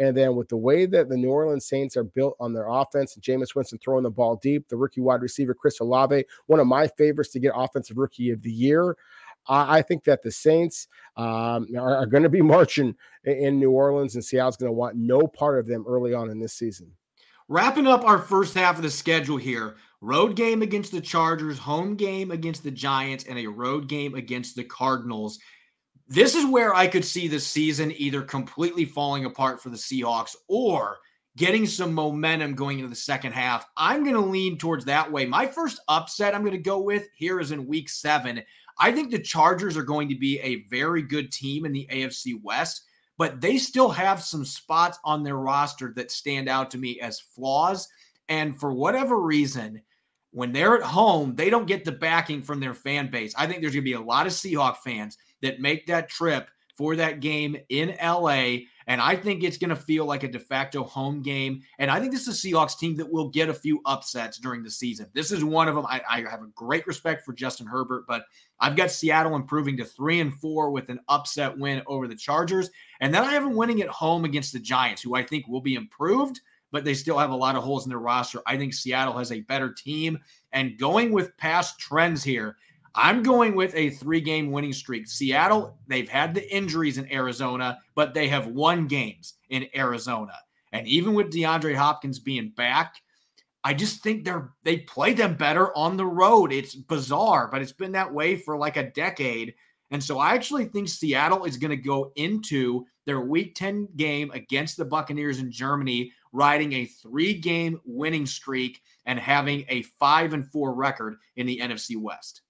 And 0.00 0.16
then 0.16 0.34
with 0.34 0.48
the 0.48 0.56
way 0.56 0.86
that 0.86 1.10
the 1.10 1.16
New 1.16 1.28
Orleans 1.28 1.66
Saints 1.66 1.94
are 1.94 2.04
built 2.04 2.34
on 2.40 2.54
their 2.54 2.68
offense, 2.68 3.18
Jameis 3.20 3.54
Winston 3.54 3.78
throwing 3.78 4.04
the 4.04 4.10
ball 4.10 4.36
deep, 4.36 4.66
the 4.68 4.76
rookie 4.76 5.02
wide 5.02 5.20
receiver 5.20 5.52
Chris 5.52 5.80
Olave, 5.80 6.24
one 6.46 6.58
of 6.58 6.66
my 6.66 6.88
favorites 6.88 7.32
to 7.32 7.38
get 7.38 7.52
offensive 7.54 7.98
rookie 7.98 8.30
of 8.30 8.40
the 8.40 8.50
year. 8.50 8.96
I 9.48 9.82
think 9.82 10.04
that 10.04 10.22
the 10.22 10.30
Saints 10.30 10.86
um, 11.16 11.66
are, 11.76 11.96
are 11.96 12.06
going 12.06 12.22
to 12.22 12.28
be 12.28 12.42
marching 12.42 12.94
in 13.24 13.58
New 13.58 13.70
Orleans, 13.70 14.14
and 14.14 14.24
Seattle's 14.24 14.56
going 14.56 14.68
to 14.68 14.76
want 14.76 14.96
no 14.96 15.26
part 15.26 15.58
of 15.58 15.66
them 15.66 15.84
early 15.88 16.14
on 16.14 16.30
in 16.30 16.38
this 16.38 16.54
season. 16.54 16.92
Wrapping 17.48 17.86
up 17.86 18.04
our 18.04 18.18
first 18.18 18.54
half 18.54 18.76
of 18.76 18.82
the 18.82 18.90
schedule 18.90 19.36
here 19.36 19.76
road 20.00 20.34
game 20.34 20.62
against 20.62 20.92
the 20.92 21.00
Chargers, 21.00 21.58
home 21.58 21.94
game 21.94 22.30
against 22.30 22.62
the 22.62 22.70
Giants, 22.70 23.24
and 23.24 23.38
a 23.38 23.46
road 23.46 23.88
game 23.88 24.14
against 24.14 24.56
the 24.56 24.64
Cardinals. 24.64 25.38
This 26.08 26.34
is 26.34 26.46
where 26.46 26.74
I 26.74 26.86
could 26.86 27.04
see 27.04 27.28
the 27.28 27.38
season 27.38 27.92
either 27.96 28.22
completely 28.22 28.84
falling 28.84 29.26
apart 29.26 29.62
for 29.62 29.68
the 29.68 29.76
Seahawks 29.76 30.34
or 30.48 30.98
getting 31.36 31.66
some 31.66 31.92
momentum 31.92 32.54
going 32.54 32.78
into 32.78 32.88
the 32.88 32.96
second 32.96 33.32
half. 33.32 33.66
I'm 33.76 34.02
going 34.02 34.16
to 34.16 34.20
lean 34.20 34.58
towards 34.58 34.84
that 34.86 35.10
way. 35.10 35.26
My 35.26 35.46
first 35.46 35.80
upset 35.88 36.34
I'm 36.34 36.42
going 36.42 36.52
to 36.52 36.58
go 36.58 36.80
with 36.80 37.06
here 37.14 37.38
is 37.40 37.52
in 37.52 37.66
week 37.66 37.88
seven. 37.88 38.42
I 38.80 38.90
think 38.90 39.10
the 39.10 39.18
Chargers 39.18 39.76
are 39.76 39.84
going 39.84 40.08
to 40.08 40.18
be 40.18 40.40
a 40.40 40.64
very 40.70 41.02
good 41.02 41.30
team 41.30 41.66
in 41.66 41.72
the 41.72 41.86
AFC 41.92 42.42
West, 42.42 42.84
but 43.18 43.40
they 43.40 43.58
still 43.58 43.90
have 43.90 44.22
some 44.22 44.44
spots 44.44 44.98
on 45.04 45.22
their 45.22 45.36
roster 45.36 45.92
that 45.96 46.10
stand 46.10 46.48
out 46.48 46.70
to 46.70 46.78
me 46.78 46.98
as 47.00 47.20
flaws. 47.20 47.86
And 48.30 48.58
for 48.58 48.72
whatever 48.72 49.20
reason, 49.20 49.82
when 50.30 50.52
they're 50.52 50.76
at 50.76 50.82
home, 50.82 51.34
they 51.34 51.50
don't 51.50 51.66
get 51.66 51.84
the 51.84 51.92
backing 51.92 52.42
from 52.42 52.58
their 52.58 52.74
fan 52.74 53.10
base. 53.10 53.34
I 53.36 53.46
think 53.46 53.60
there's 53.60 53.74
going 53.74 53.84
to 53.84 53.90
be 53.90 53.92
a 53.92 54.00
lot 54.00 54.26
of 54.26 54.32
Seahawk 54.32 54.78
fans 54.78 55.18
that 55.42 55.60
make 55.60 55.86
that 55.86 56.08
trip 56.08 56.48
for 56.76 56.96
that 56.96 57.20
game 57.20 57.56
in 57.68 57.96
LA 58.02 58.60
and 58.90 59.00
I 59.00 59.14
think 59.14 59.44
it's 59.44 59.56
going 59.56 59.70
to 59.70 59.76
feel 59.76 60.04
like 60.04 60.24
a 60.24 60.28
de 60.28 60.40
facto 60.40 60.82
home 60.82 61.22
game. 61.22 61.62
And 61.78 61.92
I 61.92 62.00
think 62.00 62.10
this 62.10 62.26
is 62.26 62.44
a 62.44 62.48
Seahawks 62.48 62.76
team 62.76 62.96
that 62.96 63.08
will 63.08 63.28
get 63.28 63.48
a 63.48 63.54
few 63.54 63.80
upsets 63.86 64.36
during 64.36 64.64
the 64.64 64.70
season. 64.70 65.06
This 65.12 65.30
is 65.30 65.44
one 65.44 65.68
of 65.68 65.76
them. 65.76 65.86
I, 65.86 66.02
I 66.10 66.20
have 66.28 66.42
a 66.42 66.50
great 66.56 66.84
respect 66.88 67.24
for 67.24 67.32
Justin 67.32 67.68
Herbert, 67.68 68.04
but 68.08 68.24
I've 68.58 68.74
got 68.74 68.90
Seattle 68.90 69.36
improving 69.36 69.76
to 69.76 69.84
three 69.84 70.18
and 70.18 70.34
four 70.34 70.72
with 70.72 70.88
an 70.88 70.98
upset 71.08 71.56
win 71.56 71.84
over 71.86 72.08
the 72.08 72.16
Chargers. 72.16 72.68
And 73.00 73.14
then 73.14 73.22
I 73.22 73.30
have 73.30 73.44
them 73.44 73.54
winning 73.54 73.80
at 73.80 73.88
home 73.90 74.24
against 74.24 74.52
the 74.52 74.58
Giants, 74.58 75.02
who 75.02 75.14
I 75.14 75.22
think 75.22 75.46
will 75.46 75.60
be 75.60 75.76
improved 75.76 76.40
but 76.72 76.84
they 76.84 76.94
still 76.94 77.18
have 77.18 77.30
a 77.30 77.36
lot 77.36 77.56
of 77.56 77.64
holes 77.64 77.84
in 77.84 77.88
their 77.88 77.98
roster. 77.98 78.40
I 78.46 78.56
think 78.56 78.72
Seattle 78.72 79.18
has 79.18 79.32
a 79.32 79.40
better 79.40 79.72
team. 79.72 80.16
And 80.52 80.78
going 80.78 81.10
with 81.10 81.36
past 81.36 81.80
trends 81.80 82.22
here, 82.22 82.56
I'm 82.94 83.22
going 83.22 83.54
with 83.54 83.74
a 83.74 83.90
three 83.90 84.20
game 84.20 84.50
winning 84.50 84.72
streak. 84.72 85.06
Seattle, 85.08 85.78
they've 85.86 86.08
had 86.08 86.34
the 86.34 86.54
injuries 86.54 86.98
in 86.98 87.10
Arizona, 87.12 87.78
but 87.94 88.14
they 88.14 88.28
have 88.28 88.48
won 88.48 88.86
games 88.86 89.34
in 89.48 89.68
Arizona. 89.74 90.34
And 90.72 90.86
even 90.86 91.14
with 91.14 91.32
DeAndre 91.32 91.74
Hopkins 91.74 92.18
being 92.18 92.50
back, 92.50 92.96
I 93.62 93.74
just 93.74 94.02
think 94.02 94.24
they're 94.24 94.52
they 94.64 94.78
play 94.78 95.12
them 95.12 95.34
better 95.34 95.76
on 95.76 95.96
the 95.96 96.06
road. 96.06 96.52
It's 96.52 96.74
bizarre, 96.74 97.48
but 97.50 97.62
it's 97.62 97.72
been 97.72 97.92
that 97.92 98.12
way 98.12 98.36
for 98.36 98.56
like 98.56 98.76
a 98.76 98.90
decade. 98.90 99.54
And 99.90 100.02
so 100.02 100.18
I 100.18 100.34
actually 100.34 100.66
think 100.66 100.88
Seattle 100.88 101.44
is 101.44 101.56
going 101.56 101.72
to 101.72 101.76
go 101.76 102.12
into 102.14 102.86
their 103.06 103.20
week 103.20 103.56
10 103.56 103.88
game 103.96 104.30
against 104.30 104.76
the 104.76 104.84
Buccaneers 104.84 105.40
in 105.40 105.50
Germany 105.50 106.12
riding 106.32 106.72
a 106.74 106.86
three-game 106.86 107.80
winning 107.84 108.24
streak 108.24 108.80
and 109.06 109.18
having 109.18 109.64
a 109.68 109.82
5 109.82 110.32
and 110.32 110.50
4 110.52 110.74
record 110.74 111.16
in 111.34 111.46
the 111.46 111.58
NFC 111.58 111.96
West. 111.96 112.42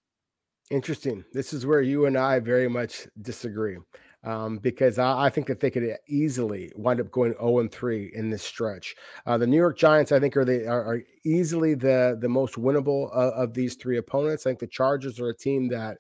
Interesting. 0.71 1.25
This 1.33 1.53
is 1.53 1.67
where 1.67 1.83
you 1.83 2.07
and 2.07 2.17
I 2.17 2.39
very 2.39 2.69
much 2.69 3.09
disagree. 3.21 3.77
Um, 4.23 4.59
because 4.59 4.99
I, 4.99 5.25
I, 5.25 5.31
think 5.31 5.47
that 5.47 5.61
they 5.61 5.71
could 5.71 5.97
easily 6.07 6.71
wind 6.77 7.01
up 7.01 7.11
going 7.11 7.33
0 7.33 7.61
and 7.61 7.73
3 7.73 8.13
in 8.15 8.29
this 8.29 8.43
stretch. 8.43 8.95
Uh, 9.25 9.39
the 9.39 9.47
New 9.47 9.57
York 9.57 9.79
Giants, 9.79 10.13
I 10.13 10.21
think, 10.21 10.37
are 10.37 10.45
they 10.45 10.67
are, 10.67 10.85
are 10.85 11.03
easily 11.25 11.73
the 11.73 12.19
the 12.21 12.29
most 12.29 12.57
winnable 12.57 13.11
of, 13.13 13.33
of 13.33 13.55
these 13.55 13.77
three 13.77 13.97
opponents. 13.97 14.45
I 14.45 14.51
think 14.51 14.59
the 14.59 14.67
Chargers 14.67 15.19
are 15.21 15.31
a 15.31 15.37
team 15.37 15.69
that 15.69 15.97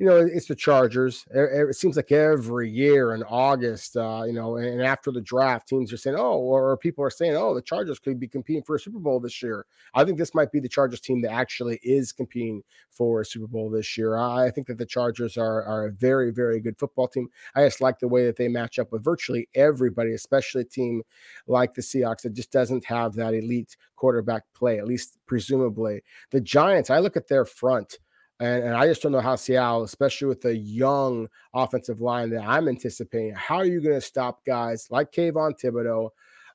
you 0.00 0.06
know, 0.06 0.16
it's 0.16 0.46
the 0.46 0.54
Chargers. 0.54 1.26
It, 1.30 1.76
seems 1.76 1.94
like 1.94 2.10
every 2.10 2.70
year 2.70 3.12
in 3.12 3.22
August, 3.24 3.98
uh, 3.98 4.22
you 4.26 4.32
know, 4.32 4.56
and 4.56 4.80
after 4.80 5.12
the 5.12 5.20
draft, 5.20 5.68
teams 5.68 5.92
are 5.92 5.98
saying, 5.98 6.16
oh, 6.18 6.38
or 6.38 6.74
people 6.78 7.04
are 7.04 7.10
saying, 7.10 7.36
oh, 7.36 7.54
the 7.54 7.60
Chargers 7.60 7.98
could 7.98 8.18
be 8.18 8.26
competing 8.26 8.62
for 8.62 8.76
a 8.76 8.80
Super 8.80 8.98
Bowl 8.98 9.20
this 9.20 9.42
year. 9.42 9.66
I 9.92 10.04
think 10.04 10.16
this 10.16 10.34
might 10.34 10.52
be 10.52 10.58
the 10.58 10.70
Chargers 10.70 11.02
team 11.02 11.20
that 11.20 11.32
actually 11.32 11.80
is 11.82 12.12
competing 12.12 12.62
for 12.90 13.20
a 13.20 13.26
Super 13.26 13.46
Bowl 13.46 13.68
this 13.68 13.98
year. 13.98 14.16
I 14.16 14.50
think 14.50 14.68
that 14.68 14.78
the 14.78 14.86
Chargers 14.86 15.36
are, 15.36 15.64
are 15.64 15.88
a 15.88 15.92
very, 15.92 16.30
very 16.30 16.60
good 16.60 16.78
football 16.78 17.06
team. 17.06 17.28
I 17.54 17.66
just 17.66 17.82
like 17.82 17.98
the 17.98 18.08
way 18.08 18.24
that 18.24 18.36
they 18.36 18.48
match 18.48 18.78
up 18.78 18.92
with 18.92 19.04
virtually 19.04 19.50
everybody, 19.54 20.14
especially 20.14 20.62
a 20.62 20.64
team 20.64 21.02
like 21.46 21.74
the 21.74 21.82
Seahawks 21.82 22.22
that 22.22 22.32
just 22.32 22.50
doesn't 22.50 22.86
have 22.86 23.12
that 23.16 23.34
elite 23.34 23.76
quarterback 23.96 24.44
play, 24.54 24.78
at 24.78 24.86
least 24.86 25.18
presumably. 25.26 26.00
The 26.30 26.40
Giants, 26.40 26.88
I 26.88 27.00
look 27.00 27.18
at 27.18 27.28
their 27.28 27.44
front. 27.44 27.98
And, 28.40 28.64
and 28.64 28.74
I 28.74 28.86
just 28.86 29.02
don't 29.02 29.12
know 29.12 29.20
how 29.20 29.36
Seattle, 29.36 29.82
especially 29.82 30.28
with 30.28 30.40
the 30.40 30.56
young 30.56 31.28
offensive 31.54 32.00
line 32.00 32.30
that 32.30 32.42
I'm 32.42 32.68
anticipating, 32.68 33.34
how 33.34 33.56
are 33.56 33.66
you 33.66 33.80
going 33.82 33.94
to 33.94 34.00
stop 34.00 34.44
guys 34.46 34.88
like 34.90 35.12
Kayvon 35.12 35.60
Thibodeaux, 35.60 36.08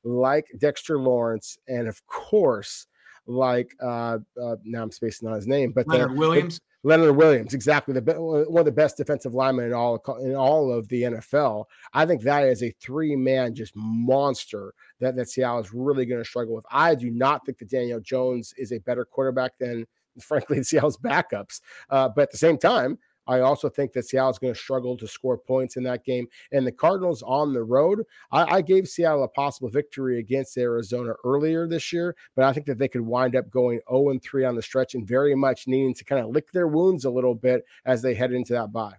like 0.03 0.47
Dexter 0.57 0.99
Lawrence, 0.99 1.57
and 1.67 1.87
of 1.87 2.05
course, 2.07 2.87
like 3.27 3.75
uh, 3.81 4.19
uh 4.41 4.55
now 4.63 4.83
I'm 4.83 4.91
spacing 4.91 5.27
on 5.27 5.35
his 5.35 5.47
name, 5.47 5.71
but 5.71 5.87
Leonard 5.87 6.11
the, 6.11 6.19
Williams. 6.19 6.59
The, 6.59 6.61
Leonard 6.85 7.15
Williams, 7.15 7.55
exactly 7.55 7.99
the 7.99 8.13
one 8.21 8.59
of 8.59 8.65
the 8.65 8.71
best 8.71 8.97
defensive 8.97 9.33
linemen 9.33 9.65
in 9.65 9.73
all 9.73 9.99
in 10.21 10.35
all 10.35 10.71
of 10.71 10.87
the 10.89 11.01
NFL. 11.01 11.65
I 11.93 12.05
think 12.05 12.21
that 12.21 12.43
is 12.43 12.61
a 12.61 12.75
three 12.79 13.15
man 13.15 13.55
just 13.55 13.75
monster 13.75 14.71
that 14.99 15.15
that 15.15 15.27
Seattle 15.27 15.61
is 15.61 15.73
really 15.73 16.05
going 16.05 16.21
to 16.21 16.29
struggle 16.29 16.53
with. 16.53 16.65
I 16.69 16.93
do 16.93 17.09
not 17.09 17.43
think 17.43 17.57
that 17.57 17.71
Daniel 17.71 17.99
Jones 17.99 18.53
is 18.57 18.71
a 18.71 18.77
better 18.79 19.03
quarterback 19.03 19.57
than 19.57 19.87
frankly, 20.19 20.63
Seattle's 20.63 20.97
backups. 20.97 21.61
Uh, 21.89 22.09
but 22.09 22.23
at 22.23 22.31
the 22.31 22.37
same 22.37 22.57
time, 22.57 22.97
I 23.27 23.39
also 23.39 23.69
think 23.69 23.93
that 23.93 24.05
Seattle's 24.05 24.39
going 24.39 24.53
to 24.53 24.59
struggle 24.59 24.95
to 24.97 25.07
score 25.07 25.37
points 25.37 25.77
in 25.77 25.83
that 25.83 26.05
game. 26.05 26.27
And 26.51 26.65
the 26.65 26.71
Cardinals 26.71 27.23
on 27.23 27.53
the 27.53 27.63
road, 27.63 28.03
I, 28.31 28.57
I, 28.57 28.61
gave 28.61 28.87
Seattle 28.87 29.23
a 29.23 29.27
possible 29.27 29.69
victory 29.69 30.19
against 30.19 30.57
Arizona 30.57 31.13
earlier 31.23 31.67
this 31.67 31.91
year, 31.91 32.15
but 32.35 32.45
I 32.45 32.53
think 32.53 32.67
that 32.67 32.77
they 32.77 32.87
could 32.87 33.01
wind 33.01 33.35
up 33.35 33.49
going 33.49 33.79
0 33.89 34.09
and 34.09 34.21
3 34.21 34.45
on 34.45 34.55
the 34.55 34.61
stretch 34.61 34.93
and 34.93 35.07
very 35.07 35.35
much 35.35 35.67
needing 35.67 35.93
to 35.95 36.05
kind 36.05 36.23
of 36.23 36.29
lick 36.29 36.51
their 36.51 36.67
wounds 36.67 37.05
a 37.05 37.09
little 37.09 37.35
bit 37.35 37.65
as 37.85 38.01
they 38.01 38.13
head 38.13 38.31
into 38.31 38.53
that 38.53 38.71
bye. 38.71 38.95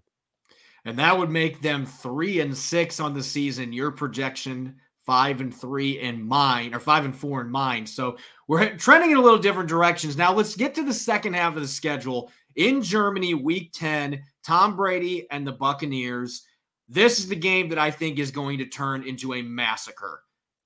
And 0.85 0.98
that 0.98 1.18
would 1.18 1.31
make 1.31 1.62
them 1.62 1.85
three 1.85 2.40
and 2.40 2.57
six 2.57 3.00
on 3.00 3.12
the 3.12 3.22
season. 3.22 3.72
Your 3.72 3.90
projection 3.90 4.76
five 5.07 5.40
and 5.40 5.55
three 5.55 6.01
in 6.01 6.27
mine, 6.27 6.75
or 6.75 6.81
five 6.81 7.05
and 7.05 7.16
four 7.16 7.40
in 7.40 7.49
mine. 7.49 7.87
So 7.87 8.19
we're 8.49 8.77
trending 8.77 9.12
in 9.12 9.16
a 9.16 9.23
little 9.23 9.38
different 9.38 9.69
directions. 9.69 10.16
Now 10.16 10.35
let's 10.35 10.57
get 10.57 10.75
to 10.75 10.83
the 10.83 10.92
second 10.92 11.35
half 11.35 11.55
of 11.55 11.62
the 11.62 11.69
schedule. 11.69 12.31
In 12.57 12.83
Germany, 12.83 13.35
week 13.35 13.73
10, 13.73 14.23
Tom 14.45 14.77
Brady 14.77 15.27
and 15.31 15.47
the 15.47 15.53
Buccaneers. 15.53 16.42
This 16.88 17.19
is 17.19 17.29
the 17.29 17.37
game 17.37 17.69
that 17.69 17.79
I 17.79 17.90
think 17.90 18.19
is 18.19 18.31
going 18.31 18.59
to 18.59 18.66
turn 18.66 19.03
into 19.05 19.35
a 19.35 19.42
massacre. 19.42 20.23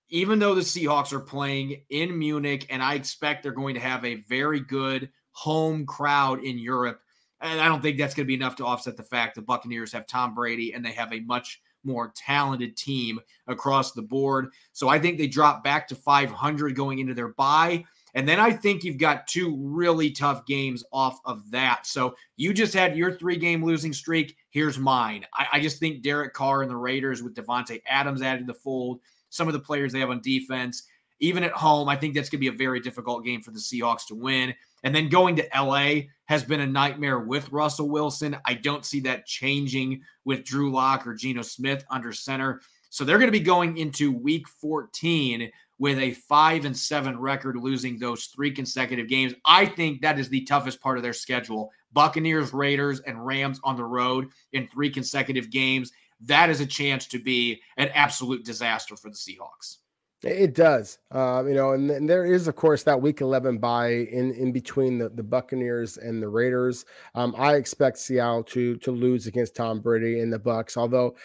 Even 0.08 0.38
though 0.38 0.54
the 0.54 0.62
Seahawks 0.62 1.12
are 1.12 1.20
playing 1.20 1.82
in 1.90 2.18
Munich, 2.18 2.66
and 2.70 2.82
I 2.82 2.94
expect 2.94 3.42
they're 3.42 3.52
going 3.52 3.74
to 3.74 3.80
have 3.80 4.04
a 4.04 4.16
very 4.28 4.60
good 4.60 5.10
home 5.32 5.86
crowd 5.86 6.42
in 6.42 6.58
Europe. 6.58 7.00
And 7.40 7.60
I 7.60 7.68
don't 7.68 7.80
think 7.80 7.96
that's 7.96 8.14
going 8.14 8.24
to 8.24 8.28
be 8.28 8.34
enough 8.34 8.56
to 8.56 8.66
offset 8.66 8.96
the 8.96 9.02
fact 9.02 9.34
the 9.34 9.42
Buccaneers 9.42 9.92
have 9.92 10.06
Tom 10.06 10.34
Brady 10.34 10.72
and 10.74 10.84
they 10.84 10.92
have 10.92 11.12
a 11.12 11.20
much 11.20 11.60
more 11.84 12.12
talented 12.14 12.76
team 12.76 13.20
across 13.46 13.92
the 13.92 14.02
board. 14.02 14.50
So 14.72 14.88
I 14.88 14.98
think 14.98 15.18
they 15.18 15.26
drop 15.26 15.64
back 15.64 15.88
to 15.88 15.94
500 15.94 16.74
going 16.74 16.98
into 16.98 17.14
their 17.14 17.28
bye. 17.28 17.84
And 18.14 18.28
then 18.28 18.40
I 18.40 18.50
think 18.50 18.82
you've 18.82 18.98
got 18.98 19.26
two 19.26 19.56
really 19.56 20.10
tough 20.10 20.44
games 20.44 20.82
off 20.92 21.20
of 21.24 21.48
that. 21.52 21.86
So 21.86 22.16
you 22.36 22.52
just 22.52 22.74
had 22.74 22.96
your 22.96 23.12
three 23.12 23.36
game 23.36 23.64
losing 23.64 23.92
streak. 23.92 24.36
Here's 24.50 24.78
mine. 24.78 25.24
I, 25.34 25.46
I 25.52 25.60
just 25.60 25.78
think 25.78 26.02
Derek 26.02 26.34
Carr 26.34 26.62
and 26.62 26.70
the 26.70 26.76
Raiders 26.76 27.22
with 27.22 27.34
Davante 27.34 27.80
Adams 27.86 28.22
added 28.22 28.46
to 28.46 28.52
the 28.52 28.58
fold, 28.58 29.00
some 29.28 29.46
of 29.46 29.52
the 29.52 29.60
players 29.60 29.92
they 29.92 30.00
have 30.00 30.10
on 30.10 30.20
defense, 30.22 30.84
even 31.20 31.44
at 31.44 31.52
home, 31.52 31.88
I 31.88 31.96
think 31.96 32.14
that's 32.14 32.28
going 32.28 32.38
to 32.38 32.50
be 32.50 32.54
a 32.54 32.58
very 32.58 32.80
difficult 32.80 33.24
game 33.24 33.42
for 33.42 33.50
the 33.50 33.58
Seahawks 33.58 34.06
to 34.06 34.14
win. 34.14 34.54
And 34.82 34.94
then 34.94 35.08
going 35.08 35.36
to 35.36 35.48
LA 35.54 36.02
has 36.26 36.44
been 36.44 36.60
a 36.60 36.66
nightmare 36.66 37.18
with 37.18 37.50
Russell 37.52 37.88
Wilson. 37.88 38.36
I 38.46 38.54
don't 38.54 38.84
see 38.84 39.00
that 39.00 39.26
changing 39.26 40.02
with 40.24 40.44
Drew 40.44 40.70
Lock 40.72 41.06
or 41.06 41.14
Geno 41.14 41.42
Smith 41.42 41.84
under 41.90 42.12
center. 42.12 42.60
So 42.88 43.04
they're 43.04 43.18
going 43.18 43.28
to 43.28 43.38
be 43.38 43.40
going 43.40 43.76
into 43.76 44.12
week 44.12 44.48
14 44.48 45.50
with 45.78 45.98
a 45.98 46.12
five 46.12 46.66
and 46.66 46.76
seven 46.76 47.18
record, 47.18 47.56
losing 47.56 47.98
those 47.98 48.26
three 48.26 48.50
consecutive 48.50 49.08
games. 49.08 49.32
I 49.44 49.64
think 49.64 50.02
that 50.02 50.18
is 50.18 50.28
the 50.28 50.44
toughest 50.44 50.80
part 50.80 50.98
of 50.98 51.02
their 51.02 51.14
schedule. 51.14 51.72
Buccaneers, 51.92 52.52
Raiders, 52.52 53.00
and 53.00 53.24
Rams 53.24 53.60
on 53.64 53.76
the 53.76 53.84
road 53.84 54.28
in 54.52 54.68
three 54.68 54.90
consecutive 54.90 55.50
games. 55.50 55.90
That 56.20 56.50
is 56.50 56.60
a 56.60 56.66
chance 56.66 57.06
to 57.06 57.18
be 57.18 57.62
an 57.78 57.88
absolute 57.94 58.44
disaster 58.44 58.94
for 58.94 59.08
the 59.08 59.16
Seahawks. 59.16 59.78
It 60.22 60.54
does, 60.54 60.98
um, 61.12 61.48
you 61.48 61.54
know, 61.54 61.72
and, 61.72 61.90
and, 61.90 62.06
there 62.06 62.26
is, 62.26 62.46
of 62.46 62.54
course, 62.54 62.82
that 62.82 63.00
Week 63.00 63.22
11 63.22 63.56
bye 63.56 63.88
in 63.88 64.34
in 64.34 64.52
between 64.52 64.98
the, 64.98 65.08
the 65.08 65.22
Buccaneers 65.22 65.96
and 65.96 66.22
the 66.22 66.28
Raiders. 66.28 66.84
Um, 67.14 67.34
I 67.38 67.54
expect 67.54 67.96
Seattle 67.96 68.42
to 68.44 68.76
to 68.78 68.90
lose 68.90 69.26
against 69.26 69.56
Tom 69.56 69.80
Brady 69.80 70.20
and 70.20 70.30
the 70.30 70.38
Bucks, 70.38 70.76
although 70.76 71.16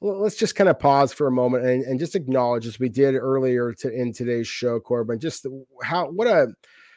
let's 0.00 0.36
just 0.36 0.56
kind 0.56 0.68
of 0.68 0.80
pause 0.80 1.12
for 1.12 1.28
a 1.28 1.32
moment 1.32 1.64
and, 1.64 1.84
and 1.84 2.00
just 2.00 2.16
acknowledge, 2.16 2.66
as 2.66 2.80
we 2.80 2.88
did 2.88 3.14
earlier 3.14 3.72
to, 3.74 3.92
in 3.92 4.12
today's 4.12 4.48
show, 4.48 4.80
Corbin, 4.80 5.20
just 5.20 5.46
how 5.84 6.10
what 6.10 6.26
a 6.26 6.48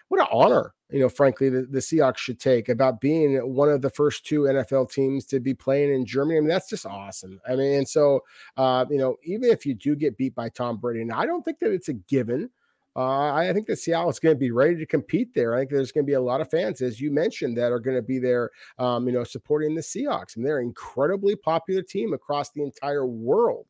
what 0.07 0.21
an 0.21 0.27
honor, 0.31 0.73
you 0.93 0.99
know, 0.99 1.09
frankly, 1.09 1.49
the, 1.49 1.63
the 1.63 1.79
Seahawks 1.79 2.17
should 2.17 2.39
take 2.39 2.69
about 2.69 3.01
being 3.01 3.35
one 3.37 3.69
of 3.69 3.81
the 3.81 3.89
first 3.89 4.27
two 4.27 4.41
NFL 4.41 4.91
teams 4.91 5.25
to 5.25 5.39
be 5.39 5.55
playing 5.55 5.91
in 5.91 6.05
Germany. 6.05 6.37
I 6.37 6.41
mean, 6.41 6.49
that's 6.49 6.69
just 6.69 6.85
awesome. 6.85 7.41
I 7.49 7.55
mean, 7.55 7.79
and 7.79 7.89
so, 7.89 8.21
uh, 8.57 8.85
you 8.91 8.99
know, 8.99 9.17
even 9.23 9.49
if 9.49 9.65
you 9.65 9.73
do 9.73 9.95
get 9.95 10.17
beat 10.17 10.35
by 10.35 10.49
Tom 10.49 10.77
Brady, 10.77 11.01
and 11.01 11.11
I 11.11 11.25
don't 11.25 11.43
think 11.43 11.57
that 11.59 11.73
it's 11.73 11.89
a 11.89 11.93
given. 11.93 12.51
Uh, 12.95 13.33
I 13.33 13.51
think 13.53 13.65
that 13.67 13.77
Seattle 13.77 14.11
is 14.11 14.19
going 14.19 14.35
to 14.35 14.39
be 14.39 14.51
ready 14.51 14.75
to 14.75 14.85
compete 14.85 15.33
there. 15.33 15.55
I 15.55 15.61
think 15.61 15.71
there's 15.71 15.91
going 15.91 16.05
to 16.05 16.09
be 16.09 16.13
a 16.13 16.21
lot 16.21 16.41
of 16.41 16.51
fans, 16.51 16.79
as 16.79 17.01
you 17.01 17.09
mentioned, 17.09 17.57
that 17.57 17.71
are 17.71 17.79
going 17.79 17.97
to 17.97 18.03
be 18.03 18.19
there, 18.19 18.51
um, 18.77 19.07
you 19.07 19.13
know, 19.13 19.23
supporting 19.23 19.73
the 19.73 19.81
Seahawks. 19.81 20.35
And 20.35 20.45
they're 20.45 20.59
an 20.59 20.67
incredibly 20.67 21.35
popular 21.35 21.81
team 21.81 22.13
across 22.13 22.51
the 22.51 22.61
entire 22.61 23.07
world. 23.07 23.65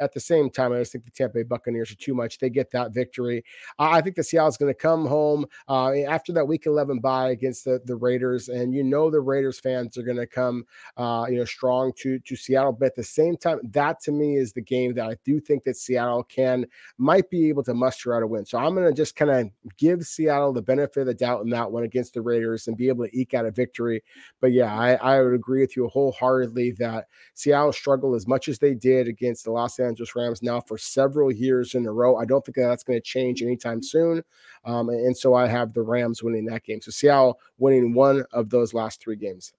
At 0.00 0.12
the 0.12 0.20
same 0.20 0.50
time, 0.50 0.72
I 0.72 0.78
just 0.78 0.92
think 0.92 1.04
the 1.04 1.10
Tampa 1.10 1.34
Bay 1.34 1.42
Buccaneers 1.42 1.90
are 1.90 1.96
too 1.96 2.14
much. 2.14 2.38
They 2.38 2.50
get 2.50 2.70
that 2.72 2.92
victory. 2.92 3.44
I 3.78 4.00
think 4.00 4.16
the 4.16 4.24
Seattle's 4.24 4.56
going 4.56 4.72
to 4.72 4.78
come 4.78 5.06
home 5.06 5.46
uh, 5.68 5.92
after 5.92 6.32
that 6.32 6.46
Week 6.46 6.66
11 6.66 7.00
bye 7.00 7.30
against 7.30 7.64
the, 7.64 7.80
the 7.84 7.96
Raiders, 7.96 8.48
and 8.48 8.74
you 8.74 8.82
know 8.82 9.10
the 9.10 9.20
Raiders 9.20 9.60
fans 9.60 9.96
are 9.98 10.02
going 10.02 10.16
to 10.16 10.26
come, 10.26 10.64
uh, 10.96 11.26
you 11.28 11.36
know, 11.36 11.44
strong 11.44 11.92
to 11.98 12.18
to 12.18 12.36
Seattle. 12.36 12.72
But 12.72 12.86
at 12.86 12.96
the 12.96 13.04
same 13.04 13.36
time, 13.36 13.60
that 13.70 14.00
to 14.00 14.12
me 14.12 14.36
is 14.36 14.52
the 14.52 14.62
game 14.62 14.94
that 14.94 15.08
I 15.08 15.16
do 15.24 15.40
think 15.40 15.64
that 15.64 15.76
Seattle 15.76 16.24
can 16.24 16.66
might 16.98 17.28
be 17.30 17.48
able 17.48 17.62
to 17.64 17.74
muster 17.74 18.14
out 18.14 18.22
a 18.22 18.26
win. 18.26 18.44
So 18.44 18.58
I'm 18.58 18.74
going 18.74 18.88
to 18.88 18.94
just 18.94 19.16
kind 19.16 19.30
of 19.30 19.50
give 19.76 20.02
Seattle 20.02 20.52
the 20.52 20.62
benefit 20.62 21.00
of 21.00 21.06
the 21.06 21.14
doubt 21.14 21.42
in 21.42 21.50
that 21.50 21.70
one 21.70 21.84
against 21.84 22.14
the 22.14 22.22
Raiders 22.22 22.66
and 22.66 22.76
be 22.76 22.88
able 22.88 23.06
to 23.06 23.18
eke 23.18 23.34
out 23.34 23.46
a 23.46 23.50
victory. 23.50 24.02
But 24.40 24.52
yeah, 24.52 24.74
I, 24.74 24.94
I 24.94 25.22
would 25.22 25.34
agree 25.34 25.60
with 25.60 25.76
you 25.76 25.88
wholeheartedly 25.88 26.72
that 26.72 27.06
Seattle 27.34 27.72
struggled 27.72 28.16
as 28.16 28.26
much 28.26 28.48
as 28.48 28.58
they 28.58 28.74
did 28.74 29.08
against 29.08 29.44
the 29.44 29.52
Los 29.52 29.78
Angeles 29.78 29.89
Angeles 29.90 30.16
Rams 30.16 30.42
now 30.42 30.60
for 30.60 30.78
several 30.78 31.30
years 31.30 31.74
in 31.74 31.84
a 31.84 31.92
row. 31.92 32.16
I 32.16 32.24
don't 32.24 32.44
think 32.44 32.56
that's 32.56 32.82
going 32.82 32.98
to 32.98 33.04
change 33.04 33.42
anytime 33.42 33.82
soon. 33.82 34.22
Um, 34.64 34.88
and 34.88 35.16
so 35.16 35.34
I 35.34 35.46
have 35.46 35.72
the 35.72 35.82
Rams 35.82 36.22
winning 36.22 36.46
that 36.46 36.64
game. 36.64 36.80
So 36.80 36.90
Seattle 36.90 37.38
winning 37.58 37.92
one 37.92 38.24
of 38.32 38.50
those 38.50 38.72
last 38.72 39.00
three 39.00 39.16
games. 39.16 39.52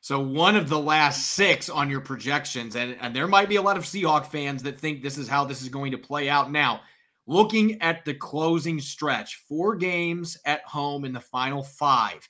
So 0.00 0.20
one 0.20 0.56
of 0.56 0.68
the 0.68 0.78
last 0.78 1.32
six 1.32 1.68
on 1.68 1.90
your 1.90 2.00
projections, 2.00 2.76
and, 2.76 2.96
and 3.00 3.14
there 3.14 3.26
might 3.26 3.48
be 3.48 3.56
a 3.56 3.62
lot 3.62 3.76
of 3.76 3.84
Seahawk 3.84 4.26
fans 4.26 4.62
that 4.62 4.78
think 4.78 5.02
this 5.02 5.18
is 5.18 5.28
how 5.28 5.44
this 5.44 5.62
is 5.62 5.68
going 5.68 5.92
to 5.92 5.98
play 5.98 6.28
out. 6.28 6.52
Now, 6.52 6.82
looking 7.26 7.80
at 7.82 8.04
the 8.04 8.14
closing 8.14 8.80
stretch, 8.80 9.36
four 9.48 9.76
games 9.76 10.38
at 10.44 10.62
home 10.64 11.04
in 11.04 11.12
the 11.12 11.20
final 11.20 11.62
five. 11.62 12.28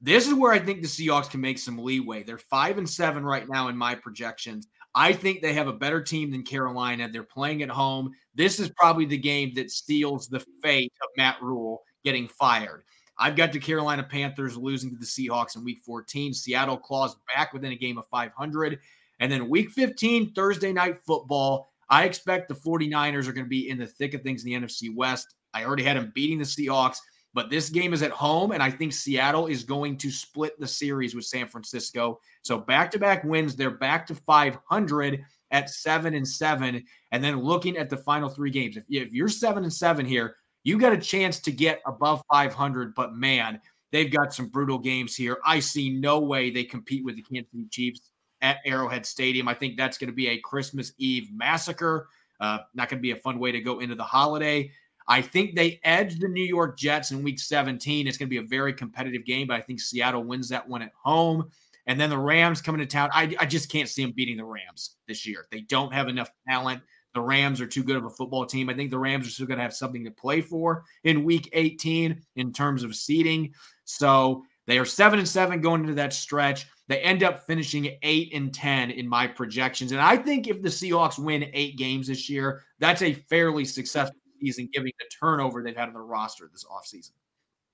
This 0.00 0.26
is 0.26 0.34
where 0.34 0.52
I 0.52 0.58
think 0.58 0.82
the 0.82 0.88
Seahawks 0.88 1.30
can 1.30 1.40
make 1.40 1.58
some 1.58 1.78
leeway. 1.78 2.24
They're 2.24 2.38
five 2.38 2.76
and 2.76 2.90
seven 2.90 3.24
right 3.24 3.48
now 3.48 3.68
in 3.68 3.76
my 3.76 3.94
projections. 3.94 4.66
I 4.94 5.12
think 5.12 5.40
they 5.40 5.54
have 5.54 5.68
a 5.68 5.72
better 5.72 6.02
team 6.02 6.30
than 6.30 6.42
Carolina. 6.42 7.08
They're 7.08 7.22
playing 7.22 7.62
at 7.62 7.70
home. 7.70 8.12
This 8.34 8.60
is 8.60 8.68
probably 8.68 9.06
the 9.06 9.16
game 9.16 9.52
that 9.54 9.70
steals 9.70 10.28
the 10.28 10.44
fate 10.62 10.92
of 11.02 11.08
Matt 11.16 11.42
Rhule 11.42 11.82
getting 12.04 12.28
fired. 12.28 12.82
I've 13.18 13.36
got 13.36 13.52
the 13.52 13.58
Carolina 13.58 14.02
Panthers 14.02 14.56
losing 14.56 14.90
to 14.90 14.96
the 14.96 15.04
Seahawks 15.04 15.56
in 15.56 15.64
week 15.64 15.80
14. 15.84 16.34
Seattle 16.34 16.76
claws 16.76 17.16
back 17.34 17.52
within 17.52 17.72
a 17.72 17.76
game 17.76 17.98
of 17.98 18.06
500. 18.08 18.78
And 19.20 19.30
then 19.30 19.48
week 19.48 19.70
15, 19.70 20.32
Thursday 20.32 20.72
night 20.72 20.98
football. 21.06 21.70
I 21.88 22.04
expect 22.04 22.48
the 22.48 22.54
49ers 22.54 23.28
are 23.28 23.32
going 23.32 23.44
to 23.44 23.50
be 23.50 23.68
in 23.68 23.78
the 23.78 23.86
thick 23.86 24.14
of 24.14 24.22
things 24.22 24.44
in 24.44 24.50
the 24.50 24.66
NFC 24.66 24.94
West. 24.94 25.34
I 25.54 25.64
already 25.64 25.84
had 25.84 25.96
them 25.96 26.10
beating 26.14 26.38
the 26.38 26.44
Seahawks. 26.44 26.96
But 27.34 27.48
this 27.48 27.70
game 27.70 27.94
is 27.94 28.02
at 28.02 28.10
home, 28.10 28.52
and 28.52 28.62
I 28.62 28.70
think 28.70 28.92
Seattle 28.92 29.46
is 29.46 29.64
going 29.64 29.96
to 29.98 30.10
split 30.10 30.58
the 30.60 30.66
series 30.66 31.14
with 31.14 31.24
San 31.24 31.46
Francisco. 31.46 32.20
So 32.42 32.58
back 32.58 32.90
to 32.90 32.98
back 32.98 33.24
wins, 33.24 33.56
they're 33.56 33.70
back 33.70 34.06
to 34.08 34.14
500 34.14 35.24
at 35.50 35.70
seven 35.70 36.14
and 36.14 36.28
seven. 36.28 36.84
And 37.10 37.24
then 37.24 37.40
looking 37.40 37.76
at 37.76 37.88
the 37.88 37.96
final 37.96 38.28
three 38.28 38.50
games, 38.50 38.76
if, 38.76 38.84
if 38.88 39.12
you're 39.12 39.28
seven 39.28 39.62
and 39.62 39.72
seven 39.72 40.04
here, 40.04 40.36
you 40.64 40.78
got 40.78 40.92
a 40.92 40.98
chance 40.98 41.40
to 41.40 41.52
get 41.52 41.80
above 41.86 42.22
500. 42.30 42.94
But 42.94 43.14
man, 43.14 43.60
they've 43.92 44.10
got 44.10 44.34
some 44.34 44.48
brutal 44.48 44.78
games 44.78 45.16
here. 45.16 45.38
I 45.44 45.60
see 45.60 45.90
no 45.90 46.20
way 46.20 46.50
they 46.50 46.64
compete 46.64 47.04
with 47.04 47.16
the 47.16 47.22
Kansas 47.22 47.50
City 47.50 47.66
Chiefs 47.70 48.10
at 48.42 48.58
Arrowhead 48.66 49.06
Stadium. 49.06 49.48
I 49.48 49.54
think 49.54 49.76
that's 49.76 49.96
going 49.96 50.10
to 50.10 50.14
be 50.14 50.28
a 50.28 50.38
Christmas 50.38 50.92
Eve 50.98 51.28
massacre. 51.32 52.08
Uh, 52.40 52.58
not 52.74 52.88
going 52.88 52.98
to 52.98 53.02
be 53.02 53.12
a 53.12 53.16
fun 53.16 53.38
way 53.38 53.52
to 53.52 53.60
go 53.60 53.78
into 53.78 53.94
the 53.94 54.02
holiday. 54.02 54.70
I 55.08 55.22
think 55.22 55.54
they 55.54 55.80
edge 55.84 56.18
the 56.18 56.28
New 56.28 56.44
York 56.44 56.78
Jets 56.78 57.10
in 57.10 57.22
week 57.22 57.38
17. 57.38 58.06
It's 58.06 58.16
going 58.16 58.28
to 58.28 58.30
be 58.30 58.38
a 58.38 58.42
very 58.42 58.72
competitive 58.72 59.24
game, 59.24 59.46
but 59.46 59.56
I 59.56 59.60
think 59.60 59.80
Seattle 59.80 60.24
wins 60.24 60.48
that 60.48 60.68
one 60.68 60.82
at 60.82 60.92
home. 61.02 61.50
And 61.86 62.00
then 62.00 62.10
the 62.10 62.18
Rams 62.18 62.60
coming 62.60 62.78
to 62.80 62.86
town. 62.86 63.10
I, 63.12 63.34
I 63.40 63.46
just 63.46 63.70
can't 63.70 63.88
see 63.88 64.02
them 64.02 64.12
beating 64.12 64.36
the 64.36 64.44
Rams 64.44 64.96
this 65.08 65.26
year. 65.26 65.46
They 65.50 65.62
don't 65.62 65.92
have 65.92 66.08
enough 66.08 66.30
talent. 66.48 66.80
The 67.14 67.20
Rams 67.20 67.60
are 67.60 67.66
too 67.66 67.82
good 67.82 67.96
of 67.96 68.04
a 68.04 68.10
football 68.10 68.46
team. 68.46 68.70
I 68.70 68.74
think 68.74 68.90
the 68.90 68.98
Rams 68.98 69.26
are 69.26 69.30
still 69.30 69.46
going 69.46 69.58
to 69.58 69.62
have 69.62 69.74
something 69.74 70.04
to 70.04 70.10
play 70.10 70.40
for 70.40 70.84
in 71.04 71.24
week 71.24 71.50
18 71.52 72.22
in 72.36 72.52
terms 72.52 72.84
of 72.84 72.94
seeding. 72.94 73.52
So 73.84 74.44
they 74.66 74.78
are 74.78 74.84
seven 74.84 75.18
and 75.18 75.28
seven 75.28 75.60
going 75.60 75.82
into 75.82 75.94
that 75.94 76.12
stretch. 76.12 76.66
They 76.88 77.00
end 77.00 77.22
up 77.22 77.46
finishing 77.46 77.96
eight 78.02 78.32
and 78.32 78.52
10 78.52 78.92
in 78.92 79.08
my 79.08 79.26
projections. 79.26 79.92
And 79.92 80.00
I 80.00 80.16
think 80.16 80.46
if 80.46 80.62
the 80.62 80.68
Seahawks 80.68 81.18
win 81.18 81.50
eight 81.52 81.76
games 81.76 82.06
this 82.06 82.30
year, 82.30 82.62
that's 82.78 83.02
a 83.02 83.14
fairly 83.14 83.64
successful 83.64 84.18
season, 84.42 84.68
giving 84.72 84.92
the 84.98 85.06
turnover 85.20 85.62
they've 85.62 85.76
had 85.76 85.88
on 85.88 85.94
the 85.94 86.00
roster 86.00 86.48
this 86.52 86.64
offseason. 86.64 87.12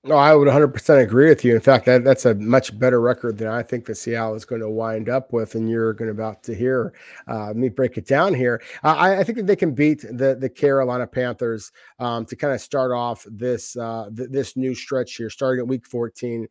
No, 0.05 0.15
I 0.15 0.33
would 0.33 0.47
100% 0.47 1.03
agree 1.03 1.27
with 1.27 1.43
you. 1.43 1.55
In 1.55 1.59
fact, 1.59 1.85
that, 1.85 2.05
that's 2.05 2.25
a 2.25 2.33
much 2.35 2.77
better 2.79 3.01
record 3.01 3.37
than 3.37 3.49
I 3.49 3.61
think 3.61 3.85
the 3.85 3.93
Seattle 3.93 4.33
is 4.33 4.45
going 4.45 4.61
to 4.61 4.69
wind 4.69 5.09
up 5.09 5.33
with, 5.33 5.55
and 5.55 5.69
you're 5.69 5.91
going 5.91 6.07
to 6.07 6.13
about 6.13 6.41
to 6.43 6.55
hear. 6.55 6.93
Uh, 7.27 7.51
me 7.53 7.67
break 7.67 7.97
it 7.97 8.07
down 8.07 8.33
here. 8.33 8.61
Uh, 8.81 8.95
I, 8.95 9.19
I, 9.19 9.23
think 9.25 9.39
that 9.39 9.47
they 9.47 9.57
can 9.57 9.73
beat 9.73 9.99
the 10.03 10.37
the 10.39 10.49
Carolina 10.49 11.05
Panthers 11.05 11.73
um, 11.99 12.25
to 12.27 12.37
kind 12.37 12.53
of 12.53 12.61
start 12.61 12.93
off 12.93 13.25
this 13.29 13.75
uh, 13.75 14.09
th- 14.15 14.29
this 14.29 14.55
new 14.55 14.73
stretch 14.73 15.15
here, 15.15 15.29
starting 15.29 15.59
at 15.59 15.67
Week 15.67 15.85
14. 15.85 16.47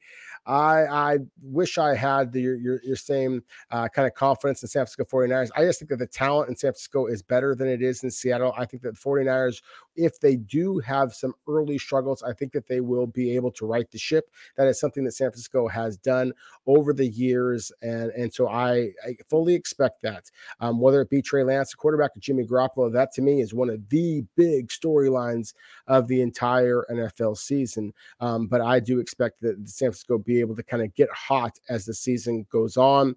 I 0.49 0.87
I 0.87 1.19
wish 1.43 1.79
I 1.79 1.95
had 1.95 2.33
the, 2.33 2.41
your 2.41 2.57
your, 2.57 2.81
your 2.83 2.97
same 2.97 3.43
uh, 3.71 3.89
kind 3.89 4.07
of 4.07 4.14
confidence 4.14 4.62
in 4.62 4.69
San 4.69 4.81
Francisco 4.81 5.05
49ers. 5.05 5.51
I 5.57 5.64
just 5.64 5.79
think 5.79 5.89
that 5.91 5.99
the 5.99 6.07
talent 6.07 6.49
in 6.49 6.57
San 6.57 6.73
Francisco 6.73 7.07
is 7.07 7.23
better 7.23 7.55
than 7.55 7.69
it 7.69 7.83
is 7.83 8.03
in 8.03 8.11
Seattle. 8.11 8.55
I 8.57 8.64
think 8.64 8.83
that 8.83 8.95
the 8.95 9.01
49ers, 9.01 9.62
if 9.99 10.21
they 10.21 10.37
do 10.37 10.79
have 10.79 11.13
some 11.13 11.35
early 11.49 11.77
struggles, 11.77 12.23
I 12.23 12.33
think 12.33 12.53
that 12.53 12.69
they 12.69 12.81
will 12.81 13.07
be 13.07 13.35
able 13.35 13.51
to 13.53 13.67
right 13.67 13.91
the 13.91 13.99
ship. 13.99 14.31
That 14.57 14.69
is 14.69 14.79
something 14.79 15.05
that 15.05 15.13
San 15.13 15.31
Francisco 15.31 15.67
has 15.69 15.97
done 15.97 16.33
over 16.67 16.93
the 16.93 17.07
years, 17.07 17.73
and 17.83 18.11
and 18.13 18.33
so 18.33 18.49
I, 18.49 18.93
I 19.05 19.17
fully 19.29 19.55
expect 19.55 20.03
that. 20.03 20.31
Um, 20.61 20.81
whether 20.81 21.01
it 21.01 21.11
be 21.11 21.21
Trey 21.21 21.43
Lance, 21.43 21.73
the 21.73 21.77
quarterback, 21.77 22.17
or 22.17 22.21
Jimmy 22.21 22.45
Garoppolo, 22.45 22.93
that 22.93 23.13
to 23.13 23.23
me 23.23 23.41
is 23.41 23.53
one 23.53 23.69
of 23.69 23.89
the 23.89 24.25
big 24.37 24.69
storylines 24.69 25.53
of 25.89 26.07
the 26.07 26.23
entire 26.23 26.87
NFL 26.91 27.37
season. 27.37 27.93
Um, 28.21 28.47
but 28.47 28.61
I 28.61 28.81
do 28.81 29.01
expect 29.01 29.41
that 29.43 29.57
San 29.69 29.89
Francisco 29.89 30.19
be 30.19 30.41
able 30.41 30.57
to 30.57 30.63
kind 30.63 30.83
of 30.83 30.95
get 30.95 31.11
hot 31.11 31.59
as 31.69 31.85
the 31.85 31.95
season 31.95 32.47
goes 32.51 32.77
on. 32.77 33.17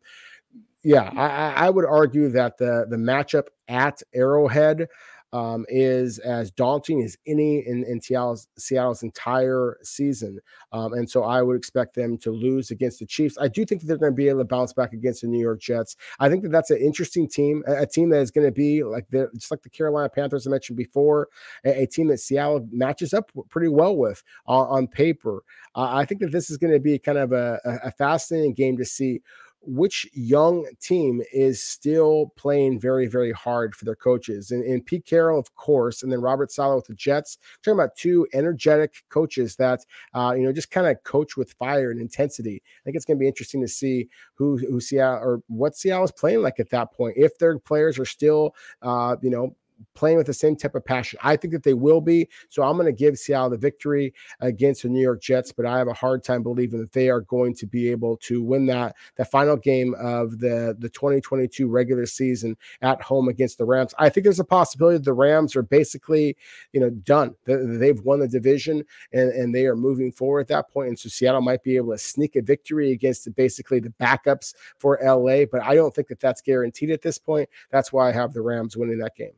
Yeah, 0.83 1.11
I, 1.15 1.67
I 1.67 1.69
would 1.69 1.85
argue 1.85 2.29
that 2.29 2.57
the 2.57 2.87
the 2.89 2.97
matchup 2.97 3.47
at 3.67 4.01
Arrowhead 4.15 4.87
um, 5.33 5.65
is 5.69 6.19
as 6.19 6.51
daunting 6.51 7.01
as 7.01 7.17
any 7.25 7.65
in, 7.65 7.83
in 7.85 8.01
Seattle's, 8.01 8.47
Seattle's 8.57 9.03
entire 9.03 9.77
season. 9.83 10.39
Um, 10.71 10.93
and 10.93 11.09
so 11.09 11.23
I 11.23 11.41
would 11.41 11.55
expect 11.55 11.95
them 11.95 12.17
to 12.19 12.31
lose 12.31 12.71
against 12.71 12.99
the 12.99 13.05
Chiefs. 13.05 13.37
I 13.39 13.47
do 13.47 13.65
think 13.65 13.81
that 13.81 13.87
they're 13.87 13.97
going 13.97 14.11
to 14.11 14.15
be 14.15 14.29
able 14.29 14.39
to 14.39 14.45
bounce 14.45 14.73
back 14.73 14.93
against 14.93 15.21
the 15.21 15.27
New 15.27 15.39
York 15.39 15.61
Jets. 15.61 15.95
I 16.19 16.29
think 16.29 16.43
that 16.43 16.51
that's 16.51 16.71
an 16.71 16.77
interesting 16.77 17.27
team, 17.27 17.63
a, 17.67 17.83
a 17.83 17.87
team 17.87 18.09
that 18.09 18.19
is 18.19 18.31
going 18.31 18.47
to 18.47 18.51
be 18.51 18.83
like 18.83 19.07
the, 19.09 19.29
just 19.35 19.51
like 19.51 19.61
the 19.61 19.69
Carolina 19.69 20.09
Panthers 20.09 20.47
I 20.47 20.49
mentioned 20.49 20.77
before, 20.77 21.29
a, 21.65 21.83
a 21.83 21.87
team 21.87 22.07
that 22.07 22.19
Seattle 22.19 22.67
matches 22.71 23.13
up 23.13 23.31
pretty 23.49 23.69
well 23.69 23.95
with 23.95 24.23
uh, 24.47 24.51
on 24.51 24.87
paper. 24.87 25.43
Uh, 25.75 25.89
I 25.91 26.05
think 26.05 26.21
that 26.21 26.31
this 26.31 26.49
is 26.49 26.57
going 26.57 26.73
to 26.73 26.79
be 26.79 26.99
kind 26.99 27.17
of 27.17 27.31
a, 27.31 27.59
a 27.83 27.91
fascinating 27.91 28.53
game 28.53 28.77
to 28.77 28.85
see 28.85 29.21
which 29.63 30.09
young 30.13 30.65
team 30.81 31.21
is 31.31 31.61
still 31.61 32.31
playing 32.35 32.79
very, 32.79 33.05
very 33.05 33.31
hard 33.31 33.75
for 33.75 33.85
their 33.85 33.95
coaches. 33.95 34.51
And, 34.51 34.63
and 34.63 34.85
Pete 34.85 35.05
Carroll, 35.05 35.39
of 35.39 35.53
course, 35.55 36.01
and 36.01 36.11
then 36.11 36.21
Robert 36.21 36.51
Saleh 36.51 36.77
with 36.77 36.87
the 36.87 36.95
Jets. 36.95 37.37
talking 37.63 37.79
about 37.79 37.95
two 37.95 38.27
energetic 38.33 39.03
coaches 39.09 39.55
that, 39.57 39.85
uh, 40.13 40.33
you 40.35 40.43
know, 40.43 40.51
just 40.51 40.71
kind 40.71 40.87
of 40.87 41.03
coach 41.03 41.37
with 41.37 41.53
fire 41.53 41.91
and 41.91 42.01
intensity. 42.01 42.61
I 42.65 42.81
think 42.83 42.95
it's 42.95 43.05
going 43.05 43.17
to 43.17 43.21
be 43.21 43.27
interesting 43.27 43.61
to 43.61 43.67
see 43.67 44.09
who, 44.33 44.57
who 44.57 44.79
Seattle 44.79 45.19
or 45.21 45.43
what 45.47 45.75
Seattle 45.75 46.05
is 46.05 46.11
playing 46.11 46.41
like 46.41 46.59
at 46.59 46.71
that 46.71 46.91
point. 46.91 47.17
If 47.17 47.37
their 47.37 47.59
players 47.59 47.99
are 47.99 48.05
still, 48.05 48.55
uh, 48.81 49.17
you 49.21 49.29
know, 49.29 49.55
playing 49.93 50.17
with 50.17 50.27
the 50.27 50.33
same 50.33 50.55
type 50.55 50.75
of 50.75 50.85
passion. 50.85 51.19
I 51.23 51.35
think 51.35 51.53
that 51.53 51.63
they 51.63 51.73
will 51.73 52.01
be. 52.01 52.29
So 52.49 52.63
I'm 52.63 52.75
going 52.75 52.85
to 52.85 52.91
give 52.91 53.17
Seattle 53.17 53.49
the 53.49 53.57
victory 53.57 54.13
against 54.39 54.83
the 54.83 54.89
New 54.89 55.01
York 55.01 55.21
Jets, 55.21 55.51
but 55.51 55.65
I 55.65 55.77
have 55.77 55.87
a 55.87 55.93
hard 55.93 56.23
time 56.23 56.43
believing 56.43 56.79
that 56.79 56.91
they 56.91 57.09
are 57.09 57.21
going 57.21 57.55
to 57.55 57.65
be 57.65 57.89
able 57.89 58.17
to 58.17 58.41
win 58.41 58.65
that 58.67 58.95
the 59.15 59.25
final 59.25 59.55
game 59.55 59.95
of 59.99 60.39
the 60.39 60.75
the 60.79 60.89
2022 60.89 61.67
regular 61.67 62.05
season 62.05 62.55
at 62.81 63.01
home 63.01 63.29
against 63.29 63.57
the 63.57 63.65
Rams. 63.65 63.93
I 63.97 64.09
think 64.09 64.23
there's 64.23 64.39
a 64.39 64.45
possibility 64.45 64.97
the 64.97 65.13
Rams 65.13 65.55
are 65.55 65.63
basically, 65.63 66.35
you 66.73 66.79
know, 66.79 66.89
done. 66.89 67.35
They've 67.45 67.99
won 68.01 68.19
the 68.19 68.27
division 68.27 68.83
and, 69.13 69.31
and 69.31 69.53
they 69.53 69.65
are 69.65 69.75
moving 69.75 70.11
forward 70.11 70.41
at 70.41 70.47
that 70.47 70.69
point. 70.69 70.89
And 70.89 70.99
so 70.99 71.09
Seattle 71.09 71.41
might 71.41 71.63
be 71.63 71.75
able 71.77 71.91
to 71.91 71.97
sneak 71.97 72.35
a 72.35 72.41
victory 72.41 72.91
against 72.91 73.33
basically 73.35 73.79
the 73.79 73.93
backups 73.99 74.53
for 74.77 74.99
LA, 75.03 75.45
but 75.45 75.61
I 75.63 75.75
don't 75.75 75.93
think 75.93 76.07
that 76.09 76.19
that's 76.19 76.41
guaranteed 76.41 76.91
at 76.91 77.01
this 77.01 77.17
point. 77.17 77.49
That's 77.71 77.91
why 77.91 78.09
I 78.09 78.11
have 78.11 78.33
the 78.33 78.41
Rams 78.41 78.77
winning 78.77 78.99
that 78.99 79.15
game. 79.15 79.33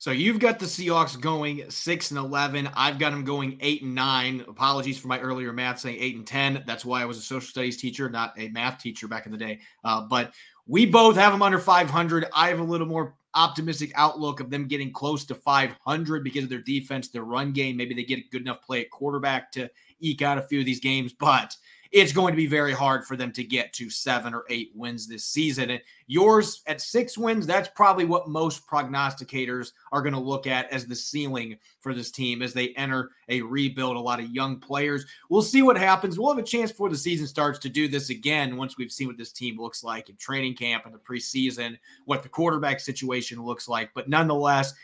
So 0.00 0.12
you've 0.12 0.38
got 0.38 0.58
the 0.58 0.64
Seahawks 0.64 1.20
going 1.20 1.70
six 1.70 2.10
and 2.10 2.18
eleven. 2.18 2.70
I've 2.74 2.98
got 2.98 3.10
them 3.10 3.22
going 3.22 3.58
eight 3.60 3.82
and 3.82 3.94
nine. 3.94 4.42
Apologies 4.48 4.98
for 4.98 5.08
my 5.08 5.20
earlier 5.20 5.52
math 5.52 5.80
saying 5.80 5.98
eight 6.00 6.16
and 6.16 6.26
ten. 6.26 6.64
That's 6.66 6.86
why 6.86 7.02
I 7.02 7.04
was 7.04 7.18
a 7.18 7.20
social 7.20 7.46
studies 7.46 7.76
teacher, 7.76 8.08
not 8.08 8.32
a 8.38 8.48
math 8.48 8.80
teacher 8.80 9.06
back 9.08 9.26
in 9.26 9.32
the 9.32 9.36
day. 9.36 9.60
Uh, 9.84 10.00
but 10.00 10.32
we 10.66 10.86
both 10.86 11.16
have 11.16 11.32
them 11.32 11.42
under 11.42 11.58
500. 11.58 12.24
I 12.34 12.48
have 12.48 12.60
a 12.60 12.64
little 12.64 12.86
more 12.86 13.14
optimistic 13.34 13.92
outlook 13.94 14.40
of 14.40 14.48
them 14.48 14.66
getting 14.66 14.90
close 14.90 15.26
to 15.26 15.34
500 15.34 16.24
because 16.24 16.44
of 16.44 16.48
their 16.48 16.62
defense, 16.62 17.08
their 17.08 17.24
run 17.24 17.52
game. 17.52 17.76
Maybe 17.76 17.94
they 17.94 18.04
get 18.04 18.20
a 18.20 18.28
good 18.32 18.40
enough 18.40 18.62
play 18.62 18.80
at 18.80 18.90
quarterback 18.90 19.52
to 19.52 19.68
eke 20.00 20.22
out 20.22 20.38
a 20.38 20.42
few 20.42 20.60
of 20.60 20.66
these 20.66 20.80
games, 20.80 21.12
but 21.12 21.54
it's 21.92 22.12
going 22.12 22.32
to 22.32 22.36
be 22.36 22.46
very 22.46 22.72
hard 22.72 23.04
for 23.04 23.16
them 23.16 23.32
to 23.32 23.42
get 23.42 23.72
to 23.72 23.90
seven 23.90 24.32
or 24.32 24.44
eight 24.48 24.70
wins 24.74 25.08
this 25.08 25.24
season. 25.24 25.70
And 25.70 25.80
yours 26.06 26.62
at 26.68 26.80
six 26.80 27.18
wins, 27.18 27.46
that's 27.46 27.68
probably 27.74 28.04
what 28.04 28.28
most 28.28 28.66
prognosticators 28.68 29.72
are 29.90 30.00
going 30.00 30.14
to 30.14 30.20
look 30.20 30.46
at 30.46 30.70
as 30.70 30.86
the 30.86 30.94
ceiling 30.94 31.56
for 31.80 31.92
this 31.92 32.12
team 32.12 32.42
as 32.42 32.52
they 32.52 32.68
enter 32.70 33.10
a 33.28 33.42
rebuild. 33.42 33.96
A 33.96 34.00
lot 34.00 34.20
of 34.20 34.30
young 34.30 34.60
players. 34.60 35.04
We'll 35.30 35.42
see 35.42 35.62
what 35.62 35.76
happens. 35.76 36.18
We'll 36.18 36.32
have 36.32 36.42
a 36.42 36.46
chance 36.46 36.70
before 36.70 36.90
the 36.90 36.96
season 36.96 37.26
starts 37.26 37.58
to 37.60 37.68
do 37.68 37.88
this 37.88 38.10
again 38.10 38.56
once 38.56 38.78
we've 38.78 38.92
seen 38.92 39.08
what 39.08 39.18
this 39.18 39.32
team 39.32 39.58
looks 39.58 39.82
like 39.82 40.08
in 40.08 40.16
training 40.16 40.54
camp 40.54 40.86
and 40.86 40.94
the 40.94 40.98
preseason, 40.98 41.76
what 42.04 42.22
the 42.22 42.28
quarterback 42.28 42.78
situation 42.78 43.42
looks 43.44 43.68
like. 43.68 43.90
But 43.94 44.08
nonetheless, 44.08 44.74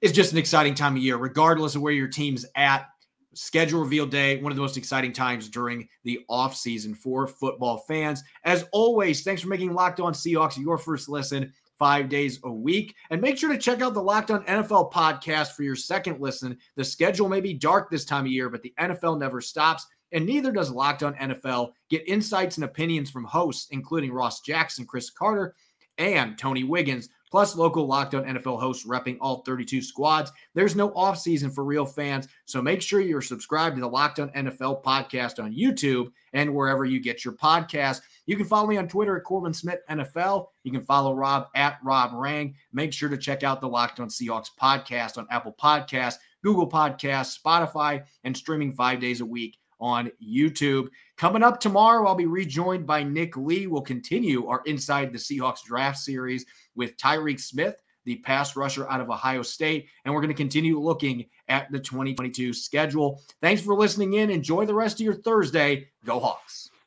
it's 0.00 0.12
just 0.12 0.32
an 0.32 0.38
exciting 0.38 0.74
time 0.74 0.96
of 0.96 1.02
year, 1.02 1.16
regardless 1.16 1.76
of 1.76 1.82
where 1.82 1.92
your 1.92 2.08
team's 2.08 2.44
at 2.56 2.88
schedule 3.34 3.80
reveal 3.80 4.06
day, 4.06 4.40
one 4.40 4.52
of 4.52 4.56
the 4.56 4.62
most 4.62 4.76
exciting 4.76 5.12
times 5.12 5.48
during 5.48 5.88
the 6.04 6.20
offseason 6.30 6.96
for 6.96 7.26
football 7.26 7.78
fans. 7.88 8.22
As 8.44 8.64
always, 8.72 9.22
thanks 9.22 9.42
for 9.42 9.48
making 9.48 9.72
Locked 9.72 10.00
On 10.00 10.12
Seahawks 10.12 10.58
your 10.58 10.78
first 10.78 11.08
listen 11.08 11.52
five 11.78 12.08
days 12.08 12.38
a 12.44 12.52
week. 12.52 12.94
And 13.10 13.20
make 13.20 13.38
sure 13.38 13.50
to 13.50 13.58
check 13.58 13.80
out 13.80 13.94
the 13.94 14.02
Locked 14.02 14.30
On 14.30 14.44
NFL 14.44 14.92
podcast 14.92 15.52
for 15.52 15.62
your 15.62 15.76
second 15.76 16.20
listen. 16.20 16.58
The 16.76 16.84
schedule 16.84 17.28
may 17.28 17.40
be 17.40 17.54
dark 17.54 17.90
this 17.90 18.04
time 18.04 18.26
of 18.26 18.32
year, 18.32 18.50
but 18.50 18.62
the 18.62 18.74
NFL 18.78 19.18
never 19.18 19.40
stops. 19.40 19.86
And 20.12 20.26
neither 20.26 20.52
does 20.52 20.70
Locked 20.70 21.02
On 21.02 21.14
NFL. 21.14 21.72
Get 21.88 22.08
insights 22.08 22.56
and 22.56 22.64
opinions 22.64 23.10
from 23.10 23.24
hosts, 23.24 23.68
including 23.70 24.12
Ross 24.12 24.40
Jackson, 24.40 24.84
Chris 24.84 25.08
Carter, 25.08 25.54
and 25.98 26.36
Tony 26.36 26.64
Wiggins 26.64 27.08
plus 27.30 27.56
local 27.56 27.86
Locked 27.86 28.14
On 28.14 28.24
NFL 28.24 28.60
hosts 28.60 28.86
repping 28.86 29.18
all 29.20 29.42
32 29.42 29.82
squads. 29.82 30.32
There's 30.54 30.76
no 30.76 30.90
offseason 30.90 31.54
for 31.54 31.64
real 31.64 31.86
fans, 31.86 32.28
so 32.44 32.60
make 32.60 32.82
sure 32.82 33.00
you're 33.00 33.22
subscribed 33.22 33.76
to 33.76 33.80
the 33.80 33.88
Locked 33.88 34.20
On 34.20 34.30
NFL 34.30 34.82
podcast 34.82 35.42
on 35.42 35.54
YouTube 35.54 36.10
and 36.32 36.54
wherever 36.54 36.84
you 36.84 37.00
get 37.00 37.24
your 37.24 37.34
podcast. 37.34 38.00
You 38.26 38.36
can 38.36 38.46
follow 38.46 38.66
me 38.66 38.76
on 38.76 38.88
Twitter 38.88 39.16
at 39.16 39.24
Corbin 39.24 39.54
Smith 39.54 39.80
NFL. 39.90 40.46
You 40.64 40.72
can 40.72 40.84
follow 40.84 41.14
Rob 41.14 41.48
at 41.54 41.78
Rob 41.82 42.12
Rang. 42.14 42.54
Make 42.72 42.92
sure 42.92 43.08
to 43.08 43.16
check 43.16 43.42
out 43.42 43.60
the 43.60 43.68
Locked 43.68 44.00
On 44.00 44.08
Seahawks 44.08 44.50
podcast 44.60 45.18
on 45.18 45.26
Apple 45.30 45.54
Podcasts, 45.60 46.16
Google 46.42 46.68
Podcasts, 46.68 47.38
Spotify, 47.38 48.04
and 48.24 48.36
streaming 48.36 48.72
five 48.72 49.00
days 49.00 49.20
a 49.20 49.26
week 49.26 49.56
on 49.80 50.10
YouTube. 50.22 50.88
Coming 51.16 51.42
up 51.42 51.60
tomorrow, 51.60 52.06
I'll 52.06 52.14
be 52.14 52.26
rejoined 52.26 52.86
by 52.86 53.02
Nick 53.02 53.36
Lee. 53.36 53.66
We'll 53.66 53.82
continue 53.82 54.46
our 54.46 54.62
Inside 54.66 55.12
the 55.12 55.18
Seahawks 55.18 55.62
draft 55.62 55.98
series 55.98 56.46
with 56.74 56.96
Tyreke 56.96 57.40
Smith, 57.40 57.76
the 58.04 58.16
pass 58.16 58.56
rusher 58.56 58.88
out 58.88 59.00
of 59.00 59.10
Ohio 59.10 59.42
State. 59.42 59.88
And 60.04 60.14
we're 60.14 60.20
going 60.20 60.28
to 60.28 60.34
continue 60.34 60.78
looking 60.78 61.26
at 61.48 61.70
the 61.70 61.78
2022 61.78 62.52
schedule. 62.52 63.20
Thanks 63.42 63.62
for 63.62 63.74
listening 63.74 64.14
in. 64.14 64.30
Enjoy 64.30 64.64
the 64.64 64.74
rest 64.74 65.00
of 65.00 65.04
your 65.04 65.14
Thursday. 65.14 65.88
Go 66.04 66.20
Hawks. 66.20 66.69